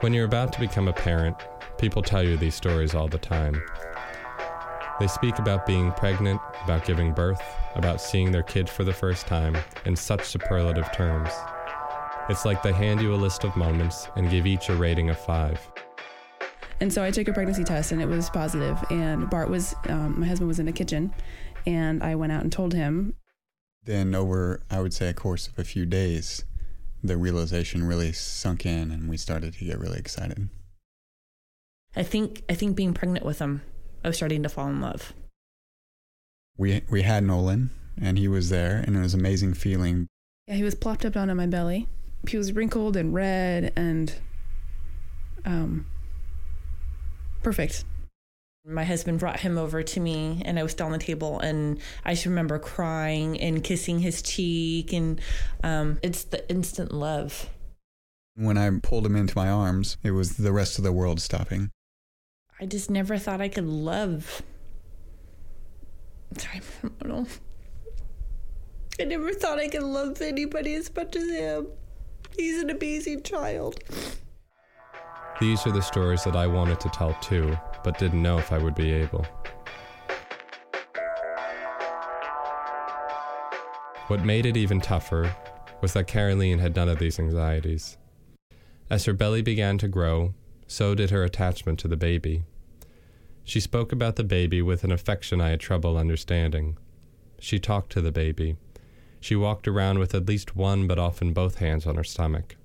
When 0.00 0.14
you're 0.14 0.24
about 0.24 0.52
to 0.54 0.60
become 0.60 0.88
a 0.88 0.94
parent, 0.94 1.36
people 1.76 2.02
tell 2.02 2.22
you 2.22 2.38
these 2.38 2.54
stories 2.54 2.94
all 2.94 3.08
the 3.08 3.18
time. 3.18 3.62
They 4.98 5.06
speak 5.06 5.38
about 5.38 5.66
being 5.66 5.92
pregnant, 5.92 6.40
about 6.64 6.86
giving 6.86 7.12
birth, 7.12 7.42
about 7.74 8.00
seeing 8.00 8.30
their 8.32 8.42
kid 8.42 8.68
for 8.68 8.84
the 8.84 8.92
first 8.92 9.26
time 9.26 9.56
in 9.84 9.96
such 9.96 10.24
superlative 10.24 10.90
terms. 10.92 11.30
It's 12.28 12.44
like 12.44 12.62
they 12.62 12.72
hand 12.72 13.00
you 13.00 13.14
a 13.14 13.16
list 13.16 13.44
of 13.44 13.56
moments 13.56 14.08
and 14.16 14.30
give 14.30 14.46
each 14.46 14.68
a 14.68 14.76
rating 14.76 15.10
of 15.10 15.18
five. 15.18 15.60
And 16.80 16.92
so 16.92 17.02
I 17.02 17.10
took 17.10 17.28
a 17.28 17.32
pregnancy 17.32 17.64
test 17.64 17.92
and 17.92 18.00
it 18.00 18.06
was 18.06 18.30
positive. 18.30 18.82
And 18.90 19.28
Bart 19.28 19.50
was, 19.50 19.74
um, 19.88 20.20
my 20.20 20.26
husband 20.26 20.48
was 20.48 20.58
in 20.58 20.66
the 20.66 20.72
kitchen, 20.72 21.12
and 21.66 22.02
I 22.02 22.14
went 22.14 22.32
out 22.32 22.42
and 22.42 22.52
told 22.52 22.72
him. 22.72 23.14
Then, 23.84 24.14
over, 24.14 24.62
I 24.70 24.80
would 24.80 24.94
say, 24.94 25.08
a 25.08 25.14
course 25.14 25.46
of 25.48 25.58
a 25.58 25.64
few 25.64 25.86
days, 25.86 26.44
the 27.02 27.16
realization 27.16 27.84
really 27.84 28.12
sunk 28.12 28.66
in 28.66 28.90
and 28.90 29.08
we 29.08 29.16
started 29.16 29.54
to 29.54 29.64
get 29.64 29.78
really 29.78 29.98
excited. 29.98 30.48
I 31.96 32.02
think 32.02 32.42
I 32.48 32.54
think 32.54 32.76
being 32.76 32.94
pregnant 32.94 33.24
with 33.24 33.38
him 33.38 33.62
I 34.04 34.08
was 34.08 34.16
starting 34.16 34.42
to 34.42 34.48
fall 34.48 34.68
in 34.68 34.80
love. 34.80 35.12
We 36.56 36.82
we 36.90 37.02
had 37.02 37.24
Nolan, 37.24 37.70
and 38.00 38.18
he 38.18 38.28
was 38.28 38.50
there, 38.50 38.82
and 38.86 38.96
it 38.96 39.00
was 39.00 39.14
an 39.14 39.20
amazing 39.20 39.54
feeling. 39.54 40.06
Yeah, 40.46 40.54
he 40.54 40.62
was 40.62 40.74
plopped 40.74 41.04
up 41.04 41.14
down 41.14 41.30
on 41.30 41.36
my 41.36 41.46
belly. 41.46 41.86
He 42.28 42.36
was 42.36 42.52
wrinkled 42.52 42.96
and 42.96 43.14
red 43.14 43.72
and 43.76 44.14
um, 45.44 45.86
perfect. 47.42 47.84
My 48.66 48.84
husband 48.84 49.18
brought 49.18 49.40
him 49.40 49.56
over 49.56 49.82
to 49.82 50.00
me, 50.00 50.42
and 50.44 50.58
I 50.58 50.62
was 50.62 50.72
still 50.72 50.86
on 50.86 50.92
the 50.92 50.98
table, 50.98 51.40
and 51.40 51.80
I 52.04 52.12
just 52.12 52.26
remember 52.26 52.58
crying 52.58 53.40
and 53.40 53.64
kissing 53.64 54.00
his 54.00 54.20
cheek, 54.20 54.92
and 54.92 55.18
um, 55.64 55.98
it's 56.02 56.24
the 56.24 56.48
instant 56.50 56.92
love. 56.92 57.48
When 58.34 58.58
I 58.58 58.70
pulled 58.82 59.06
him 59.06 59.16
into 59.16 59.36
my 59.36 59.48
arms, 59.48 59.96
it 60.02 60.10
was 60.10 60.36
the 60.36 60.52
rest 60.52 60.78
of 60.78 60.84
the 60.84 60.92
world 60.92 61.20
stopping. 61.20 61.70
I 62.60 62.66
just 62.66 62.90
never 62.90 63.16
thought 63.16 63.40
I 63.40 63.48
could 63.48 63.66
love. 63.66 64.42
Sorry, 66.36 66.60
know. 67.04 67.26
I 69.00 69.04
never 69.04 69.32
thought 69.32 69.58
I 69.58 69.68
could 69.68 69.82
love 69.82 70.20
anybody 70.20 70.74
as 70.74 70.94
much 70.94 71.16
as 71.16 71.30
him. 71.30 71.68
He's 72.36 72.62
an 72.62 72.70
amazing 72.70 73.22
child. 73.22 73.82
These 75.40 75.66
are 75.66 75.72
the 75.72 75.80
stories 75.80 76.24
that 76.24 76.36
I 76.36 76.46
wanted 76.46 76.80
to 76.80 76.90
tell 76.90 77.14
too, 77.22 77.56
but 77.82 77.98
didn't 77.98 78.22
know 78.22 78.38
if 78.38 78.52
I 78.52 78.58
would 78.58 78.74
be 78.74 78.92
able. 78.92 79.26
What 84.08 84.24
made 84.24 84.44
it 84.44 84.56
even 84.56 84.80
tougher 84.80 85.34
was 85.80 85.94
that 85.94 86.06
Caroline 86.06 86.58
had 86.58 86.76
none 86.76 86.88
of 86.88 86.98
these 86.98 87.18
anxieties. 87.18 87.96
As 88.90 89.04
her 89.04 89.12
belly 89.12 89.40
began 89.40 89.78
to 89.78 89.88
grow, 89.88 90.34
so 90.66 90.94
did 90.94 91.10
her 91.10 91.24
attachment 91.24 91.78
to 91.78 91.88
the 91.88 91.96
baby. 91.96 92.42
She 93.44 93.60
spoke 93.60 93.92
about 93.92 94.16
the 94.16 94.24
baby 94.24 94.62
with 94.62 94.84
an 94.84 94.92
affection 94.92 95.40
I 95.40 95.50
had 95.50 95.60
trouble 95.60 95.96
understanding. 95.96 96.76
She 97.40 97.58
talked 97.58 97.90
to 97.92 98.00
the 98.00 98.12
baby. 98.12 98.56
She 99.20 99.36
walked 99.36 99.66
around 99.66 99.98
with 99.98 100.14
at 100.14 100.26
least 100.26 100.56
one, 100.56 100.86
but 100.86 100.98
often 100.98 101.32
both 101.32 101.56
hands 101.56 101.86
on 101.86 101.96
her 101.96 102.04
stomach. 102.04 102.56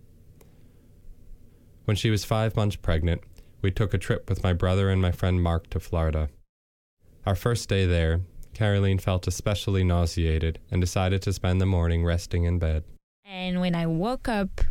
When 1.85 1.97
she 1.97 2.09
was 2.09 2.25
five 2.25 2.55
months 2.55 2.75
pregnant, 2.75 3.21
we 3.61 3.71
took 3.71 3.93
a 3.93 3.97
trip 3.97 4.29
with 4.29 4.43
my 4.43 4.53
brother 4.53 4.89
and 4.89 5.01
my 5.01 5.11
friend 5.11 5.41
Mark 5.41 5.69
to 5.71 5.79
Florida. 5.79 6.29
Our 7.25 7.35
first 7.35 7.67
day 7.67 7.85
there, 7.85 8.21
Caroline 8.53 8.99
felt 8.99 9.27
especially 9.27 9.83
nauseated 9.83 10.59
and 10.71 10.79
decided 10.79 11.21
to 11.23 11.33
spend 11.33 11.59
the 11.59 11.65
morning 11.65 12.05
resting 12.05 12.43
in 12.43 12.59
bed. 12.59 12.83
And 13.25 13.59
when 13.59 13.75
I 13.75 13.87
woke 13.87 14.27
up, 14.29 14.61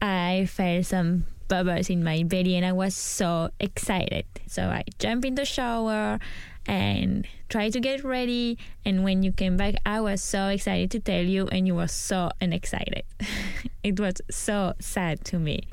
I 0.00 0.46
felt 0.50 0.86
some 0.86 1.26
bubbles 1.52 1.90
in 1.90 2.02
my 2.02 2.22
belly 2.22 2.56
and 2.56 2.64
I 2.64 2.72
was 2.72 2.94
so 2.96 3.50
excited. 3.60 4.24
So 4.46 4.62
I 4.70 4.84
jumped 4.98 5.26
in 5.26 5.34
the 5.34 5.44
shower 5.44 6.18
and 6.66 7.26
tried 7.50 7.74
to 7.74 7.80
get 7.80 8.02
ready. 8.02 8.56
And 8.86 9.04
when 9.04 9.22
you 9.22 9.32
came 9.32 9.58
back, 9.58 9.74
I 9.84 10.00
was 10.00 10.22
so 10.22 10.48
excited 10.48 10.90
to 10.92 11.00
tell 11.00 11.22
you, 11.22 11.48
and 11.48 11.66
you 11.66 11.74
were 11.74 11.88
so 11.88 12.30
unexcited. 12.40 13.04
it 13.82 14.00
was 14.00 14.22
so 14.30 14.72
sad 14.80 15.26
to 15.26 15.38
me. 15.38 15.68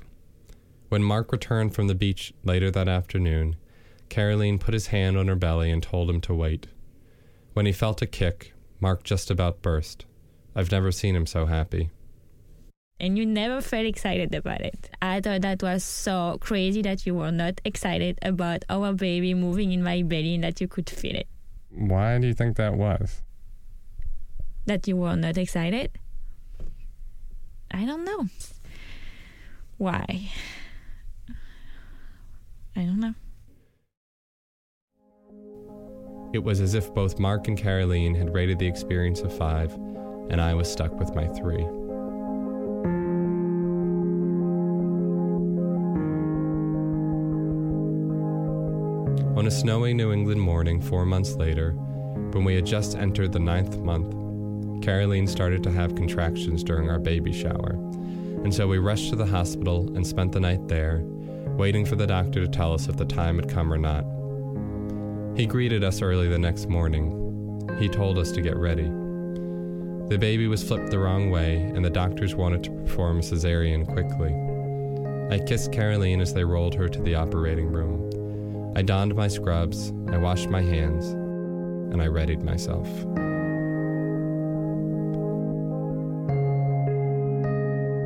When 0.89 1.01
Mark 1.01 1.31
returned 1.31 1.73
from 1.73 1.87
the 1.87 1.95
beach 1.95 2.33
later 2.43 2.69
that 2.71 2.89
afternoon, 2.89 3.55
Caroline 4.09 4.59
put 4.59 4.73
his 4.73 4.87
hand 4.87 5.17
on 5.17 5.29
her 5.29 5.35
belly 5.35 5.71
and 5.71 5.81
told 5.81 6.09
him 6.09 6.19
to 6.21 6.33
wait. 6.33 6.67
When 7.53 7.65
he 7.65 7.71
felt 7.71 8.01
a 8.01 8.07
kick, 8.07 8.53
Mark 8.81 9.03
just 9.03 9.31
about 9.31 9.61
burst. 9.61 10.05
I've 10.53 10.73
never 10.73 10.91
seen 10.91 11.15
him 11.15 11.25
so 11.25 11.45
happy. 11.45 11.89
And 12.99 13.17
you 13.17 13.25
never 13.25 13.61
felt 13.61 13.85
excited 13.85 14.35
about 14.35 14.61
it. 14.61 14.89
I 15.01 15.21
thought 15.21 15.41
that 15.41 15.63
was 15.63 15.83
so 15.83 16.37
crazy 16.41 16.81
that 16.81 17.05
you 17.05 17.15
were 17.15 17.31
not 17.31 17.61
excited 17.63 18.19
about 18.21 18.65
our 18.69 18.93
baby 18.93 19.33
moving 19.33 19.71
in 19.71 19.83
my 19.83 20.01
belly 20.01 20.35
and 20.35 20.43
that 20.43 20.59
you 20.59 20.67
could 20.67 20.89
feel 20.89 21.15
it. 21.15 21.27
Why 21.69 22.17
do 22.19 22.27
you 22.27 22.33
think 22.33 22.57
that 22.57 22.75
was? 22.75 23.21
That 24.65 24.87
you 24.87 24.97
were 24.97 25.15
not 25.15 25.37
excited? 25.37 25.91
I 27.71 27.85
don't 27.85 28.03
know. 28.03 28.27
Why? 29.77 30.29
I 32.75 32.81
don't 32.81 32.99
know. 32.99 33.13
It 36.33 36.43
was 36.43 36.59
as 36.59 36.75
if 36.75 36.93
both 36.93 37.17
Mark 37.17 37.47
and 37.47 37.57
Caroline 37.57 38.13
had 38.13 38.33
rated 38.33 38.59
the 38.59 38.67
experience 38.67 39.21
of 39.21 39.35
five, 39.35 39.73
and 40.29 40.39
I 40.39 40.53
was 40.53 40.71
stuck 40.71 40.93
with 40.99 41.15
my 41.15 41.27
three. 41.27 41.65
On 49.35 49.45
a 49.45 49.51
snowy 49.51 49.93
New 49.93 50.11
England 50.11 50.41
morning 50.41 50.81
four 50.81 51.05
months 51.05 51.35
later, 51.35 51.71
when 52.31 52.43
we 52.43 52.55
had 52.55 52.65
just 52.65 52.97
entered 52.97 53.31
the 53.31 53.39
ninth 53.39 53.77
month, 53.77 54.13
Caroline 54.83 55.27
started 55.27 55.63
to 55.63 55.71
have 55.71 55.95
contractions 55.95 56.63
during 56.63 56.89
our 56.89 56.99
baby 56.99 57.31
shower, 57.31 57.73
and 58.43 58.53
so 58.53 58.67
we 58.67 58.79
rushed 58.79 59.09
to 59.11 59.15
the 59.15 59.25
hospital 59.25 59.95
and 59.95 60.05
spent 60.05 60.31
the 60.31 60.39
night 60.39 60.67
there, 60.67 61.03
waiting 61.57 61.85
for 61.85 61.95
the 61.95 62.07
doctor 62.07 62.41
to 62.41 62.51
tell 62.51 62.73
us 62.73 62.89
if 62.89 62.97
the 62.97 63.05
time 63.05 63.37
had 63.37 63.47
come 63.47 63.71
or 63.71 63.77
not. 63.77 64.03
He 65.37 65.45
greeted 65.45 65.83
us 65.83 66.01
early 66.01 66.27
the 66.27 66.39
next 66.39 66.67
morning. 66.67 67.15
He 67.79 67.87
told 67.87 68.17
us 68.17 68.31
to 68.31 68.41
get 68.41 68.57
ready. 68.57 68.91
The 70.09 70.17
baby 70.19 70.47
was 70.47 70.63
flipped 70.63 70.89
the 70.89 70.99
wrong 70.99 71.29
way, 71.29 71.57
and 71.57 71.85
the 71.85 71.89
doctors 71.89 72.35
wanted 72.35 72.63
to 72.63 72.71
perform 72.71 73.19
a 73.19 73.21
cesarean 73.21 73.85
quickly. 73.85 74.33
I 75.33 75.45
kissed 75.45 75.71
Caroline 75.71 76.19
as 76.19 76.33
they 76.33 76.43
rolled 76.43 76.73
her 76.75 76.89
to 76.89 77.01
the 77.01 77.15
operating 77.15 77.67
room. 77.67 78.09
I 78.75 78.81
donned 78.81 79.15
my 79.15 79.27
scrubs, 79.27 79.91
I 80.09 80.17
washed 80.17 80.49
my 80.49 80.61
hands, 80.61 81.07
and 81.91 82.01
I 82.01 82.07
readied 82.07 82.43
myself. 82.43 82.87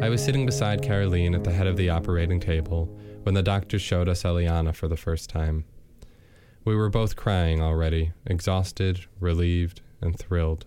I 0.03 0.09
was 0.09 0.23
sitting 0.23 0.45
beside 0.45 0.81
Caroline 0.81 1.35
at 1.35 1.43
the 1.43 1.51
head 1.51 1.67
of 1.67 1.77
the 1.77 1.89
operating 1.89 2.39
table 2.39 2.85
when 3.23 3.35
the 3.35 3.43
doctor 3.43 3.79
showed 3.79 4.09
us 4.09 4.23
Eliana 4.23 4.73
for 4.75 4.87
the 4.87 4.97
first 4.97 5.29
time. 5.29 5.65
We 6.65 6.75
were 6.75 6.89
both 6.89 7.15
crying 7.15 7.61
already, 7.61 8.11
exhausted, 8.25 9.05
relieved, 9.19 9.81
and 10.01 10.17
thrilled. 10.17 10.65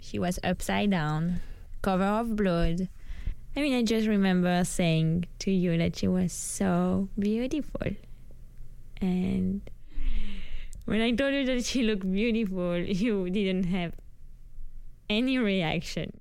She 0.00 0.18
was 0.18 0.38
upside 0.44 0.90
down, 0.90 1.40
cover 1.82 2.04
of 2.04 2.36
blood. 2.36 2.88
I 3.56 3.60
mean, 3.60 3.74
I 3.74 3.82
just 3.82 4.06
remember 4.06 4.64
saying 4.64 5.26
to 5.40 5.50
you 5.50 5.78
that 5.78 5.96
she 5.96 6.08
was 6.08 6.32
so 6.32 7.08
beautiful. 7.18 7.80
And 9.00 9.62
when 10.84 11.00
I 11.00 11.10
told 11.12 11.34
you 11.34 11.44
that 11.46 11.64
she 11.64 11.82
looked 11.82 12.10
beautiful, 12.10 12.78
you 12.78 13.30
didn't 13.30 13.64
have 13.64 13.92
any 15.08 15.38
reaction. 15.38 16.20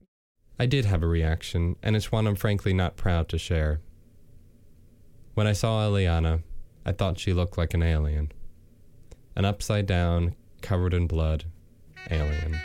I 0.58 0.66
did 0.66 0.86
have 0.86 1.04
a 1.04 1.08
reaction, 1.08 1.76
and 1.84 1.96
it's 1.96 2.12
one 2.12 2.28
I'm 2.28 2.36
frankly 2.36 2.74
not 2.74 2.96
proud 2.96 3.28
to 3.30 3.38
share. 3.38 3.82
When 5.34 5.48
I 5.48 5.54
saw 5.54 5.86
Eliana, 5.86 6.44
I 6.86 6.94
thought 6.94 7.20
she 7.20 7.34
looked 7.34 7.58
like 7.58 7.74
an 7.74 7.84
alien. 7.84 8.32
An 9.36 9.44
upside 9.44 9.86
down, 9.86 10.36
covered 10.62 10.94
in 10.94 11.08
blood 11.08 11.46
alien. 12.10 12.58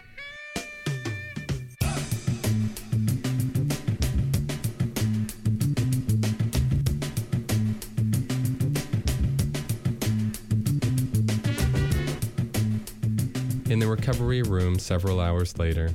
In 13.71 13.79
the 13.79 13.87
recovery 13.87 14.43
room 14.43 14.81
several 14.81 15.21
hours 15.21 15.57
later, 15.57 15.93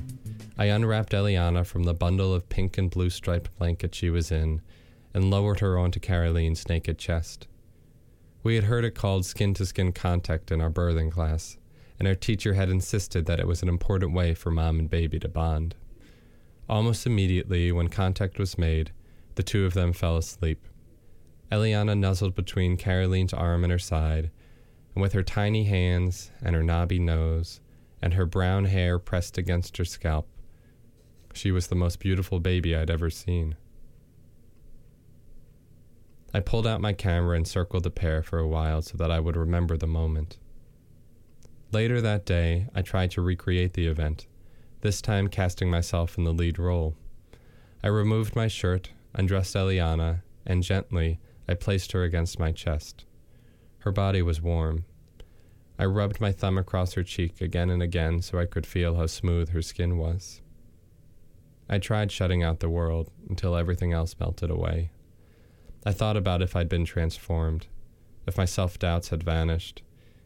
I 0.56 0.64
unwrapped 0.64 1.12
Eliana 1.12 1.66
from 1.66 1.84
the 1.84 1.92
bundle 1.92 2.32
of 2.32 2.48
pink 2.48 2.78
and 2.78 2.90
blue 2.90 3.10
striped 3.10 3.54
blanket 3.58 3.94
she 3.94 4.08
was 4.08 4.32
in 4.32 4.62
and 5.12 5.30
lowered 5.30 5.60
her 5.60 5.76
onto 5.76 6.00
Caroline's 6.00 6.66
naked 6.70 6.96
chest. 6.96 7.48
We 8.42 8.54
had 8.54 8.64
heard 8.64 8.86
it 8.86 8.94
called 8.94 9.26
skin 9.26 9.52
to 9.52 9.66
skin 9.66 9.92
contact 9.92 10.50
in 10.50 10.62
our 10.62 10.70
birthing 10.70 11.12
class, 11.12 11.58
and 11.98 12.08
our 12.08 12.14
teacher 12.14 12.54
had 12.54 12.70
insisted 12.70 13.26
that 13.26 13.40
it 13.40 13.46
was 13.46 13.62
an 13.62 13.68
important 13.68 14.14
way 14.14 14.32
for 14.32 14.50
mom 14.50 14.78
and 14.78 14.88
baby 14.88 15.18
to 15.18 15.28
bond. 15.28 15.74
Almost 16.70 17.04
immediately, 17.06 17.70
when 17.72 17.88
contact 17.88 18.38
was 18.38 18.56
made, 18.56 18.90
the 19.34 19.42
two 19.42 19.66
of 19.66 19.74
them 19.74 19.92
fell 19.92 20.16
asleep. 20.16 20.66
Eliana 21.52 21.94
nuzzled 21.94 22.34
between 22.34 22.78
Caroline's 22.78 23.34
arm 23.34 23.64
and 23.64 23.70
her 23.70 23.78
side, 23.78 24.30
and 24.94 25.02
with 25.02 25.12
her 25.12 25.22
tiny 25.22 25.64
hands 25.64 26.30
and 26.40 26.56
her 26.56 26.62
knobby 26.62 26.98
nose 26.98 27.60
and 28.00 28.14
her 28.14 28.26
brown 28.26 28.66
hair 28.66 28.98
pressed 28.98 29.38
against 29.38 29.76
her 29.76 29.84
scalp, 29.84 30.28
she 31.32 31.52
was 31.52 31.66
the 31.66 31.74
most 31.74 32.00
beautiful 32.00 32.40
baby 32.40 32.74
I'd 32.74 32.90
ever 32.90 33.10
seen. 33.10 33.56
I 36.32 36.40
pulled 36.40 36.66
out 36.66 36.80
my 36.80 36.92
camera 36.92 37.36
and 37.36 37.46
circled 37.46 37.84
the 37.84 37.90
pair 37.90 38.22
for 38.22 38.38
a 38.38 38.48
while 38.48 38.82
so 38.82 38.96
that 38.96 39.10
I 39.10 39.20
would 39.20 39.36
remember 39.36 39.76
the 39.76 39.86
moment. 39.86 40.38
Later 41.72 42.00
that 42.00 42.24
day, 42.24 42.68
I 42.74 42.82
tried 42.82 43.10
to 43.12 43.22
recreate 43.22 43.74
the 43.74 43.86
event, 43.86 44.26
this 44.80 45.00
time 45.00 45.28
casting 45.28 45.70
myself 45.70 46.16
in 46.16 46.24
the 46.24 46.32
lead 46.32 46.58
role. 46.58 46.94
I 47.82 47.88
removed 47.88 48.36
my 48.36 48.48
shirt, 48.48 48.90
undressed 49.14 49.54
Eliana, 49.54 50.22
and 50.46 50.62
gently 50.62 51.20
I 51.48 51.54
placed 51.54 51.92
her 51.92 52.02
against 52.02 52.38
my 52.38 52.52
chest. 52.52 53.04
Her 53.80 53.92
body 53.92 54.22
was 54.22 54.40
warm. 54.40 54.84
I 55.78 55.84
rubbed 55.84 56.20
my 56.20 56.32
thumb 56.32 56.56
across 56.56 56.94
her 56.94 57.02
cheek 57.02 57.40
again 57.40 57.68
and 57.68 57.82
again 57.82 58.22
so 58.22 58.38
I 58.38 58.46
could 58.46 58.66
feel 58.66 58.96
how 58.96 59.06
smooth 59.06 59.50
her 59.50 59.60
skin 59.60 59.98
was. 59.98 60.40
I 61.68 61.78
tried 61.78 62.12
shutting 62.12 62.42
out 62.42 62.60
the 62.60 62.70
world 62.70 63.10
until 63.28 63.56
everything 63.56 63.92
else 63.92 64.14
melted 64.18 64.50
away. 64.50 64.90
I 65.84 65.92
thought 65.92 66.16
about 66.16 66.42
if 66.42 66.56
I'd 66.56 66.68
been 66.68 66.84
transformed, 66.84 67.66
if 68.26 68.38
my 68.38 68.44
self 68.44 68.78
doubts 68.78 69.08
had 69.10 69.22
vanished, 69.22 69.82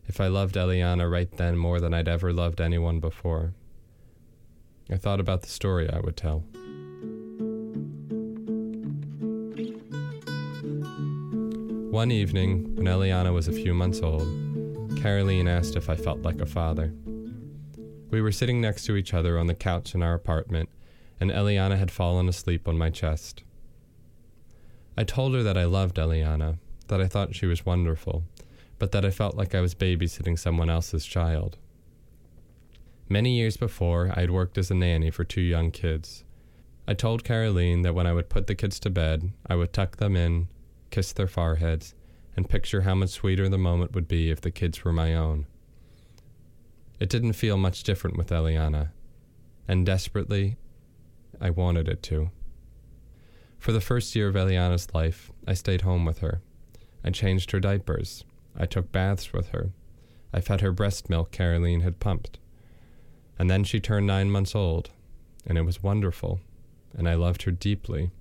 if 0.07 0.20
I 0.20 0.28
loved 0.28 0.55
Eliana 0.55 1.11
right 1.11 1.30
then 1.36 1.57
more 1.57 1.80
than 1.80 1.94
I'd 1.94 2.09
ever 2.09 2.32
loved 2.32 2.61
anyone 2.61 3.01
before. 3.01 3.55
I 4.90 4.96
thought 4.96 5.20
about 5.20 5.42
the 5.42 5.48
story 5.48 5.88
I 5.88 6.01
would 6.01 6.16
tell. 6.16 6.44
One 11.90 12.12
evening, 12.12 12.76
when 12.76 12.86
Eliana 12.86 13.32
was 13.32 13.48
a 13.48 13.53
few 13.53 13.74
months 13.74 14.01
old, 14.01 14.28
Caroline 14.97 15.49
asked 15.49 15.76
if 15.76 15.88
I 15.88 15.97
felt 15.97 16.22
like 16.22 16.41
a 16.41 16.47
father. 16.47 16.93
We 18.11 18.20
were 18.20 18.32
sitting 18.32 18.61
next 18.61 18.84
to 18.86 18.97
each 18.97 19.14
other 19.14 19.38
on 19.38 19.47
the 19.47 19.55
couch 19.55 19.95
in 19.95 20.03
our 20.03 20.14
apartment, 20.14 20.68
and 21.20 21.30
Eliana 21.30 21.78
had 21.78 21.91
fallen 21.91 22.28
asleep 22.28 22.66
on 22.66 22.76
my 22.76 22.91
chest. 22.91 23.45
I 24.97 25.05
told 25.05 25.34
her 25.34 25.43
that 25.43 25.57
I 25.57 25.64
loved 25.64 25.97
Eliana, 25.97 26.59
that 26.88 27.01
I 27.01 27.07
thought 27.07 27.34
she 27.34 27.47
was 27.47 27.64
wonderful, 27.64 28.24
but 28.78 28.93
that 28.93 29.05
I 29.05 29.11
felt 29.11 29.36
like 29.36 29.55
I 29.55 29.61
was 29.61 29.74
babysitting 29.74 30.38
someone 30.38 30.68
else's 30.68 31.07
child. 31.07 31.57
Many 33.09 33.36
years 33.36 33.57
before, 33.57 34.12
I 34.14 34.20
had 34.20 34.30
worked 34.30 34.59
as 34.59 34.70
a 34.70 34.74
nanny 34.74 35.11
for 35.11 35.24
two 35.24 35.41
young 35.41 35.70
kids. 35.70 36.24
I 36.86 36.95
told 36.95 37.24
Caroline 37.24 37.82
that 37.82 37.95
when 37.95 38.07
I 38.07 38.12
would 38.12 38.28
put 38.28 38.47
the 38.47 38.55
kids 38.55 38.80
to 38.80 38.91
bed, 38.91 39.32
I 39.47 39.55
would 39.55 39.72
tuck 39.72 39.97
them 39.99 40.16
in, 40.16 40.49
kiss 40.91 41.12
their 41.12 41.26
foreheads, 41.28 41.95
and 42.41 42.49
picture 42.49 42.80
how 42.80 42.95
much 42.95 43.11
sweeter 43.11 43.51
the 43.51 43.59
moment 43.59 43.95
would 43.95 44.09
be 44.09 44.30
if 44.30 44.41
the 44.41 44.51
kids 44.51 44.82
were 44.82 44.95
my 44.95 45.14
own. 45.14 45.45
It 46.99 47.11
didn't 47.11 47.34
feel 47.34 47.59
much 47.59 47.82
different 47.82 48.16
with 48.16 48.30
Eliana, 48.30 48.93
and 49.68 49.84
desperately, 49.84 50.57
I 51.38 51.51
wanted 51.51 51.86
it 51.86 52.03
to. 52.05 52.30
For 53.59 53.72
the 53.72 53.80
first 53.82 54.16
year 54.16 54.28
of 54.28 54.36
Eliana's 54.36 54.88
life, 54.95 55.30
I 55.47 55.53
stayed 55.53 55.82
home 55.82 56.07
with 56.07 56.20
her. 56.20 56.41
I 57.05 57.11
changed 57.11 57.51
her 57.51 57.61
diapers. 57.61 58.24
I 58.57 58.64
took 58.64 58.91
baths 58.91 59.34
with 59.34 59.51
her. 59.51 59.72
I 60.32 60.41
fed 60.41 60.62
her 60.62 60.72
breast 60.72 61.11
milk 61.11 61.32
Caroline 61.32 61.82
had 61.82 62.01
pumped. 62.01 62.38
And 63.38 63.51
then 63.51 63.64
she 63.64 63.80
turned 63.80 64.07
nine 64.07 64.30
months 64.30 64.55
old, 64.55 64.88
and 65.47 65.59
it 65.59 65.66
was 65.66 65.82
wonderful, 65.82 66.41
and 66.97 67.07
I 67.07 67.16
loved 67.16 67.43
her 67.43 67.51
deeply, 67.51 68.12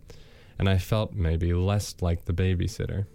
and 0.57 0.67
I 0.67 0.77
felt 0.77 1.13
maybe 1.13 1.53
less 1.53 1.95
like 2.01 2.25
the 2.25 2.33
babysitter. 2.33 3.05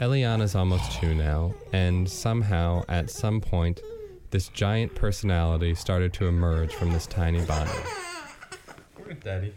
Eliana's 0.00 0.54
almost 0.54 0.92
two 0.92 1.14
now, 1.14 1.54
and 1.72 2.08
somehow, 2.08 2.84
at 2.88 3.10
some 3.10 3.40
point, 3.40 3.80
this 4.30 4.48
giant 4.48 4.94
personality 4.94 5.74
started 5.74 6.12
to 6.14 6.26
emerge 6.26 6.72
from 6.72 6.92
this 6.92 7.06
tiny 7.06 7.44
body. 7.44 7.70
Daddy. 9.24 9.54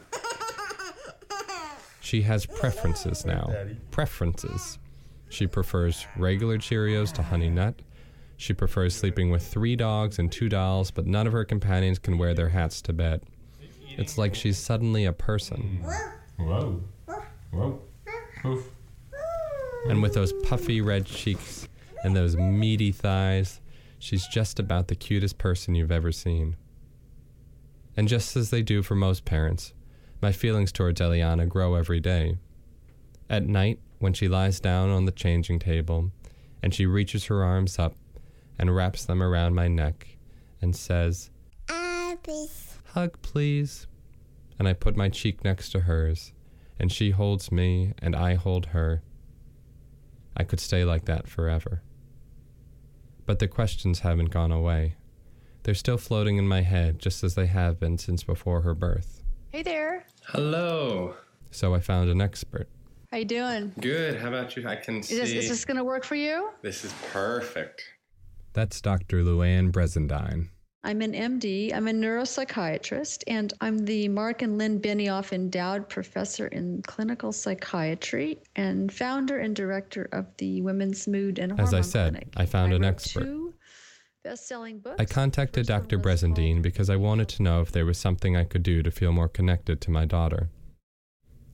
She 2.00 2.24
has 2.24 2.46
preferences 2.46 3.26
now. 3.26 3.54
Preferences. 3.92 4.80
She 5.30 5.46
prefers 5.48 6.08
regular 6.18 6.58
Cheerios 6.58 7.12
to 7.14 7.24
Honey 7.24 7.50
Nut. 7.50 7.76
She 8.38 8.54
prefers 8.54 8.96
sleeping 8.96 9.30
with 9.30 9.46
three 9.46 9.76
dogs 9.76 10.18
and 10.18 10.32
two 10.32 10.50
dolls, 10.50 10.90
but 10.90 11.06
none 11.06 11.28
of 11.28 11.34
her 11.34 11.46
companions 11.46 12.00
can 12.00 12.18
wear 12.18 12.34
their 12.34 12.50
hats 12.50 12.82
to 12.84 12.94
bed. 12.94 13.22
It's 13.98 14.18
like 14.18 14.34
she's 14.34 14.58
suddenly 14.58 15.06
a 15.06 15.14
person. 15.14 15.86
Whoa. 16.38 16.82
Whoa. 17.52 17.82
Oof. 18.46 18.71
And 19.88 20.02
with 20.02 20.14
those 20.14 20.34
puffy 20.44 20.82
red 20.82 21.06
cheeks 21.06 21.68
and 22.04 22.16
those 22.16 22.38
meaty 22.38 22.92
thighs, 22.92 23.62
she's 24.00 24.28
just 24.28 24.60
about 24.60 24.88
the 24.88 24.96
cutest 24.96 25.38
person 25.38 25.76
you've 25.76 25.92
ever 25.92 26.12
seen. 26.12 26.56
And 27.98 28.08
just 28.08 28.36
as 28.38 28.50
they 28.50 28.62
do 28.62 28.84
for 28.84 28.96
most 28.96 29.26
parents, 29.26 29.74
my 30.22 30.32
feelings 30.32 30.72
towards 30.72 31.02
Eliana 31.02 31.48
grow 31.48 31.76
every 31.76 32.00
day. 32.00 32.38
At 33.30 33.44
night, 33.44 33.80
when 34.00 34.14
she 34.14 34.28
lies 34.28 34.60
down 34.60 34.90
on 34.90 35.06
the 35.06 35.12
changing 35.12 35.60
table, 35.60 36.12
and 36.64 36.74
she 36.74 36.86
reaches 36.86 37.26
her 37.26 37.44
arms 37.44 37.80
up 37.80 37.96
and 38.58 38.76
wraps 38.76 39.06
them 39.06 39.22
around 39.22 39.56
my 39.56 39.68
neck 39.68 40.18
and 40.62 40.76
says, 40.76 41.32
ah, 41.70 42.16
Hug, 42.94 43.22
please. 43.22 43.88
And 44.60 44.68
I 44.68 44.74
put 44.74 44.96
my 44.96 45.10
cheek 45.10 45.44
next 45.44 45.72
to 45.72 45.82
hers, 45.82 46.34
and 46.80 46.92
she 46.92 47.12
holds 47.12 47.52
me, 47.52 47.94
and 48.00 48.16
I 48.16 48.36
hold 48.36 48.68
her. 48.68 49.02
I 50.36 50.44
could 50.44 50.60
stay 50.60 50.84
like 50.86 51.06
that 51.06 51.28
forever. 51.28 51.82
But 53.26 53.40
the 53.40 53.48
questions 53.48 54.00
haven't 54.00 54.32
gone 54.32 54.52
away. 54.52 54.96
They're 55.64 55.76
still 55.76 55.98
floating 55.98 56.38
in 56.38 56.48
my 56.48 56.62
head, 56.62 57.00
just 57.00 57.24
as 57.24 57.36
they 57.36 57.46
have 57.46 57.80
been 57.80 57.98
since 57.98 58.24
before 58.24 58.62
her 58.62 58.74
birth. 58.74 59.24
Hey 59.52 59.62
there. 59.62 60.06
Hello. 60.26 61.16
So 61.52 61.76
I 61.76 61.80
found 61.80 62.10
an 62.10 62.22
expert. 62.22 62.68
How 63.12 63.18
you 63.18 63.26
doing? 63.26 63.74
Good. 63.80 64.20
How 64.20 64.30
about 64.30 64.56
you? 64.56 64.68
I 64.68 64.78
can 64.78 65.00
Is 65.00 65.10
this, 65.10 65.32
is 65.32 65.50
this 65.50 65.66
going 65.66 65.78
to 65.78 65.84
work 65.84 66.06
for 66.06 66.16
you? 66.16 66.50
This 66.62 66.86
is 66.86 66.94
perfect. 67.12 67.84
That's 68.54 68.80
Dr. 68.80 69.24
Louann 69.24 69.72
Brizendine. 69.72 70.48
I'm 70.84 71.02
an 71.02 71.14
MD. 71.14 71.74
I'm 71.76 71.88
a 71.88 71.92
neuropsychiatrist, 71.92 73.24
and 73.28 73.54
I'm 73.62 73.78
the 73.86 74.08
Marc 74.08 74.42
and 74.42 74.58
Lynne 74.58 74.80
Benioff 74.80 75.32
Endowed 75.32 75.88
Professor 75.88 76.48
in 76.48 76.82
Clinical 76.82 77.32
Psychiatry 77.32 78.40
and 78.56 78.92
founder 78.92 79.38
and 79.38 79.56
director 79.56 80.10
of 80.12 80.26
the 80.38 80.62
Women's 80.62 81.08
Mood 81.08 81.38
and 81.38 81.52
Hormone 81.52 81.68
As 81.68 81.74
I 81.74 81.82
said, 81.82 82.14
Clinic. 82.14 82.34
I 82.36 82.48
found 82.48 82.74
an 82.74 82.84
expert. 82.84 83.26
Two 83.26 83.54
best-selling 84.24 84.80
books. 84.80 84.96
I 85.00 85.06
contacted 85.06 85.68
Dr. 85.68 86.00
Brizendine 86.00 86.64
because 86.64 86.90
I 86.90 86.96
wanted 86.96 87.30
to 87.30 87.44
know 87.44 87.62
if 87.62 87.72
there 87.72 87.86
was 87.86 88.00
something 88.00 88.36
I 88.36 88.44
could 88.44 88.64
do 88.64 88.82
to 88.82 88.90
feel 88.90 89.12
more 89.12 89.30
connected 89.30 89.82
to 89.82 89.92
my 89.92 90.06
daughter. 90.06 90.50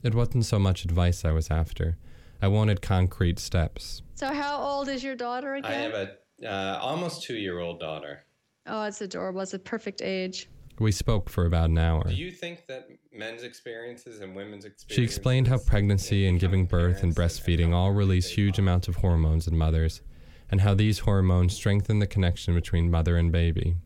It 0.02 0.14
wasn't 0.14 0.46
so 0.46 0.58
much 0.58 0.84
advice 0.84 1.24
I 1.26 1.32
was 1.32 1.50
after. 1.50 1.98
I 2.40 2.48
wanted 2.48 2.80
concrete 2.80 3.38
steps. 3.38 4.00
So, 4.14 4.32
how 4.32 4.58
old 4.58 4.88
is 4.88 5.04
your 5.04 5.16
daughter 5.16 5.54
again? 5.54 5.70
I 5.70 5.74
have 5.74 5.94
a 5.94 6.48
uh, 6.48 6.78
almost 6.80 7.24
two 7.24 7.34
year 7.34 7.58
old 7.58 7.80
daughter. 7.80 8.24
Oh, 8.68 8.82
it's 8.82 9.00
adorable. 9.00 9.40
It's 9.40 9.54
a 9.54 9.58
perfect 9.58 10.02
age. 10.02 10.48
We 10.78 10.92
spoke 10.92 11.28
for 11.28 11.46
about 11.46 11.70
an 11.70 11.78
hour. 11.78 12.04
Do 12.04 12.14
you 12.14 12.30
think 12.30 12.66
that 12.68 12.88
men's 13.12 13.42
experiences 13.42 14.20
and 14.20 14.36
women's 14.36 14.64
experiences? 14.64 14.94
She 14.94 15.02
explained 15.02 15.48
how 15.48 15.58
pregnancy 15.58 16.26
and 16.26 16.38
giving 16.38 16.66
birth 16.66 17.02
and 17.02 17.14
breastfeeding 17.14 17.74
all 17.74 17.92
release 17.92 18.28
huge 18.28 18.58
amounts 18.58 18.86
of 18.86 18.96
hormones 18.96 19.48
in 19.48 19.58
mothers, 19.58 20.02
and 20.50 20.60
how 20.60 20.74
these 20.74 21.00
hormones 21.00 21.54
strengthen 21.54 21.98
the 21.98 22.06
connection 22.06 22.54
between 22.54 22.90
mother 22.90 23.16
and 23.16 23.32
baby. 23.32 23.76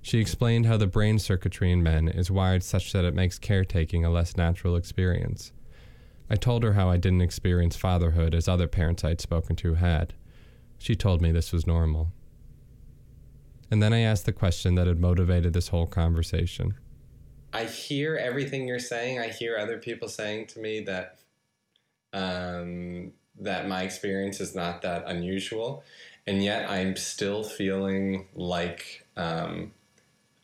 She 0.00 0.20
explained 0.20 0.66
how 0.66 0.78
the 0.78 0.86
brain 0.86 1.18
circuitry 1.18 1.70
in 1.70 1.82
men 1.82 2.08
is 2.08 2.30
wired 2.30 2.62
such 2.62 2.92
that 2.92 3.04
it 3.04 3.14
makes 3.14 3.38
caretaking 3.38 4.04
a 4.04 4.10
less 4.10 4.36
natural 4.36 4.74
experience. 4.74 5.52
I 6.30 6.36
told 6.36 6.62
her 6.62 6.72
how 6.72 6.88
I 6.88 6.96
didn't 6.96 7.20
experience 7.20 7.76
fatherhood 7.76 8.34
as 8.34 8.48
other 8.48 8.68
parents 8.68 9.04
I'd 9.04 9.20
spoken 9.20 9.54
to 9.56 9.74
had. 9.74 10.14
She 10.78 10.96
told 10.96 11.20
me 11.20 11.30
this 11.30 11.52
was 11.52 11.66
normal. 11.66 12.10
And 13.72 13.82
then 13.82 13.94
I 13.94 14.00
asked 14.00 14.26
the 14.26 14.34
question 14.34 14.74
that 14.74 14.86
had 14.86 15.00
motivated 15.00 15.54
this 15.54 15.68
whole 15.68 15.86
conversation. 15.86 16.74
I 17.54 17.64
hear 17.64 18.16
everything 18.16 18.68
you're 18.68 18.78
saying. 18.78 19.18
I 19.18 19.28
hear 19.28 19.56
other 19.56 19.78
people 19.78 20.08
saying 20.08 20.48
to 20.48 20.58
me 20.58 20.80
that 20.80 21.20
um, 22.12 23.12
that 23.40 23.68
my 23.68 23.80
experience 23.80 24.40
is 24.40 24.54
not 24.54 24.82
that 24.82 25.04
unusual, 25.06 25.84
and 26.26 26.44
yet 26.44 26.68
I'm 26.68 26.96
still 26.96 27.42
feeling 27.42 28.28
like 28.34 29.06
um, 29.16 29.72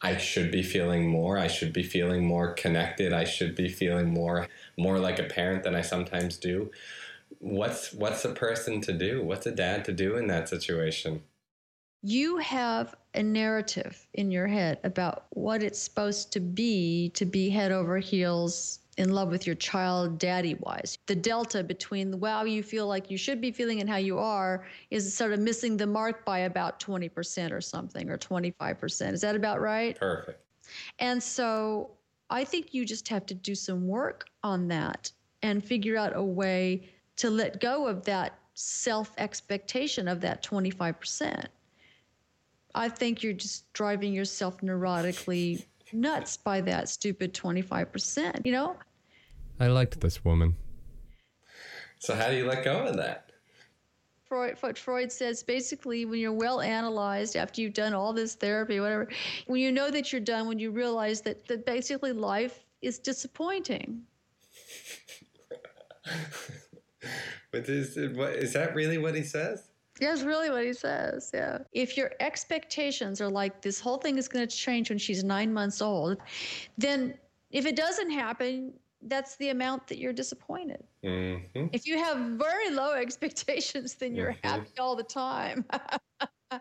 I 0.00 0.16
should 0.16 0.50
be 0.50 0.62
feeling 0.62 1.06
more. 1.06 1.36
I 1.36 1.48
should 1.48 1.74
be 1.74 1.82
feeling 1.82 2.24
more 2.24 2.54
connected. 2.54 3.12
I 3.12 3.24
should 3.24 3.54
be 3.54 3.68
feeling 3.68 4.08
more 4.08 4.48
more 4.78 4.98
like 4.98 5.18
a 5.18 5.24
parent 5.24 5.64
than 5.64 5.74
I 5.74 5.82
sometimes 5.82 6.38
do. 6.38 6.70
What's 7.40 7.92
what's 7.92 8.24
a 8.24 8.32
person 8.32 8.80
to 8.80 8.94
do? 8.94 9.22
What's 9.22 9.44
a 9.44 9.54
dad 9.54 9.84
to 9.84 9.92
do 9.92 10.16
in 10.16 10.28
that 10.28 10.48
situation? 10.48 11.24
You 12.02 12.36
have 12.38 12.94
a 13.14 13.22
narrative 13.22 14.06
in 14.14 14.30
your 14.30 14.46
head 14.46 14.78
about 14.84 15.26
what 15.30 15.62
it's 15.62 15.80
supposed 15.80 16.32
to 16.32 16.40
be 16.40 17.10
to 17.14 17.24
be 17.24 17.50
head 17.50 17.72
over 17.72 17.98
heels 17.98 18.80
in 18.98 19.12
love 19.12 19.30
with 19.30 19.46
your 19.46 19.56
child 19.56 20.18
daddy 20.18 20.56
wise. 20.60 20.98
The 21.06 21.14
delta 21.14 21.62
between 21.62 22.10
the 22.10 22.16
wow 22.16 22.44
you 22.44 22.62
feel 22.62 22.86
like 22.86 23.10
you 23.10 23.16
should 23.16 23.40
be 23.40 23.50
feeling 23.50 23.80
and 23.80 23.88
how 23.88 23.96
you 23.96 24.18
are 24.18 24.66
is 24.90 25.14
sort 25.14 25.32
of 25.32 25.40
missing 25.40 25.76
the 25.76 25.86
mark 25.86 26.24
by 26.24 26.40
about 26.40 26.80
20% 26.80 27.52
or 27.52 27.60
something 27.60 28.10
or 28.10 28.18
25%. 28.18 29.12
Is 29.12 29.20
that 29.20 29.36
about 29.36 29.60
right? 29.60 29.98
Perfect. 29.98 30.40
And 30.98 31.22
so 31.22 31.90
I 32.30 32.44
think 32.44 32.74
you 32.74 32.84
just 32.84 33.08
have 33.08 33.24
to 33.26 33.34
do 33.34 33.54
some 33.54 33.86
work 33.86 34.26
on 34.42 34.68
that 34.68 35.10
and 35.42 35.64
figure 35.64 35.96
out 35.96 36.14
a 36.14 36.22
way 36.22 36.88
to 37.16 37.30
let 37.30 37.60
go 37.60 37.86
of 37.86 38.04
that 38.04 38.38
self 38.54 39.12
expectation 39.16 40.08
of 40.08 40.20
that 40.20 40.42
25%. 40.42 41.46
I 42.78 42.88
think 42.88 43.22
you're 43.22 43.32
just 43.32 43.70
driving 43.72 44.12
yourself 44.12 44.60
neurotically 44.60 45.64
nuts 45.92 46.36
by 46.36 46.60
that 46.62 46.88
stupid 46.88 47.34
25%, 47.34 48.46
you 48.46 48.52
know? 48.52 48.76
I 49.58 49.66
liked 49.66 50.00
this 50.00 50.24
woman. 50.24 50.54
So 51.98 52.14
how 52.14 52.28
do 52.28 52.36
you 52.36 52.46
let 52.46 52.64
go 52.64 52.86
of 52.86 52.96
that? 52.96 53.32
Freud, 54.26 54.56
what 54.60 54.78
Freud 54.78 55.10
says 55.10 55.42
basically, 55.42 56.04
when 56.04 56.20
you're 56.20 56.32
well 56.32 56.60
analyzed 56.60 57.34
after 57.34 57.60
you've 57.60 57.74
done 57.74 57.94
all 57.94 58.12
this 58.12 58.34
therapy, 58.34 58.78
whatever, 58.78 59.08
when 59.46 59.60
you 59.60 59.72
know 59.72 59.90
that 59.90 60.12
you're 60.12 60.20
done, 60.20 60.46
when 60.46 60.58
you 60.58 60.70
realize 60.70 61.22
that, 61.22 61.48
that 61.48 61.64
basically 61.66 62.12
life 62.12 62.64
is 62.82 62.98
disappointing. 62.98 64.02
But 67.50 67.68
is 67.68 67.96
what 68.14 68.34
is 68.34 68.52
that 68.52 68.74
really 68.74 68.98
what 68.98 69.14
he 69.14 69.22
says? 69.22 69.70
That's 70.06 70.22
really 70.22 70.50
what 70.50 70.64
he 70.64 70.72
says. 70.72 71.30
Yeah. 71.34 71.58
If 71.72 71.96
your 71.96 72.12
expectations 72.20 73.20
are 73.20 73.28
like 73.28 73.62
this 73.62 73.80
whole 73.80 73.98
thing 73.98 74.18
is 74.18 74.28
going 74.28 74.46
to 74.46 74.56
change 74.56 74.90
when 74.90 74.98
she's 74.98 75.24
nine 75.24 75.52
months 75.52 75.82
old, 75.82 76.18
then 76.76 77.18
if 77.50 77.66
it 77.66 77.76
doesn't 77.76 78.10
happen, 78.10 78.72
that's 79.02 79.36
the 79.36 79.50
amount 79.50 79.86
that 79.88 79.98
you're 79.98 80.12
disappointed. 80.12 80.82
Mm-hmm. 81.04 81.66
If 81.72 81.86
you 81.86 81.98
have 81.98 82.18
very 82.38 82.70
low 82.70 82.92
expectations, 82.92 83.94
then 83.94 84.14
you're 84.14 84.32
Mhm. 84.32 84.44
happy 84.44 84.78
all 84.78 84.96
the 84.96 85.04
time. 85.04 85.64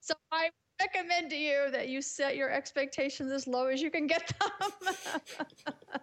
so 0.00 0.14
I 0.30 0.50
recommend 0.80 1.30
to 1.30 1.36
you 1.36 1.70
that 1.72 1.88
you 1.88 2.00
set 2.00 2.36
your 2.36 2.50
expectations 2.50 3.32
as 3.32 3.46
low 3.46 3.66
as 3.66 3.82
you 3.82 3.90
can 3.90 4.06
get 4.06 4.32
them. 4.38 4.94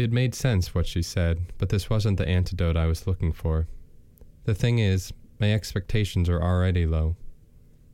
It 0.00 0.12
made 0.12 0.34
sense 0.34 0.74
what 0.74 0.86
she 0.86 1.02
said, 1.02 1.52
but 1.58 1.68
this 1.68 1.90
wasn't 1.90 2.16
the 2.16 2.26
antidote 2.26 2.74
I 2.74 2.86
was 2.86 3.06
looking 3.06 3.34
for. 3.34 3.68
The 4.50 4.56
thing 4.56 4.80
is, 4.80 5.12
my 5.38 5.54
expectations 5.54 6.28
are 6.28 6.42
already 6.42 6.84
low. 6.84 7.14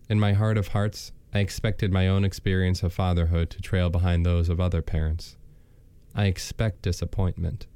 In 0.08 0.18
my 0.18 0.32
heart 0.32 0.56
of 0.56 0.68
hearts, 0.68 1.12
I 1.34 1.40
expected 1.40 1.92
my 1.92 2.08
own 2.08 2.24
experience 2.24 2.82
of 2.82 2.94
fatherhood 2.94 3.50
to 3.50 3.60
trail 3.60 3.90
behind 3.90 4.24
those 4.24 4.48
of 4.48 4.58
other 4.58 4.80
parents. 4.80 5.36
I 6.14 6.24
expect 6.24 6.80
disappointment. 6.80 7.66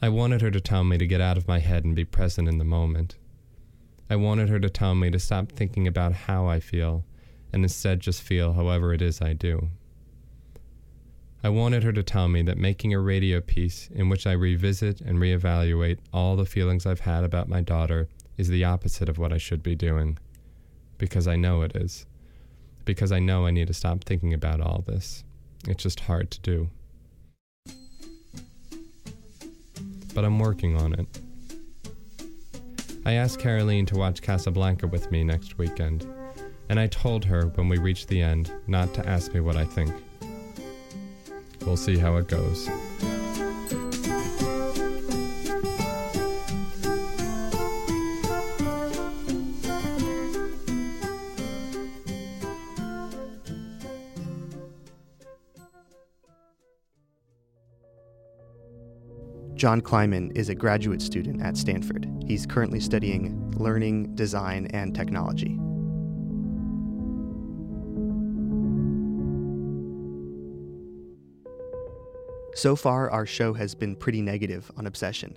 I 0.00 0.10
wanted 0.10 0.42
her 0.42 0.50
to 0.52 0.60
tell 0.60 0.84
me 0.84 0.96
to 0.96 1.08
get 1.08 1.20
out 1.20 1.36
of 1.36 1.48
my 1.48 1.58
head 1.58 1.84
and 1.84 1.96
be 1.96 2.04
present 2.04 2.46
in 2.46 2.58
the 2.58 2.64
moment. 2.64 3.16
I 4.08 4.14
wanted 4.14 4.48
her 4.48 4.60
to 4.60 4.70
tell 4.70 4.94
me 4.94 5.10
to 5.10 5.18
stop 5.18 5.50
thinking 5.50 5.88
about 5.88 6.12
how 6.12 6.46
I 6.46 6.60
feel 6.60 7.04
and 7.52 7.64
instead 7.64 7.98
just 7.98 8.22
feel 8.22 8.52
however 8.52 8.94
it 8.94 9.02
is 9.02 9.20
I 9.20 9.32
do. 9.32 9.70
I 11.44 11.50
wanted 11.50 11.82
her 11.82 11.92
to 11.92 12.02
tell 12.02 12.26
me 12.26 12.40
that 12.40 12.56
making 12.56 12.94
a 12.94 13.00
radio 13.00 13.38
piece 13.38 13.90
in 13.94 14.08
which 14.08 14.26
I 14.26 14.32
revisit 14.32 15.02
and 15.02 15.18
reevaluate 15.18 15.98
all 16.10 16.36
the 16.36 16.46
feelings 16.46 16.86
I've 16.86 17.00
had 17.00 17.22
about 17.22 17.50
my 17.50 17.60
daughter 17.60 18.08
is 18.38 18.48
the 18.48 18.64
opposite 18.64 19.10
of 19.10 19.18
what 19.18 19.30
I 19.30 19.36
should 19.36 19.62
be 19.62 19.74
doing. 19.74 20.18
Because 20.96 21.28
I 21.28 21.36
know 21.36 21.60
it 21.60 21.76
is. 21.76 22.06
Because 22.86 23.12
I 23.12 23.18
know 23.18 23.44
I 23.44 23.50
need 23.50 23.66
to 23.66 23.74
stop 23.74 24.04
thinking 24.04 24.32
about 24.32 24.62
all 24.62 24.84
this. 24.86 25.22
It's 25.68 25.82
just 25.82 26.00
hard 26.00 26.30
to 26.30 26.40
do. 26.40 26.70
But 30.14 30.24
I'm 30.24 30.38
working 30.38 30.78
on 30.78 30.94
it. 30.94 31.06
I 33.04 33.12
asked 33.12 33.38
Caroline 33.38 33.84
to 33.86 33.96
watch 33.96 34.22
Casablanca 34.22 34.86
with 34.86 35.10
me 35.10 35.22
next 35.24 35.58
weekend, 35.58 36.06
and 36.70 36.80
I 36.80 36.86
told 36.86 37.26
her 37.26 37.48
when 37.48 37.68
we 37.68 37.76
reached 37.76 38.08
the 38.08 38.22
end 38.22 38.50
not 38.66 38.94
to 38.94 39.06
ask 39.06 39.34
me 39.34 39.40
what 39.40 39.56
I 39.56 39.66
think. 39.66 39.92
We'll 41.66 41.76
see 41.76 41.96
how 41.96 42.16
it 42.16 42.28
goes. 42.28 42.68
John 59.54 59.80
Kleiman 59.80 60.30
is 60.32 60.50
a 60.50 60.54
graduate 60.54 61.00
student 61.00 61.40
at 61.40 61.56
Stanford. 61.56 62.06
He's 62.26 62.44
currently 62.44 62.80
studying 62.80 63.50
learning, 63.52 64.14
design, 64.14 64.66
and 64.74 64.94
technology. 64.94 65.58
So 72.64 72.74
far, 72.74 73.10
our 73.10 73.26
show 73.26 73.52
has 73.52 73.74
been 73.74 73.94
pretty 73.94 74.22
negative 74.22 74.72
on 74.78 74.86
obsession. 74.86 75.36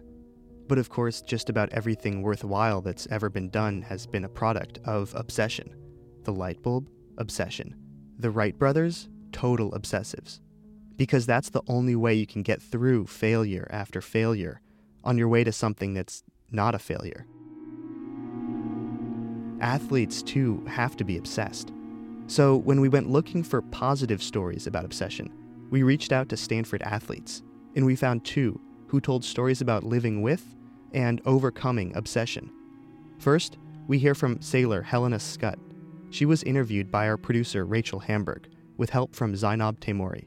But 0.70 0.78
of 0.78 0.88
course, 0.88 1.20
just 1.20 1.50
about 1.50 1.68
everything 1.74 2.22
worthwhile 2.22 2.80
that's 2.80 3.06
ever 3.12 3.30
been 3.30 3.50
done 3.50 3.82
has 3.82 4.08
been 4.08 4.24
a 4.24 4.30
product 4.30 4.80
of 4.86 5.14
obsession. 5.14 5.76
The 6.24 6.32
light 6.32 6.64
bulb, 6.64 6.90
obsession. 7.18 7.76
The 8.18 8.32
Wright 8.32 8.58
brothers, 8.58 9.10
total 9.34 9.72
obsessives. 9.72 10.40
Because 10.96 11.26
that's 11.26 11.50
the 11.50 11.64
only 11.68 11.98
way 11.98 12.14
you 12.14 12.26
can 12.26 12.44
get 12.44 12.62
through 12.62 13.08
failure 13.08 13.68
after 13.72 14.00
failure 14.00 14.62
on 15.04 15.18
your 15.18 15.28
way 15.28 15.44
to 15.44 15.52
something 15.52 15.94
that's 15.94 16.24
not 16.50 16.76
a 16.76 16.80
failure. 16.80 17.28
Athletes, 19.60 20.24
too, 20.24 20.64
have 20.66 20.96
to 20.96 21.04
be 21.04 21.18
obsessed. 21.18 21.74
So 22.28 22.56
when 22.56 22.80
we 22.80 22.88
went 22.88 23.10
looking 23.10 23.44
for 23.44 23.62
positive 23.64 24.24
stories 24.24 24.66
about 24.66 24.86
obsession, 24.86 25.34
we 25.70 25.84
reached 25.84 26.12
out 26.12 26.30
to 26.30 26.38
Stanford 26.38 26.82
athletes, 26.82 27.44
and 27.76 27.86
we 27.86 27.96
found 27.96 28.24
two 28.26 28.60
who 28.88 29.02
told 29.02 29.24
stories 29.24 29.62
about 29.62 29.84
living 29.84 30.22
with 30.22 30.56
and 30.94 31.22
overcoming 31.26 31.96
obsession. 31.96 32.50
First, 33.20 33.58
we 33.88 33.98
hear 33.98 34.16
from 34.16 34.42
sailor 34.42 34.82
Helena 34.82 35.20
Scott. 35.20 35.60
She 36.10 36.26
was 36.26 36.44
interviewed 36.44 36.92
by 36.92 37.08
our 37.08 37.18
producer 37.18 37.66
Rachel 37.66 38.00
Hamburg 38.00 38.48
with 38.78 38.90
help 38.90 39.16
from 39.16 39.36
Zainab 39.36 39.80
Taimouri. 39.80 40.26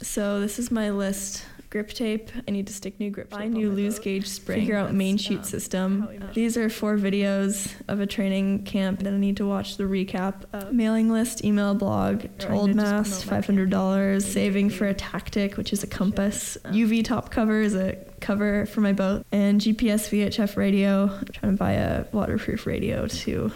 So 0.00 0.40
this 0.40 0.58
is 0.58 0.70
my 0.70 0.90
list. 0.90 1.44
Grip 1.74 1.88
tape. 1.88 2.30
I 2.46 2.52
need 2.52 2.68
to 2.68 2.72
stick 2.72 3.00
new 3.00 3.10
grip. 3.10 3.30
tape. 3.30 3.38
Buy 3.40 3.48
new 3.48 3.68
Loos 3.68 3.98
gauge 3.98 4.28
spring. 4.28 4.60
Figure 4.60 4.76
out 4.76 4.94
main 4.94 5.16
chute 5.16 5.44
system. 5.44 6.08
These 6.32 6.56
are 6.56 6.70
four 6.70 6.96
videos 6.96 7.68
of 7.88 7.98
a 7.98 8.06
training 8.06 8.62
camp. 8.62 9.00
Then 9.00 9.12
I 9.12 9.18
need 9.18 9.38
to 9.38 9.44
watch 9.48 9.76
the 9.76 9.82
recap. 9.82 10.44
Mailing 10.72 11.10
list, 11.10 11.44
email 11.44 11.74
blog, 11.74 12.26
old 12.48 12.76
mast, 12.76 13.24
five 13.24 13.44
hundred 13.44 13.70
dollars. 13.70 14.24
Saving 14.24 14.70
for 14.70 14.86
a 14.86 14.94
Tacktick, 14.94 15.56
which 15.56 15.72
is 15.72 15.82
a 15.82 15.88
compass. 15.88 16.56
UV 16.66 17.04
top 17.04 17.32
cover 17.32 17.60
is 17.60 17.74
a 17.74 17.96
cover 18.20 18.66
for 18.66 18.80
my 18.80 18.92
boat, 18.92 19.26
and 19.32 19.60
GPS 19.60 20.08
VHF 20.10 20.56
radio. 20.56 21.10
I'm 21.10 21.26
trying 21.32 21.52
to 21.54 21.58
buy 21.58 21.72
a 21.72 22.04
waterproof 22.12 22.68
radio 22.68 23.08
to 23.08 23.50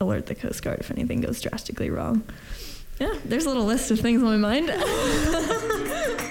alert 0.00 0.26
the 0.26 0.36
Coast 0.36 0.62
Guard 0.62 0.78
if 0.78 0.92
anything 0.92 1.22
goes 1.22 1.40
drastically 1.40 1.90
wrong. 1.90 2.22
Yeah, 3.00 3.18
there's 3.24 3.46
a 3.46 3.48
little 3.48 3.64
list 3.64 3.90
of 3.90 3.98
things 3.98 4.22
on 4.22 4.40
my 4.40 4.60
mind. 4.60 4.70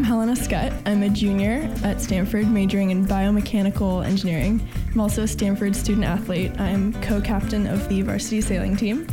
I'm 0.00 0.04
Helena 0.04 0.34
Scott. 0.34 0.72
I'm 0.86 1.02
a 1.02 1.10
junior 1.10 1.70
at 1.84 2.00
Stanford, 2.00 2.50
majoring 2.50 2.90
in 2.90 3.04
biomechanical 3.04 4.02
engineering. 4.02 4.66
I'm 4.94 4.98
also 4.98 5.24
a 5.24 5.28
Stanford 5.28 5.76
student 5.76 6.06
athlete. 6.06 6.58
I'm 6.58 6.94
co 7.02 7.20
captain 7.20 7.66
of 7.66 7.86
the 7.90 8.00
varsity 8.00 8.40
sailing 8.40 8.76
team. 8.76 9.06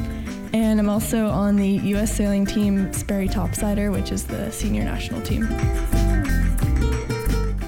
And 0.53 0.79
I'm 0.79 0.87
also 0.87 1.27
on 1.27 1.57
the 1.57 1.67
U.S. 1.67 2.15
sailing 2.15 2.45
team 2.45 2.93
Sperry 2.93 3.27
Topsider, 3.27 3.91
which 3.91 4.13
is 4.13 4.25
the 4.25 4.49
senior 4.49 4.85
national 4.85 5.19
team. 5.23 5.45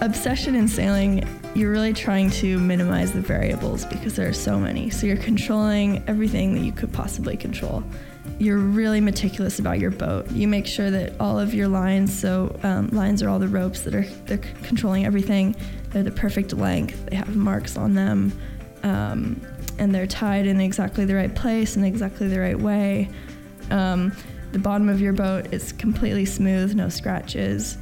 Obsession 0.01 0.55
in 0.55 0.67
sailing, 0.67 1.27
you're 1.55 1.71
really 1.71 1.93
trying 1.93 2.29
to 2.29 2.57
minimize 2.59 3.11
the 3.11 3.21
variables 3.21 3.85
because 3.85 4.15
there 4.15 4.29
are 4.29 4.33
so 4.33 4.57
many. 4.57 4.89
So 4.89 5.07
you're 5.07 5.17
controlling 5.17 6.03
everything 6.07 6.53
that 6.55 6.61
you 6.61 6.71
could 6.71 6.93
possibly 6.93 7.35
control 7.35 7.83
you're 8.39 8.57
really 8.57 9.01
meticulous 9.01 9.59
about 9.59 9.79
your 9.79 9.91
boat. 9.91 10.29
You 10.31 10.47
make 10.47 10.65
sure 10.65 10.89
that 10.91 11.13
all 11.19 11.39
of 11.39 11.53
your 11.53 11.67
lines, 11.67 12.17
so 12.17 12.57
um, 12.63 12.87
lines 12.89 13.21
are 13.21 13.29
all 13.29 13.39
the 13.39 13.47
ropes 13.47 13.81
that 13.81 13.93
are 13.95 14.05
they're 14.25 14.37
controlling 14.37 15.05
everything. 15.05 15.55
They're 15.89 16.03
the 16.03 16.11
perfect 16.11 16.53
length. 16.53 17.05
They 17.07 17.15
have 17.15 17.35
marks 17.35 17.77
on 17.77 17.95
them, 17.95 18.31
um, 18.83 19.41
and 19.77 19.93
they're 19.93 20.07
tied 20.07 20.45
in 20.45 20.61
exactly 20.61 21.05
the 21.05 21.15
right 21.15 21.33
place 21.33 21.75
and 21.75 21.85
exactly 21.85 22.27
the 22.27 22.39
right 22.39 22.57
way. 22.57 23.09
Um, 23.71 24.13
the 24.51 24.59
bottom 24.59 24.89
of 24.89 25.01
your 25.01 25.13
boat 25.13 25.53
is 25.53 25.73
completely 25.73 26.25
smooth, 26.25 26.75
no 26.75 26.89
scratches. 26.89 27.77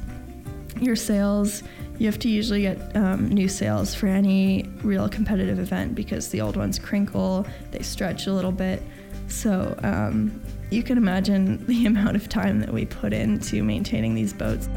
Your 0.80 0.96
sails, 0.96 1.62
you 1.98 2.06
have 2.06 2.18
to 2.20 2.28
usually 2.28 2.62
get 2.62 2.96
um, 2.96 3.28
new 3.28 3.48
sails 3.48 3.94
for 3.94 4.06
any 4.06 4.64
real 4.82 5.08
competitive 5.08 5.58
event 5.58 5.94
because 5.94 6.28
the 6.28 6.40
old 6.40 6.56
ones 6.56 6.78
crinkle, 6.78 7.46
they 7.72 7.82
stretch 7.82 8.26
a 8.26 8.32
little 8.32 8.52
bit. 8.52 8.82
So 9.26 9.78
um, 9.82 10.40
you 10.70 10.82
can 10.82 10.96
imagine 10.96 11.64
the 11.66 11.86
amount 11.86 12.16
of 12.16 12.28
time 12.28 12.60
that 12.60 12.72
we 12.72 12.86
put 12.86 13.12
into 13.12 13.62
maintaining 13.62 14.14
these 14.14 14.32
boats. 14.32 14.68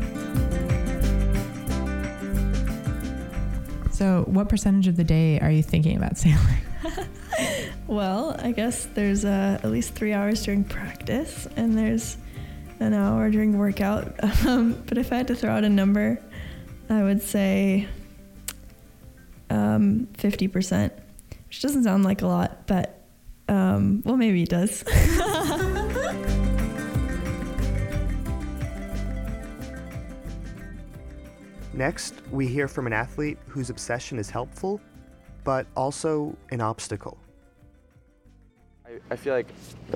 So, 3.92 4.24
what 4.28 4.50
percentage 4.50 4.88
of 4.88 4.98
the 4.98 5.04
day 5.04 5.40
are 5.42 5.52
you 5.52 5.62
thinking 5.62 5.96
about 5.96 6.18
sailing? 6.18 6.58
well, 7.88 8.36
I 8.40 8.52
guess 8.52 8.88
there's 8.94 9.26
uh, 9.26 9.60
at 9.64 9.70
least 9.70 9.94
three 9.94 10.14
hours 10.14 10.44
during 10.44 10.64
practice, 10.64 11.48
and 11.56 11.78
there's 11.78 12.18
an 12.80 12.94
hour 12.94 13.30
during 13.30 13.58
workout. 13.58 14.14
Um, 14.46 14.82
but 14.88 14.98
if 14.98 15.14
I 15.14 15.18
had 15.18 15.28
to 15.28 15.36
throw 15.36 15.52
out 15.52 15.64
a 15.64 15.70
number, 15.70 16.20
I 16.92 17.04
would 17.04 17.22
say 17.22 17.88
um, 19.50 20.10
50%, 20.18 20.92
which 21.48 21.62
doesn't 21.62 21.86
sound 21.86 22.04
like 22.04 22.22
a 22.22 22.28
lot, 22.28 22.68
but 22.68 23.06
um, 23.48 24.02
well, 24.04 24.18
maybe 24.18 24.44
it 24.44 24.50
does. 24.50 24.84
Next, 31.74 32.14
we 32.30 32.46
hear 32.46 32.68
from 32.68 32.88
an 32.88 32.94
athlete 32.94 33.38
whose 33.48 33.70
obsession 33.70 34.20
is 34.20 34.30
helpful, 34.30 34.82
but 35.46 35.68
also 35.78 36.36
an 36.52 36.60
obstacle. 36.60 37.18
I, 38.86 39.00
I 39.10 39.16
feel 39.16 39.34
like 39.34 39.48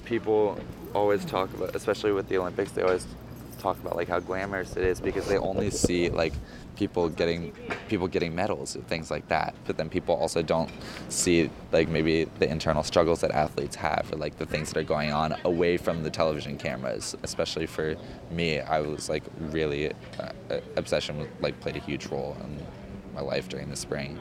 people 0.05 0.57
always 0.93 1.25
talk 1.25 1.53
about, 1.53 1.75
especially 1.75 2.13
with 2.13 2.29
the 2.29 2.37
Olympics, 2.37 2.71
they 2.71 2.83
always 2.83 3.05
talk 3.59 3.77
about 3.79 3.97
like 3.97 4.07
how 4.07 4.21
glamorous 4.21 4.77
it 4.77 4.83
is 4.83 5.01
because 5.01 5.27
they 5.27 5.37
only 5.37 5.69
see 5.71 6.09
like 6.09 6.33
people 6.75 7.09
getting 7.09 7.53
people 7.87 8.07
getting 8.07 8.35
medals 8.35 8.75
and 8.75 8.87
things 8.87 9.09
like 9.11 9.27
that. 9.29 9.55
But 9.65 9.77
then 9.77 9.89
people 9.89 10.15
also 10.15 10.41
don't 10.41 10.69
see 11.09 11.49
like 11.71 11.87
maybe 11.87 12.25
the 12.39 12.49
internal 12.49 12.83
struggles 12.83 13.21
that 13.21 13.31
athletes 13.31 13.75
have 13.75 14.11
or 14.11 14.17
like 14.17 14.37
the 14.37 14.45
things 14.45 14.71
that 14.71 14.79
are 14.79 14.83
going 14.83 15.11
on 15.11 15.35
away 15.45 15.77
from 15.77 16.03
the 16.03 16.09
television 16.09 16.57
cameras. 16.57 17.15
Especially 17.23 17.65
for 17.65 17.95
me 18.31 18.59
i 18.59 18.79
was 18.79 19.09
like 19.09 19.23
really 19.39 19.91
uh, 20.19 20.59
obsession 20.75 21.17
with, 21.17 21.29
like 21.41 21.59
played 21.59 21.75
a 21.75 21.79
huge 21.79 22.07
role 22.07 22.35
in 22.43 22.65
my 23.13 23.21
life 23.21 23.47
during 23.49 23.69
the 23.69 23.75
spring. 23.75 24.17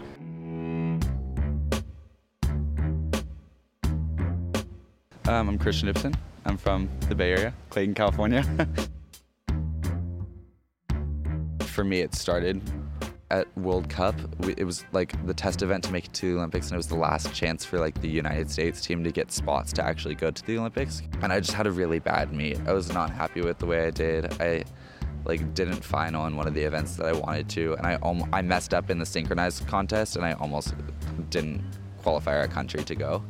Um, 5.26 5.48
i'm 5.48 5.58
Kristian 5.58 5.92
Ipsen. 5.92 6.14
I'm 6.44 6.58
from 6.58 6.88
the 7.08 7.14
bay 7.14 7.32
area 7.32 7.54
clayton 7.70 7.94
california 7.94 8.44
for 11.74 11.84
me, 11.84 12.00
it 12.00 12.14
started 12.14 12.62
at 13.30 13.46
World 13.58 13.88
Cup. 13.88 14.14
It 14.56 14.64
was 14.64 14.84
like 14.92 15.26
the 15.26 15.34
test 15.34 15.62
event 15.62 15.82
to 15.84 15.92
make 15.92 16.06
it 16.06 16.12
to 16.14 16.32
the 16.32 16.38
Olympics, 16.38 16.68
and 16.68 16.74
it 16.74 16.76
was 16.76 16.86
the 16.86 16.94
last 16.94 17.34
chance 17.34 17.64
for 17.64 17.80
like 17.80 18.00
the 18.00 18.08
United 18.08 18.50
States 18.50 18.80
team 18.80 19.02
to 19.04 19.10
get 19.10 19.32
spots 19.32 19.72
to 19.74 19.84
actually 19.84 20.14
go 20.14 20.30
to 20.30 20.46
the 20.46 20.56
Olympics. 20.56 21.02
And 21.20 21.32
I 21.32 21.40
just 21.40 21.52
had 21.52 21.66
a 21.66 21.72
really 21.72 21.98
bad 21.98 22.32
meet. 22.32 22.58
I 22.66 22.72
was 22.72 22.92
not 22.92 23.10
happy 23.10 23.40
with 23.40 23.58
the 23.58 23.66
way 23.66 23.86
I 23.86 23.90
did. 23.90 24.40
I 24.40 24.64
like 25.24 25.54
didn't 25.54 25.84
final 25.84 26.26
in 26.26 26.36
one 26.36 26.46
of 26.46 26.54
the 26.54 26.62
events 26.62 26.96
that 26.96 27.06
I 27.06 27.12
wanted 27.12 27.48
to, 27.50 27.74
and 27.74 27.86
I 27.86 27.98
om- 28.02 28.28
I 28.32 28.40
messed 28.40 28.72
up 28.72 28.88
in 28.88 28.98
the 28.98 29.06
synchronized 29.06 29.66
contest, 29.66 30.16
and 30.16 30.24
I 30.24 30.34
almost 30.34 30.74
didn't 31.30 31.62
qualify 32.02 32.38
our 32.38 32.46
country 32.46 32.84
to 32.84 32.94
go. 32.94 33.24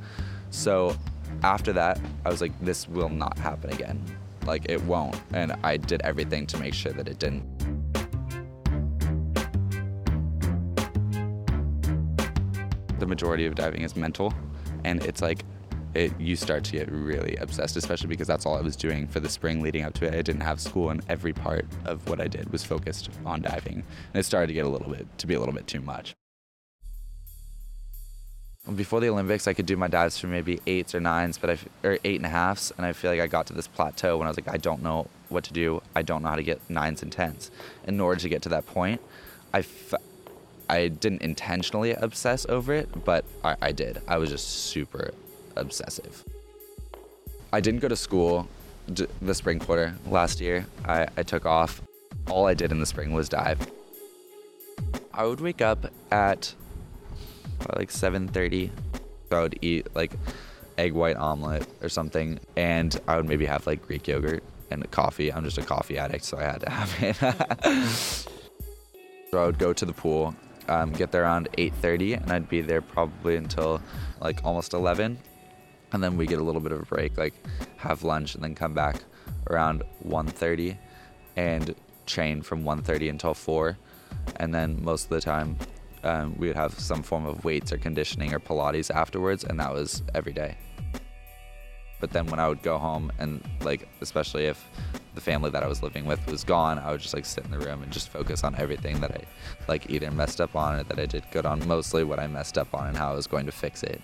So 0.50 0.96
after 1.42 1.72
that, 1.72 1.98
I 2.24 2.28
was 2.28 2.40
like, 2.40 2.52
this 2.60 2.88
will 2.88 3.08
not 3.08 3.38
happen 3.38 3.72
again. 3.72 4.04
Like 4.44 4.66
it 4.68 4.82
won't, 4.82 5.18
and 5.32 5.52
I 5.62 5.78
did 5.78 6.02
everything 6.02 6.46
to 6.48 6.58
make 6.58 6.74
sure 6.74 6.92
that 6.92 7.08
it 7.08 7.18
didn't. 7.18 7.44
The 13.04 13.08
majority 13.08 13.44
of 13.44 13.54
diving 13.54 13.82
is 13.82 13.94
mental, 13.96 14.32
and 14.82 15.04
it's 15.04 15.20
like 15.20 15.44
it, 15.92 16.18
you 16.18 16.36
start 16.36 16.64
to 16.64 16.72
get 16.72 16.90
really 16.90 17.36
obsessed, 17.36 17.76
especially 17.76 18.08
because 18.08 18.26
that's 18.26 18.46
all 18.46 18.56
I 18.56 18.62
was 18.62 18.76
doing 18.76 19.06
for 19.06 19.20
the 19.20 19.28
spring 19.28 19.60
leading 19.60 19.84
up 19.84 19.92
to 19.94 20.06
it. 20.06 20.14
I 20.14 20.22
didn't 20.22 20.40
have 20.40 20.58
school, 20.58 20.88
and 20.88 21.02
every 21.06 21.34
part 21.34 21.66
of 21.84 22.08
what 22.08 22.18
I 22.18 22.28
did 22.28 22.50
was 22.50 22.64
focused 22.64 23.10
on 23.26 23.42
diving, 23.42 23.84
and 24.14 24.20
it 24.20 24.24
started 24.24 24.46
to 24.46 24.54
get 24.54 24.64
a 24.64 24.70
little 24.70 24.90
bit 24.90 25.06
to 25.18 25.26
be 25.26 25.34
a 25.34 25.38
little 25.38 25.52
bit 25.52 25.66
too 25.66 25.82
much. 25.82 26.14
Before 28.74 29.00
the 29.00 29.10
Olympics, 29.10 29.46
I 29.46 29.52
could 29.52 29.66
do 29.66 29.76
my 29.76 29.88
dives 29.88 30.18
for 30.18 30.26
maybe 30.26 30.58
eights 30.66 30.94
or 30.94 31.00
nines, 31.00 31.36
but 31.36 31.50
I 31.50 31.58
or 31.86 31.98
eight 32.04 32.16
and 32.16 32.24
a 32.24 32.30
halfs, 32.30 32.72
and 32.78 32.86
I 32.86 32.94
feel 32.94 33.10
like 33.10 33.20
I 33.20 33.26
got 33.26 33.46
to 33.48 33.52
this 33.52 33.68
plateau 33.68 34.16
when 34.16 34.26
I 34.26 34.30
was 34.30 34.38
like, 34.38 34.48
I 34.48 34.56
don't 34.56 34.82
know 34.82 35.08
what 35.28 35.44
to 35.44 35.52
do. 35.52 35.82
I 35.94 36.00
don't 36.00 36.22
know 36.22 36.30
how 36.30 36.36
to 36.36 36.42
get 36.42 36.58
nines 36.70 37.02
and 37.02 37.12
tens. 37.12 37.50
In 37.86 38.00
order 38.00 38.18
to 38.18 38.28
get 38.30 38.40
to 38.42 38.48
that 38.48 38.64
point, 38.64 39.02
I. 39.52 39.58
F- 39.58 39.94
I 40.68 40.88
didn't 40.88 41.22
intentionally 41.22 41.92
obsess 41.92 42.46
over 42.48 42.72
it, 42.72 43.04
but 43.04 43.24
I, 43.42 43.56
I 43.60 43.72
did. 43.72 44.00
I 44.08 44.18
was 44.18 44.30
just 44.30 44.48
super 44.48 45.12
obsessive. 45.56 46.24
I 47.52 47.60
didn't 47.60 47.80
go 47.80 47.88
to 47.88 47.96
school 47.96 48.48
the 48.86 49.34
spring 49.34 49.58
quarter 49.58 49.94
last 50.06 50.40
year. 50.40 50.66
I, 50.84 51.06
I 51.16 51.22
took 51.22 51.46
off. 51.46 51.80
all 52.28 52.46
I 52.46 52.54
did 52.54 52.72
in 52.72 52.80
the 52.80 52.86
spring 52.86 53.12
was 53.12 53.28
dive. 53.28 53.70
I 55.12 55.24
would 55.24 55.40
wake 55.40 55.62
up 55.62 55.86
at 56.10 56.54
like 57.76 57.90
7:30. 57.90 58.70
So 59.30 59.38
I 59.38 59.42
would 59.42 59.58
eat 59.62 59.86
like 59.94 60.12
egg 60.76 60.92
white 60.92 61.16
omelet 61.16 61.66
or 61.82 61.88
something, 61.88 62.40
and 62.56 62.98
I 63.06 63.16
would 63.16 63.26
maybe 63.26 63.46
have 63.46 63.66
like 63.66 63.86
Greek 63.86 64.08
yogurt 64.08 64.42
and 64.70 64.88
coffee. 64.90 65.32
I'm 65.32 65.44
just 65.44 65.58
a 65.58 65.62
coffee 65.62 65.98
addict, 65.98 66.24
so 66.24 66.38
I 66.38 66.42
had 66.42 66.60
to 66.60 66.70
have 66.70 67.02
it. 67.02 67.16
so 69.30 69.42
I 69.42 69.46
would 69.46 69.58
go 69.58 69.72
to 69.72 69.84
the 69.84 69.92
pool, 69.92 70.34
um, 70.68 70.92
get 70.92 71.12
there 71.12 71.22
around 71.24 71.48
8:30, 71.58 72.22
and 72.22 72.32
I'd 72.32 72.48
be 72.48 72.60
there 72.60 72.80
probably 72.80 73.36
until 73.36 73.80
like 74.20 74.44
almost 74.44 74.74
11, 74.74 75.18
and 75.92 76.02
then 76.02 76.16
we 76.16 76.26
get 76.26 76.38
a 76.38 76.42
little 76.42 76.60
bit 76.60 76.72
of 76.72 76.80
a 76.80 76.86
break, 76.86 77.16
like 77.18 77.34
have 77.76 78.02
lunch, 78.02 78.34
and 78.34 78.42
then 78.42 78.54
come 78.54 78.74
back 78.74 79.02
around 79.50 79.82
1:30, 80.02 80.76
and 81.36 81.74
train 82.06 82.42
from 82.42 82.64
1:30 82.64 83.10
until 83.10 83.34
4, 83.34 83.76
and 84.36 84.54
then 84.54 84.82
most 84.82 85.04
of 85.04 85.10
the 85.10 85.20
time. 85.20 85.56
Um, 86.02 86.36
we 86.36 86.48
would 86.48 86.56
have 86.56 86.78
some 86.78 87.02
form 87.02 87.24
of 87.24 87.46
weights 87.46 87.72
or 87.72 87.78
conditioning 87.78 88.34
or 88.34 88.38
Pilates 88.38 88.94
afterwards, 88.94 89.42
and 89.42 89.58
that 89.58 89.72
was 89.72 90.02
every 90.14 90.34
day. 90.34 90.58
But 92.00 92.10
then 92.10 92.26
when 92.26 92.40
I 92.40 92.48
would 92.48 92.62
go 92.62 92.78
home 92.78 93.12
and 93.18 93.42
like, 93.62 93.88
especially 94.00 94.46
if 94.46 94.62
the 95.14 95.20
family 95.20 95.50
that 95.50 95.62
I 95.62 95.68
was 95.68 95.82
living 95.82 96.06
with 96.06 96.26
was 96.26 96.44
gone, 96.44 96.78
I 96.78 96.90
would 96.90 97.00
just 97.00 97.14
like 97.14 97.24
sit 97.24 97.44
in 97.44 97.50
the 97.50 97.58
room 97.58 97.82
and 97.82 97.92
just 97.92 98.08
focus 98.08 98.44
on 98.44 98.54
everything 98.56 99.00
that 99.00 99.12
I 99.12 99.24
like 99.68 99.90
either 99.90 100.10
messed 100.10 100.40
up 100.40 100.54
on 100.56 100.80
or 100.80 100.82
that 100.82 100.98
I 100.98 101.06
did 101.06 101.24
good 101.30 101.46
on, 101.46 101.66
mostly 101.66 102.04
what 102.04 102.18
I 102.18 102.26
messed 102.26 102.58
up 102.58 102.74
on 102.74 102.88
and 102.88 102.96
how 102.96 103.12
I 103.12 103.14
was 103.14 103.26
going 103.26 103.46
to 103.46 103.52
fix 103.52 103.82
it. 103.82 104.00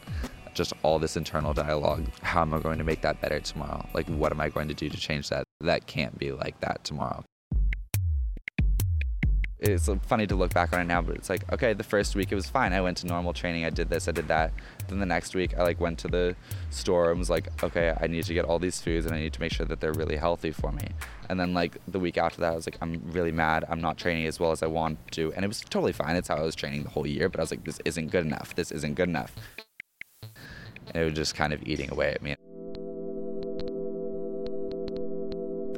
Just 0.55 0.73
all 0.83 0.99
this 0.99 1.17
internal 1.17 1.55
dialogue. 1.55 2.07
How 2.23 2.43
am 2.43 2.55
I 2.55 2.61
going 2.61 2.79
to 2.79 2.85
make 2.85 3.03
that 3.03 3.21
better 3.21 3.41
tomorrow? 3.41 3.87
Like, 3.95 4.09
what 4.09 4.33
am 4.33 4.41
I 4.41 4.49
going 4.49 4.69
to 4.69 4.75
do 4.75 4.89
to 4.89 4.97
change 4.97 5.29
that? 5.29 5.45
That 5.61 5.87
can't 5.87 6.19
be 6.19 6.33
like 6.33 6.59
that 6.61 6.83
tomorrow 6.85 7.25
it's 9.61 9.91
funny 10.07 10.27
to 10.27 10.35
look 10.35 10.55
back 10.55 10.73
on 10.73 10.81
it 10.81 10.85
now, 10.85 11.03
but 11.03 11.17
it's 11.17 11.29
like, 11.29 11.51
okay, 11.53 11.75
the 11.75 11.85
first 11.85 12.17
week 12.17 12.33
it 12.33 12.35
was 12.35 12.49
fine. 12.49 12.73
I 12.73 12.81
went 12.81 12.97
to 12.99 13.07
normal 13.07 13.35
training. 13.35 13.67
I 13.67 13.71
did 13.71 13.91
this, 13.91 14.09
I 14.09 14.13
did 14.13 14.27
that. 14.29 14.53
Then 14.89 15.01
the 15.01 15.07
next 15.07 15.35
week 15.35 15.55
I 15.59 15.63
like 15.63 15.81
went 15.81 15.99
to 16.01 16.09
the 16.09 16.35
store 16.71 17.11
and 17.11 17.19
was 17.19 17.29
like, 17.29 17.49
okay, 17.63 17.95
I 18.01 18.07
need 18.07 18.25
to 18.25 18.35
get 18.35 18.47
all 18.47 18.59
these 18.59 18.81
foods 18.81 19.05
and 19.05 19.15
I 19.15 19.19
need 19.19 19.35
to 19.35 19.41
make 19.41 19.53
sure 19.53 19.67
that 19.67 19.81
they're 19.81 19.93
really 19.93 20.17
healthy 20.17 20.51
for 20.51 20.73
me. 20.73 20.89
And 21.29 21.39
then 21.39 21.53
like 21.53 21.77
the 21.87 22.01
week 22.01 22.17
after 22.17 22.41
that, 22.41 22.55
I 22.55 22.57
was 22.57 22.67
like, 22.67 22.79
I'm 22.81 23.03
really 23.13 23.33
mad. 23.33 23.67
I'm 23.69 23.83
not 23.83 23.99
training 23.99 24.27
as 24.27 24.41
well 24.41 24.51
as 24.51 24.63
I 24.63 24.67
want 24.67 24.99
to. 25.13 25.33
And 25.35 25.45
it 25.45 25.49
was 25.49 25.61
totally 25.61 25.93
fine. 25.93 26.17
It's 26.17 26.29
how 26.29 26.37
I 26.37 26.43
was 26.43 26.55
training 26.55 26.85
the 26.85 26.91
whole 26.91 27.07
year. 27.07 27.29
But 27.29 27.41
I 27.41 27.43
was 27.43 27.51
like, 27.51 27.65
this 27.65 27.81
isn't 27.85 28.11
good 28.11 28.25
enough. 28.25 28.55
This 28.55 28.73
isn't 28.73 28.95
good 28.95 29.11
enough. 29.11 29.35
And 30.23 30.97
it 31.03 31.05
was 31.05 31.15
just 31.15 31.35
kind 31.35 31.53
of 31.53 31.63
eating 31.65 31.93
away 31.93 32.13
at 32.13 32.23
me. 32.23 32.35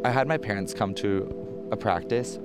I 0.04 0.10
had 0.10 0.26
my 0.28 0.38
parents 0.38 0.72
come 0.72 0.94
to 0.96 1.68
a 1.70 1.76
practice 1.76 2.38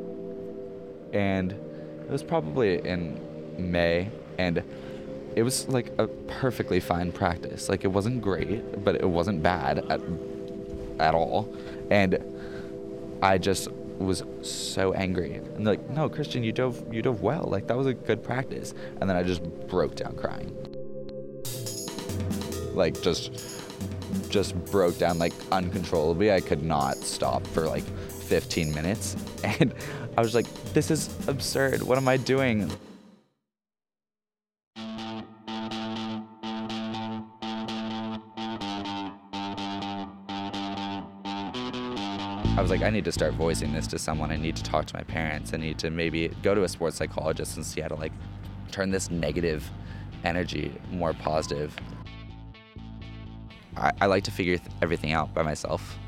and 1.13 1.51
it 1.51 2.11
was 2.11 2.23
probably 2.23 2.85
in 2.85 3.19
May, 3.57 4.09
and 4.37 4.63
it 5.35 5.43
was 5.43 5.67
like 5.67 5.91
a 5.97 6.07
perfectly 6.07 6.79
fine 6.79 7.11
practice. 7.11 7.69
Like 7.69 7.83
it 7.83 7.89
wasn't 7.89 8.21
great, 8.21 8.83
but 8.83 8.95
it 8.95 9.09
wasn't 9.09 9.43
bad 9.43 9.79
at 9.89 10.01
at 10.99 11.13
all, 11.13 11.53
and 11.91 12.17
I 13.21 13.37
just 13.37 13.69
was 13.99 14.23
so 14.43 14.93
angry 14.93 15.33
and 15.33 15.65
they're 15.65 15.73
like, 15.73 15.89
no, 15.89 16.09
Kristian, 16.09 16.43
you 16.43 16.51
dove 16.51 16.93
you 16.93 17.01
dove 17.01 17.21
well. 17.21 17.47
Like 17.49 17.67
that 17.67 17.77
was 17.77 17.87
a 17.87 17.93
good 17.93 18.23
practice, 18.23 18.73
and 18.99 19.09
then 19.09 19.17
I 19.17 19.23
just 19.23 19.43
broke 19.67 19.95
down 19.95 20.15
crying. 20.15 20.55
Like 22.73 23.01
just 23.01 23.31
just 24.29 24.55
broke 24.65 24.97
down 24.97 25.17
like 25.17 25.33
uncontrollably. 25.51 26.31
I 26.31 26.41
could 26.41 26.63
not 26.63 26.97
stop 26.97 27.45
for 27.47 27.67
like 27.67 27.83
15 27.83 28.73
minutes 28.73 29.15
and 29.43 29.73
I 30.17 30.21
was 30.21 30.33
like, 30.33 30.51
this 30.73 30.89
is 30.89 31.15
absurd. 31.27 31.83
What 31.83 31.99
am 31.99 32.07
I 32.07 32.17
doing? 32.17 32.71
I 42.57 42.59
was 42.59 42.71
like, 42.71 42.81
I 42.81 42.89
need 42.89 43.05
to 43.05 43.11
start 43.11 43.35
voicing 43.35 43.71
this 43.73 43.85
to 43.87 43.99
someone. 43.99 44.31
I 44.31 44.37
need 44.37 44.55
to 44.55 44.63
talk 44.63 44.87
to 44.87 44.95
my 44.95 45.03
parents. 45.03 45.53
I 45.53 45.57
need 45.57 45.77
to 45.77 45.91
maybe 45.91 46.29
go 46.41 46.55
to 46.55 46.63
a 46.63 46.67
sports 46.67 46.97
psychologist 46.97 47.55
and 47.55 47.63
see 47.63 47.81
how 47.81 47.89
to 47.89 47.95
like 47.95 48.11
turn 48.71 48.89
this 48.89 49.11
negative 49.11 49.69
energy 50.23 50.73
more 50.89 51.13
positive. 51.13 51.77
I, 53.75 53.91
I 54.01 54.07
like 54.07 54.23
to 54.23 54.31
figure 54.31 54.57
th- 54.57 54.71
everything 54.81 55.11
out 55.11 55.35
by 55.35 55.43
myself. 55.43 55.99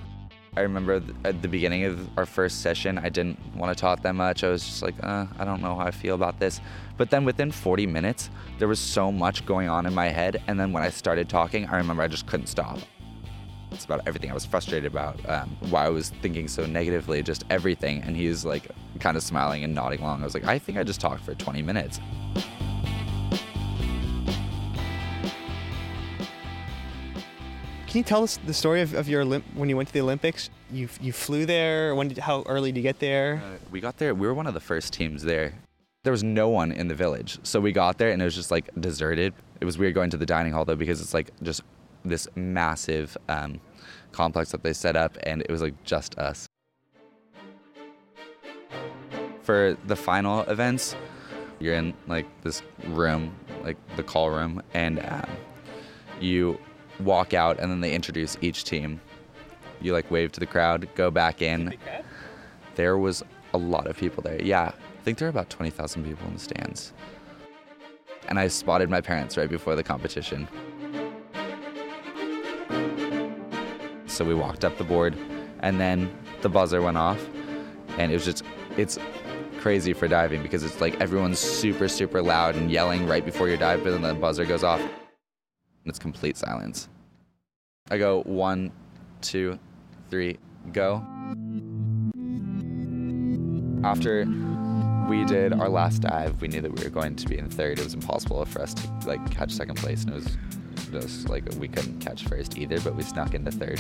I 0.59 0.63
remember 0.63 1.01
at 1.23 1.41
the 1.41 1.47
beginning 1.47 1.85
of 1.85 2.09
our 2.17 2.25
first 2.25 2.59
session, 2.59 2.97
I 2.97 3.07
didn't 3.07 3.39
want 3.55 3.75
to 3.75 3.79
talk 3.79 4.01
that 4.01 4.13
much. 4.13 4.43
I 4.43 4.49
was 4.49 4.65
just 4.65 4.81
like, 4.81 4.95
uh, 5.01 5.25
I 5.37 5.45
don't 5.45 5.61
know 5.61 5.73
how 5.73 5.85
I 5.85 5.91
feel 5.91 6.15
about 6.15 6.37
this. 6.37 6.59
But 6.97 7.09
then 7.09 7.23
within 7.23 7.49
40 7.49 7.87
minutes, 7.87 8.29
there 8.57 8.67
was 8.67 8.77
so 8.77 9.09
much 9.09 9.45
going 9.45 9.69
on 9.69 9.85
in 9.85 9.93
my 9.93 10.09
head. 10.09 10.43
And 10.47 10.59
then 10.59 10.73
when 10.73 10.83
I 10.83 10.89
started 10.89 11.29
talking, 11.29 11.65
I 11.67 11.77
remember 11.77 12.03
I 12.03 12.09
just 12.09 12.27
couldn't 12.27 12.47
stop. 12.47 12.77
It's 13.71 13.85
about 13.85 14.01
everything 14.05 14.31
I 14.31 14.33
was 14.33 14.45
frustrated 14.45 14.91
about, 14.91 15.17
um, 15.29 15.55
why 15.69 15.85
I 15.85 15.89
was 15.89 16.09
thinking 16.09 16.49
so 16.49 16.65
negatively, 16.65 17.23
just 17.23 17.45
everything. 17.49 18.01
And 18.01 18.17
he's 18.17 18.43
like 18.43 18.67
kind 18.99 19.15
of 19.15 19.23
smiling 19.23 19.63
and 19.63 19.73
nodding 19.73 20.01
along. 20.01 20.23
I 20.23 20.25
was 20.25 20.33
like, 20.33 20.45
I 20.45 20.59
think 20.59 20.77
I 20.77 20.83
just 20.83 20.99
talked 20.99 21.23
for 21.23 21.35
20 21.35 21.61
minutes. 21.61 22.01
Can 27.89 27.97
you 27.97 28.03
tell 28.03 28.21
us 28.21 28.37
the 28.45 28.53
story 28.53 28.81
of, 28.81 28.93
of 28.93 29.09
your 29.09 29.25
Olymp- 29.25 29.55
when 29.55 29.67
you 29.67 29.75
went 29.75 29.87
to 29.89 29.93
the 29.93 30.01
Olympics? 30.01 30.51
You 30.71 30.87
you 31.01 31.11
flew 31.11 31.47
there. 31.47 31.95
When 31.95 32.09
did 32.09 32.19
how 32.19 32.43
early 32.45 32.71
did 32.71 32.77
you 32.77 32.83
get 32.83 32.99
there? 32.99 33.41
Uh, 33.43 33.57
we 33.71 33.81
got 33.81 33.97
there. 33.97 34.13
We 34.13 34.27
were 34.27 34.35
one 34.35 34.45
of 34.45 34.53
the 34.53 34.59
first 34.59 34.93
teams 34.93 35.23
there. 35.23 35.55
There 36.03 36.11
was 36.11 36.23
no 36.23 36.49
one 36.49 36.71
in 36.71 36.87
the 36.87 36.93
village, 36.93 37.39
so 37.41 37.59
we 37.59 37.71
got 37.71 37.97
there 37.97 38.11
and 38.11 38.21
it 38.21 38.25
was 38.25 38.35
just 38.35 38.51
like 38.51 38.69
deserted. 38.79 39.33
It 39.59 39.65
was 39.65 39.79
weird 39.79 39.95
going 39.95 40.11
to 40.11 40.17
the 40.17 40.25
dining 40.27 40.53
hall 40.53 40.65
though 40.65 40.75
because 40.75 41.01
it's 41.01 41.15
like 41.15 41.31
just 41.41 41.63
this 42.05 42.27
massive 42.35 43.17
um, 43.27 43.59
complex 44.11 44.51
that 44.51 44.61
they 44.61 44.73
set 44.73 44.95
up, 44.95 45.17
and 45.23 45.41
it 45.41 45.49
was 45.49 45.63
like 45.63 45.83
just 45.83 46.15
us. 46.19 46.45
For 49.41 49.75
the 49.87 49.95
final 49.95 50.41
events, 50.41 50.95
you're 51.59 51.73
in 51.73 51.95
like 52.05 52.27
this 52.43 52.61
room, 52.89 53.35
like 53.63 53.77
the 53.95 54.03
call 54.03 54.29
room, 54.29 54.61
and 54.75 54.99
um, 54.99 55.25
you 56.21 56.59
walk 56.99 57.33
out 57.33 57.59
and 57.59 57.71
then 57.71 57.81
they 57.81 57.93
introduce 57.93 58.37
each 58.41 58.63
team. 58.63 58.99
You 59.81 59.93
like 59.93 60.09
wave 60.11 60.31
to 60.33 60.39
the 60.39 60.45
crowd, 60.45 60.87
go 60.95 61.09
back 61.09 61.41
in. 61.41 61.75
There 62.75 62.97
was 62.97 63.23
a 63.53 63.57
lot 63.57 63.87
of 63.87 63.97
people 63.97 64.21
there. 64.21 64.41
Yeah, 64.41 64.71
I 64.73 65.03
think 65.03 65.17
there 65.17 65.27
were 65.27 65.31
about 65.31 65.49
20,000 65.49 66.03
people 66.03 66.27
in 66.27 66.33
the 66.33 66.39
stands. 66.39 66.93
And 68.27 68.37
I 68.37 68.47
spotted 68.47 68.89
my 68.89 69.01
parents 69.01 69.37
right 69.37 69.49
before 69.49 69.75
the 69.75 69.83
competition. 69.83 70.47
So 74.07 74.25
we 74.25 74.35
walked 74.35 74.65
up 74.65 74.77
the 74.77 74.83
board 74.83 75.17
and 75.61 75.79
then 75.79 76.11
the 76.41 76.49
buzzer 76.49 76.81
went 76.81 76.97
off 76.97 77.25
and 77.97 78.11
it 78.11 78.15
was 78.15 78.25
just 78.25 78.43
it's 78.77 78.97
crazy 79.59 79.93
for 79.93 80.07
diving 80.07 80.41
because 80.41 80.63
it's 80.63 80.79
like 80.79 80.99
everyone's 81.01 81.39
super 81.39 81.87
super 81.87 82.21
loud 82.21 82.55
and 82.55 82.71
yelling 82.71 83.07
right 83.07 83.25
before 83.25 83.47
your 83.47 83.57
dive 83.57 83.83
but 83.83 83.91
then 83.91 84.01
the 84.01 84.13
buzzer 84.13 84.45
goes 84.45 84.63
off 84.63 84.81
it's 85.85 85.99
complete 85.99 86.37
silence. 86.37 86.89
I 87.89 87.97
go 87.97 88.21
one, 88.23 88.71
two, 89.21 89.57
three, 90.09 90.37
go. 90.71 91.03
After 93.83 94.25
we 95.09 95.25
did 95.25 95.53
our 95.53 95.69
last 95.69 96.01
dive, 96.01 96.39
we 96.41 96.47
knew 96.47 96.61
that 96.61 96.71
we 96.71 96.83
were 96.83 96.89
going 96.89 97.15
to 97.15 97.27
be 97.27 97.37
in 97.37 97.49
third. 97.49 97.79
It 97.79 97.83
was 97.83 97.93
impossible 97.93 98.43
for 98.45 98.61
us 98.61 98.73
to 98.75 98.87
like 99.07 99.31
catch 99.31 99.51
second 99.51 99.77
place, 99.77 100.03
and 100.03 100.11
it 100.11 100.15
was 100.15 100.37
just 100.91 101.29
like 101.29 101.45
we 101.57 101.67
couldn't 101.67 101.99
catch 101.99 102.25
first 102.25 102.57
either, 102.57 102.79
but 102.81 102.95
we 102.95 103.03
snuck 103.03 103.33
into 103.33 103.51
third. 103.51 103.79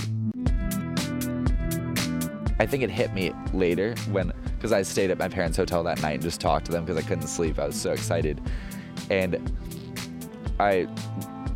I 2.59 2.65
think 2.65 2.83
it 2.83 2.89
hit 2.89 3.13
me 3.13 3.31
later 3.53 3.95
when, 4.11 4.33
because 4.55 4.73
I 4.73 4.81
stayed 4.81 5.11
at 5.11 5.17
my 5.17 5.29
parents' 5.29 5.55
hotel 5.55 5.81
that 5.83 6.01
night 6.01 6.15
and 6.15 6.21
just 6.21 6.41
talked 6.41 6.65
to 6.65 6.71
them 6.71 6.83
because 6.83 7.01
I 7.01 7.07
couldn't 7.07 7.27
sleep. 7.27 7.57
I 7.57 7.67
was 7.67 7.79
so 7.79 7.91
excited. 7.91 8.41
And 9.09 9.51
I 10.59 10.87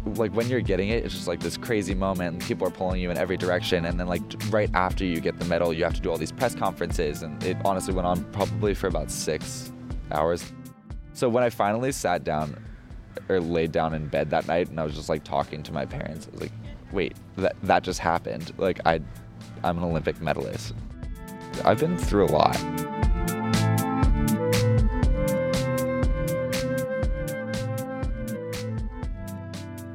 like 0.06 0.34
when 0.34 0.48
you're 0.50 0.62
getting 0.62 0.90
it, 0.90 1.06
it's 1.06 1.14
just 1.14 1.28
like 1.28 1.40
this 1.40 1.58
crazy 1.58 1.96
moment, 1.96 2.34
and 2.34 2.44
people 2.44 2.68
are 2.68 2.72
pulling 2.72 3.02
you 3.02 3.10
in 3.12 3.18
every 3.18 3.38
direction. 3.38 3.86
And 3.86 4.00
then 4.00 4.08
like 4.08 4.22
right 4.50 4.70
after 4.74 5.06
you 5.06 5.20
get 5.20 5.40
the 5.40 5.46
medal, 5.46 5.74
you 5.74 5.84
have 5.84 5.94
to 5.94 6.02
do 6.02 6.12
all 6.12 6.18
these 6.18 6.32
press 6.32 6.56
conferences, 6.56 7.24
and 7.24 7.42
it 7.44 7.58
honestly 7.66 7.94
went 7.94 8.08
on 8.08 8.24
probably 8.32 8.74
for 8.74 8.88
about 8.88 9.10
six 9.10 9.72
hours. 10.12 10.52
So 11.14 11.30
when 11.30 11.44
I 11.44 11.50
finally 11.50 11.92
sat 11.92 12.24
down 12.24 12.62
or 13.30 13.40
laid 13.40 13.72
down 13.72 13.94
in 13.94 14.08
bed 14.08 14.30
that 14.32 14.48
night, 14.48 14.70
and 14.70 14.80
I 14.80 14.84
was 14.84 14.96
just 14.96 15.10
like 15.10 15.24
talking 15.24 15.64
to 15.64 15.72
my 15.72 15.86
parents, 15.86 16.28
I 16.28 16.32
was 16.32 16.42
like, 16.42 16.52
"Wait, 16.92 17.16
that 17.38 17.56
that 17.64 17.84
just 17.84 18.00
happened? 18.00 18.52
Like 18.58 18.80
I, 18.86 19.00
I'm 19.64 19.78
an 19.78 19.84
Olympic 19.84 20.20
medalist. 20.22 20.74
I've 21.64 21.80
been 21.80 21.98
through 21.98 22.26
a 22.26 22.32
lot." 22.32 22.93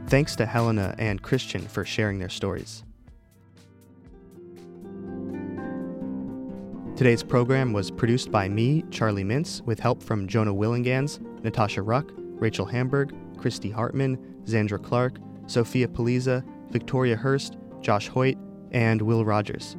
Thanks 0.09 0.35
to 0.37 0.47
Helena 0.47 0.95
and 0.97 1.23
Kristian 1.23 1.69
for 1.69 1.85
sharing 1.85 2.19
their 2.19 2.31
stories. 2.31 2.83
Today's 6.97 7.23
program 7.23 7.75
was 7.75 7.91
produced 7.91 8.33
by 8.33 8.49
me, 8.49 8.85
Charlie 8.91 9.23
Mintz, 9.23 9.61
with 9.67 9.79
help 9.79 10.03
from 10.03 10.27
Jonah 10.27 10.55
Willihnganz, 10.55 11.21
Natasha 11.45 11.83
Ruck, 11.83 12.11
Rachel 12.17 12.65
Hamburg, 12.65 13.15
Christy 13.37 13.71
Hartman, 13.71 14.17
Zandra 14.47 14.83
Clark, 14.83 15.19
Sophia 15.47 15.87
Paliza, 15.87 16.43
Victoria 16.71 17.15
Hurst, 17.15 17.59
Josh 17.83 18.09
Hoyt, 18.09 18.39
and 18.71 19.03
Will 19.03 19.27
Rogers. 19.27 19.77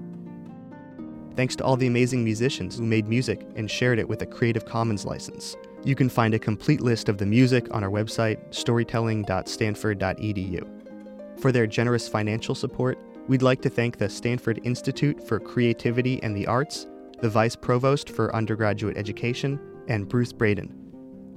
Thanks 1.36 1.55
to 1.55 1.63
all 1.63 1.75
the 1.75 1.88
amazing 1.88 2.23
musicians 2.23 2.77
who 2.77 2.84
made 2.84 3.07
music 3.07 3.47
and 3.55 3.69
shared 3.69 3.97
it 3.97 4.07
with 4.07 4.21
a 4.21 4.27
Creative 4.27 4.65
Commons 4.65 5.05
license. 5.05 5.55
You 5.86 5.95
can 5.95 6.09
find 6.09 6.34
a 6.34 6.39
complete 6.39 6.82
list 6.82 7.07
of 7.07 7.17
the 7.17 7.25
music 7.25 7.67
on 7.71 7.82
our 7.84 7.89
website, 7.89 8.53
storytelling.stanford.edu. 8.53 11.39
For 11.39 11.53
their 11.53 11.67
generous 11.67 12.07
financial 12.07 12.53
support, 12.53 12.99
we'd 13.27 13.41
like 13.41 13.61
to 13.61 13.69
thank 13.69 13.97
the 13.97 14.09
Stanford 14.09 14.59
Institute 14.63 15.25
for 15.25 15.39
Creativity 15.39 16.21
and 16.21 16.36
the 16.36 16.47
Arts, 16.47 16.86
the 17.21 17.30
Vice 17.30 17.55
Provost 17.55 18.09
for 18.09 18.36
Undergraduate 18.36 18.97
Education, 18.97 19.57
and 19.88 20.09
Bruce 20.09 20.34
Braden. 20.34 20.75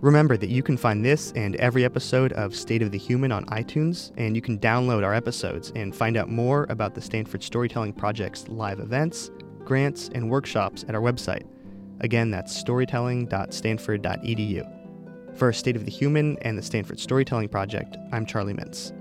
Remember 0.01 0.37
that 0.37 0.51
you 0.51 0.65
can 0.65 0.77
find 0.77 1.05
this 1.05 1.31
and 1.37 1.55
every 1.57 1.85
episode 1.85 2.33
of 2.33 2.57
State 2.57 2.83
of 2.83 2.91
the 2.91 2.99
Human 2.99 3.31
on 3.31 3.45
iTunes, 3.47 4.11
and 4.17 4.35
you 4.35 4.43
can 4.43 4.59
download 4.59 5.05
our 5.05 5.15
episodes 5.15 5.71
and 5.77 5.95
find 5.95 6.17
out 6.17 6.29
more 6.29 6.67
about 6.69 6.97
the 6.97 7.01
Stanford 7.01 7.45
Storytelling 7.45 7.93
Project's 7.93 8.49
live 8.49 8.81
events, 8.81 9.31
grants, 9.65 10.11
and 10.13 10.29
workshops 10.29 10.85
at 10.89 10.97
our 10.97 11.01
website. 11.01 11.45
Again, 12.01 12.31
that's 12.31 12.57
storytelling.stanford.edu. 12.57 15.37
For 15.37 15.53
State 15.53 15.77
of 15.77 15.85
the 15.85 15.91
Human 15.91 16.39
and 16.43 16.59
the 16.59 16.63
Stanford 16.63 17.01
Storytelling 17.01 17.49
Project, 17.49 17.97
I'm 18.13 18.27
Charlie 18.27 18.55
Mintz. 18.55 18.93